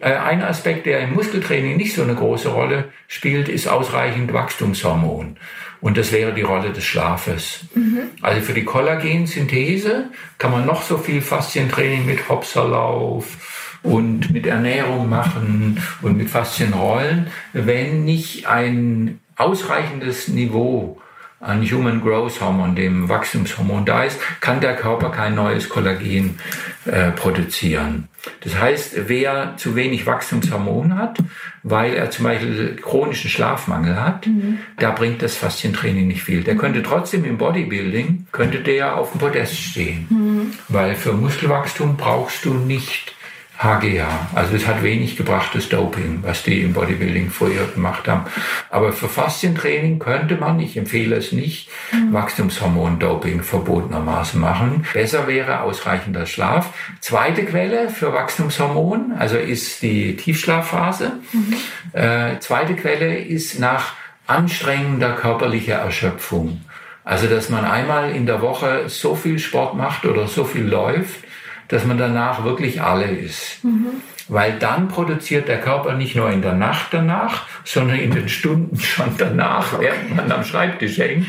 Äh, 0.00 0.14
ein 0.14 0.42
Aspekt, 0.42 0.86
der 0.86 1.00
im 1.00 1.14
Muskeltraining 1.14 1.76
nicht 1.76 1.94
so 1.94 2.02
eine 2.02 2.14
große 2.14 2.48
Rolle 2.48 2.86
spielt, 3.06 3.48
ist 3.48 3.68
ausreichend 3.68 4.32
Wachstumshormon. 4.32 5.36
Und 5.80 5.96
das 5.96 6.12
wäre 6.12 6.34
die 6.34 6.42
Rolle 6.42 6.72
des 6.72 6.84
Schlafes. 6.84 7.66
Mhm. 7.74 8.00
Also 8.20 8.40
für 8.40 8.54
die 8.54 8.64
Kollagensynthese 8.64 10.06
kann 10.38 10.52
man 10.52 10.66
noch 10.66 10.82
so 10.82 10.98
viel 10.98 11.22
Faszientraining 11.22 12.04
mit 12.06 12.28
Hopserlauf 12.28 13.78
und 13.82 14.30
mit 14.30 14.46
Ernährung 14.46 15.08
machen 15.08 15.82
und 16.02 16.16
mit 16.16 16.28
Faszienrollen, 16.28 17.28
wenn 17.52 18.04
nicht 18.04 18.46
ein 18.46 19.20
ausreichendes 19.36 20.28
Niveau 20.28 21.00
an 21.40 21.62
Human 21.62 22.02
Growth 22.02 22.40
Hormon, 22.40 22.76
dem 22.76 23.08
Wachstumshormon 23.08 23.86
da 23.86 24.04
ist, 24.04 24.20
kann 24.40 24.60
der 24.60 24.76
Körper 24.76 25.10
kein 25.10 25.34
neues 25.34 25.70
Kollagen 25.70 26.38
äh, 26.84 27.10
produzieren. 27.12 28.08
Das 28.40 28.58
heißt, 28.58 29.08
wer 29.08 29.54
zu 29.56 29.74
wenig 29.74 30.04
Wachstumshormon 30.04 30.96
hat, 30.96 31.18
weil 31.62 31.94
er 31.94 32.10
zum 32.10 32.24
Beispiel 32.24 32.76
chronischen 32.76 33.30
Schlafmangel 33.30 33.98
hat, 33.98 34.26
mhm. 34.26 34.58
da 34.78 34.90
bringt 34.90 35.22
das 35.22 35.36
Faszientraining 35.36 36.08
nicht 36.08 36.22
viel. 36.22 36.44
Der 36.44 36.56
könnte 36.56 36.82
trotzdem 36.82 37.24
im 37.24 37.38
Bodybuilding, 37.38 38.26
könnte 38.32 38.58
der 38.58 38.98
auf 38.98 39.12
dem 39.12 39.20
Podest 39.20 39.56
stehen. 39.56 40.06
Mhm. 40.10 40.52
Weil 40.68 40.94
für 40.94 41.14
Muskelwachstum 41.14 41.96
brauchst 41.96 42.44
du 42.44 42.52
nicht 42.52 43.14
HGH. 43.62 44.06
Also 44.34 44.56
es 44.56 44.66
hat 44.66 44.82
wenig 44.82 45.16
gebracht, 45.16 45.50
das 45.52 45.68
Doping, 45.68 46.20
was 46.22 46.42
die 46.42 46.62
im 46.62 46.72
Bodybuilding 46.72 47.30
früher 47.30 47.66
gemacht 47.66 48.08
haben. 48.08 48.24
Aber 48.70 48.92
für 48.92 49.08
Faszientraining 49.08 49.98
könnte 49.98 50.36
man, 50.36 50.58
ich 50.60 50.78
empfehle 50.78 51.16
es 51.16 51.32
nicht, 51.32 51.68
mhm. 51.92 52.14
Wachstumshormon-Doping 52.14 53.42
verbotenermaßen 53.42 54.40
machen. 54.40 54.86
Besser 54.94 55.26
wäre 55.26 55.60
ausreichender 55.60 56.24
Schlaf. 56.24 56.72
Zweite 57.00 57.44
Quelle 57.44 57.90
für 57.90 58.14
Wachstumshormon, 58.14 59.12
also 59.18 59.36
ist 59.36 59.82
die 59.82 60.16
Tiefschlafphase. 60.16 61.12
Mhm. 61.32 61.54
Äh, 61.92 62.38
zweite 62.40 62.74
Quelle 62.74 63.18
ist 63.18 63.58
nach 63.58 63.92
anstrengender 64.26 65.12
körperlicher 65.12 65.76
Erschöpfung. 65.76 66.62
Also, 67.04 67.26
dass 67.26 67.50
man 67.50 67.64
einmal 67.64 68.10
in 68.10 68.24
der 68.24 68.40
Woche 68.40 68.84
so 68.88 69.14
viel 69.16 69.38
Sport 69.38 69.74
macht 69.74 70.06
oder 70.06 70.28
so 70.28 70.44
viel 70.44 70.64
läuft, 70.64 71.24
dass 71.70 71.84
man 71.84 71.98
danach 71.98 72.44
wirklich 72.44 72.82
alle 72.82 73.06
ist. 73.06 73.64
Mhm. 73.64 74.02
Weil 74.28 74.58
dann 74.58 74.88
produziert 74.88 75.48
der 75.48 75.60
Körper 75.60 75.94
nicht 75.94 76.14
nur 76.14 76.30
in 76.30 76.42
der 76.42 76.52
Nacht 76.52 76.88
danach, 76.92 77.46
sondern 77.64 77.98
in 77.98 78.10
den 78.12 78.28
Stunden 78.28 78.78
schon 78.78 79.16
danach, 79.18 79.80
während 79.80 80.14
man 80.14 80.30
am 80.30 80.44
Schreibtisch 80.44 80.98
hängt, 80.98 81.26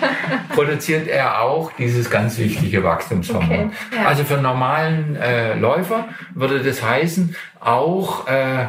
produziert 0.54 1.08
er 1.08 1.42
auch 1.42 1.72
dieses 1.78 2.10
ganz 2.10 2.38
wichtige 2.38 2.84
Wachstumshormon. 2.84 3.50
Okay, 3.50 3.70
ja. 3.96 4.06
Also 4.06 4.24
für 4.24 4.36
normalen 4.36 5.16
äh, 5.16 5.58
Läufer 5.58 6.08
würde 6.34 6.60
das 6.62 6.82
heißen, 6.82 7.34
auch 7.60 8.28
äh, 8.28 8.66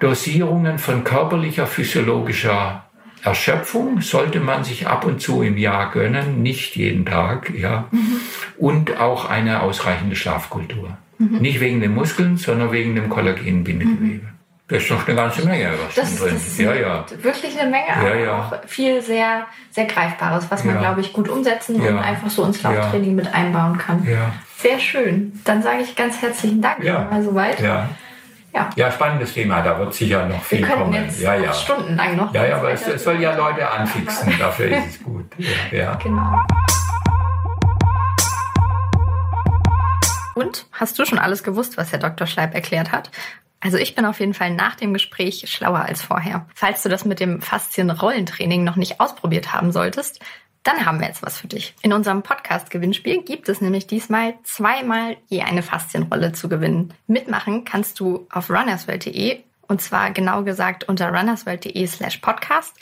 Dosierungen 0.00 0.78
von 0.78 1.04
körperlicher, 1.04 1.66
physiologischer 1.66 2.86
Erschöpfung 3.26 4.02
sollte 4.02 4.40
man 4.40 4.62
sich 4.62 4.86
ab 4.86 5.04
und 5.04 5.20
zu 5.20 5.42
im 5.42 5.56
Jahr 5.56 5.90
gönnen, 5.90 6.42
nicht 6.42 6.76
jeden 6.76 7.04
Tag, 7.04 7.52
ja. 7.54 7.88
Mhm. 7.90 8.20
Und 8.58 8.98
auch 8.98 9.28
eine 9.28 9.62
ausreichende 9.62 10.16
Schlafkultur. 10.16 10.96
Mhm. 11.18 11.38
Nicht 11.38 11.60
wegen 11.60 11.80
den 11.80 11.94
Muskeln, 11.94 12.36
sondern 12.36 12.72
wegen 12.72 12.94
dem 12.94 13.08
Kollagenbindegewebe. 13.08 14.24
Mhm. 14.24 14.28
Das 14.68 14.82
ist 14.82 14.90
doch 14.90 15.06
eine 15.06 15.16
ganze 15.16 15.46
Menge, 15.46 15.70
was 15.86 15.94
das, 15.94 16.18
drin 16.18 16.34
ist. 16.34 16.58
Ja, 16.58 16.74
ja. 16.74 17.04
Wirklich 17.22 17.58
eine 17.58 17.70
Menge, 17.70 17.96
aber 17.96 18.16
ja, 18.16 18.24
ja. 18.24 18.38
auch 18.38 18.68
viel 18.68 19.00
sehr, 19.00 19.46
sehr 19.70 19.84
Greifbares, 19.84 20.50
was 20.50 20.64
man, 20.64 20.74
ja. 20.74 20.80
glaube 20.80 21.02
ich, 21.02 21.12
gut 21.12 21.28
umsetzen 21.28 21.76
und 21.80 21.98
einfach 21.98 22.28
so 22.28 22.44
ins 22.44 22.60
Lauftraining 22.64 23.14
mit 23.14 23.32
einbauen 23.32 23.78
kann. 23.78 24.06
Sehr 24.56 24.80
schön. 24.80 25.40
Dann 25.44 25.62
sage 25.62 25.82
ich 25.82 25.94
ganz 25.94 26.20
herzlichen 26.20 26.62
Dank 26.62 26.82
ja. 26.82 27.06
mal 27.08 27.22
soweit. 27.22 27.60
Ja. 27.60 27.90
Ja. 28.56 28.70
ja, 28.74 28.90
spannendes 28.90 29.34
Thema, 29.34 29.60
da 29.60 29.78
wird 29.78 29.92
sicher 29.92 30.26
noch 30.26 30.42
viel 30.42 30.66
Wir 30.66 30.68
kommen. 30.68 30.94
Jetzt 30.94 31.20
ja, 31.20 31.34
ja. 31.34 31.52
Stundenlang 31.52 32.16
noch. 32.16 32.32
Ja, 32.32 32.46
ja, 32.46 32.56
aber 32.56 32.70
es, 32.70 32.88
es, 32.88 33.04
soll 33.04 33.20
ja 33.20 33.36
Leute 33.36 33.70
anfixen, 33.70 34.32
dafür 34.38 34.68
ist 34.68 34.86
es 34.86 35.02
gut. 35.02 35.26
Ja, 35.36 35.48
ja. 35.78 35.94
Genau. 35.96 36.40
Und 40.36 40.66
hast 40.70 40.98
du 40.98 41.06
schon 41.06 41.18
alles 41.18 41.42
gewusst, 41.42 41.78
was 41.78 41.92
Herr 41.92 41.98
Dr. 41.98 42.26
Schleib 42.26 42.54
erklärt 42.54 42.92
hat? 42.92 43.10
Also 43.60 43.78
ich 43.78 43.94
bin 43.94 44.04
auf 44.04 44.20
jeden 44.20 44.34
Fall 44.34 44.50
nach 44.50 44.74
dem 44.74 44.92
Gespräch 44.92 45.50
schlauer 45.50 45.80
als 45.80 46.02
vorher. 46.02 46.46
Falls 46.54 46.82
du 46.82 46.90
das 46.90 47.06
mit 47.06 47.20
dem 47.20 47.40
Faszien-Rollentraining 47.40 48.62
noch 48.62 48.76
nicht 48.76 49.00
ausprobiert 49.00 49.54
haben 49.54 49.72
solltest, 49.72 50.20
dann 50.62 50.84
haben 50.84 51.00
wir 51.00 51.06
jetzt 51.06 51.22
was 51.22 51.38
für 51.38 51.46
dich. 51.46 51.74
In 51.80 51.94
unserem 51.94 52.22
Podcast-Gewinnspiel 52.22 53.22
gibt 53.22 53.48
es 53.48 53.62
nämlich 53.62 53.86
diesmal 53.86 54.34
zweimal 54.44 55.16
je 55.28 55.40
eine 55.40 55.62
Faszienrolle 55.62 56.32
zu 56.32 56.50
gewinnen. 56.50 56.92
Mitmachen 57.06 57.64
kannst 57.64 57.98
du 57.98 58.26
auf 58.30 58.50
runnersworld.de 58.50 59.38
und 59.68 59.80
zwar 59.80 60.10
genau 60.10 60.42
gesagt 60.42 60.84
unter 60.84 61.08
runnersworld.de 61.08 61.86
slash 61.86 62.18
podcast. 62.18 62.76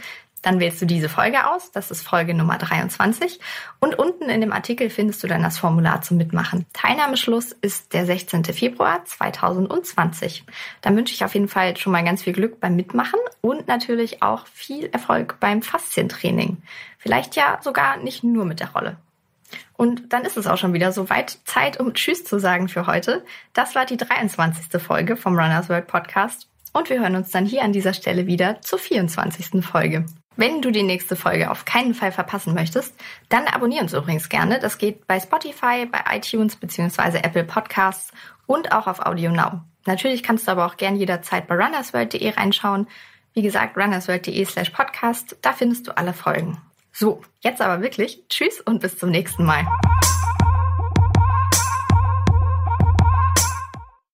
Dann 0.45 0.61
wählst 0.61 0.81
du 0.83 0.85
diese 0.85 1.09
Folge 1.09 1.51
aus, 1.51 1.71
das 1.71 1.91
ist 1.91 2.07
Folge 2.07 2.35
Nummer 2.35 2.59
23. 2.59 3.41
Und 3.81 3.99
unten 3.99 4.29
in 4.29 4.43
dem 4.43 4.53
Artikel 4.53 4.91
findest 4.91 5.23
du 5.23 5.27
dann 5.27 5.43
das 5.43 5.57
Formular 5.57 6.03
zum 6.03 6.19
Mitmachen. 6.19 6.67
Teilnahmeschluss 6.75 7.53
ist 7.53 7.95
der 7.95 8.05
16. 8.05 8.45
Februar 8.45 9.03
2020. 9.07 10.45
Dann 10.83 10.97
wünsche 10.97 11.15
ich 11.15 11.25
auf 11.25 11.33
jeden 11.33 11.49
Fall 11.49 11.79
schon 11.79 11.93
mal 11.93 12.05
ganz 12.05 12.25
viel 12.25 12.35
Glück 12.35 12.61
beim 12.61 12.77
Mitmachen 12.77 13.19
und 13.41 13.69
natürlich 13.69 14.23
auch 14.23 14.47
viel 14.49 14.91
Erfolg 14.93 15.41
beim 15.41 15.63
Faszientraining. 15.63 16.59
Vielleicht 16.99 17.37
ja 17.37 17.59
sogar 17.63 17.97
nicht 17.97 18.23
nur 18.23 18.45
mit 18.45 18.61
der 18.61 18.73
Rolle. 18.73 18.99
Und 19.79 20.13
dann 20.13 20.27
ist 20.27 20.37
es 20.37 20.47
auch 20.47 20.59
schon 20.59 20.75
wieder 20.75 20.93
soweit 20.93 21.39
Zeit, 21.45 21.81
um 21.81 21.95
Tschüss 21.95 22.23
zu 22.23 22.39
sagen 22.39 22.69
für 22.69 22.87
heute. 22.87 23.25
Das 23.55 23.75
war 23.75 23.87
die 23.87 23.97
23. 23.97 24.83
Folge 24.83 25.17
vom 25.17 25.39
Runners 25.39 25.71
World 25.71 25.87
Podcast. 25.87 26.49
Und 26.75 26.91
wir 26.91 27.01
hören 27.01 27.17
uns 27.17 27.31
dann 27.31 27.47
hier 27.47 27.63
an 27.63 27.73
dieser 27.73 27.95
Stelle 27.95 28.27
wieder 28.27 28.61
zur 28.61 28.79
24. 28.79 29.65
Folge. 29.65 30.05
Wenn 30.37 30.62
du 30.62 30.72
die 30.72 30.82
nächste 30.82 31.14
Folge 31.14 31.51
auf 31.51 31.64
keinen 31.64 31.95
Fall 31.95 32.11
verpassen 32.11 32.55
möchtest, 32.55 32.95
dann 33.28 33.47
abonniere 33.47 33.82
uns 33.82 33.93
übrigens 33.93 34.28
gerne. 34.28 34.59
Das 34.59 34.78
geht 34.78 35.07
bei 35.07 35.20
Spotify, 35.20 35.87
bei 35.87 36.01
iTunes 36.16 36.57
bzw. 36.57 37.18
Apple 37.18 37.45
Podcasts 37.45 38.12
und 38.47 38.72
auch 38.72 38.87
auf 38.87 39.01
Audio 39.01 39.30
Now. 39.30 39.61
Natürlich 39.87 40.22
kannst 40.22 40.49
du 40.49 40.53
aber 40.53 40.66
auch 40.66 40.76
gern 40.76 40.97
jederzeit 40.97 41.47
bei 41.47 41.55
runnersworld.de 41.55 42.30
reinschauen. 42.30 42.89
Wie 43.32 43.43
gesagt, 43.43 43.76
runnersworld.de 43.76 44.45
slash 44.45 44.70
podcast, 44.70 45.37
da 45.43 45.53
findest 45.53 45.87
du 45.87 45.97
alle 45.97 46.12
Folgen. 46.12 46.59
So, 46.93 47.22
jetzt 47.41 47.61
aber 47.61 47.82
wirklich. 47.82 48.22
Tschüss 48.28 48.61
und 48.61 48.80
bis 48.80 48.99
zum 48.99 49.11
nächsten 49.11 49.45
Mal. 49.45 49.66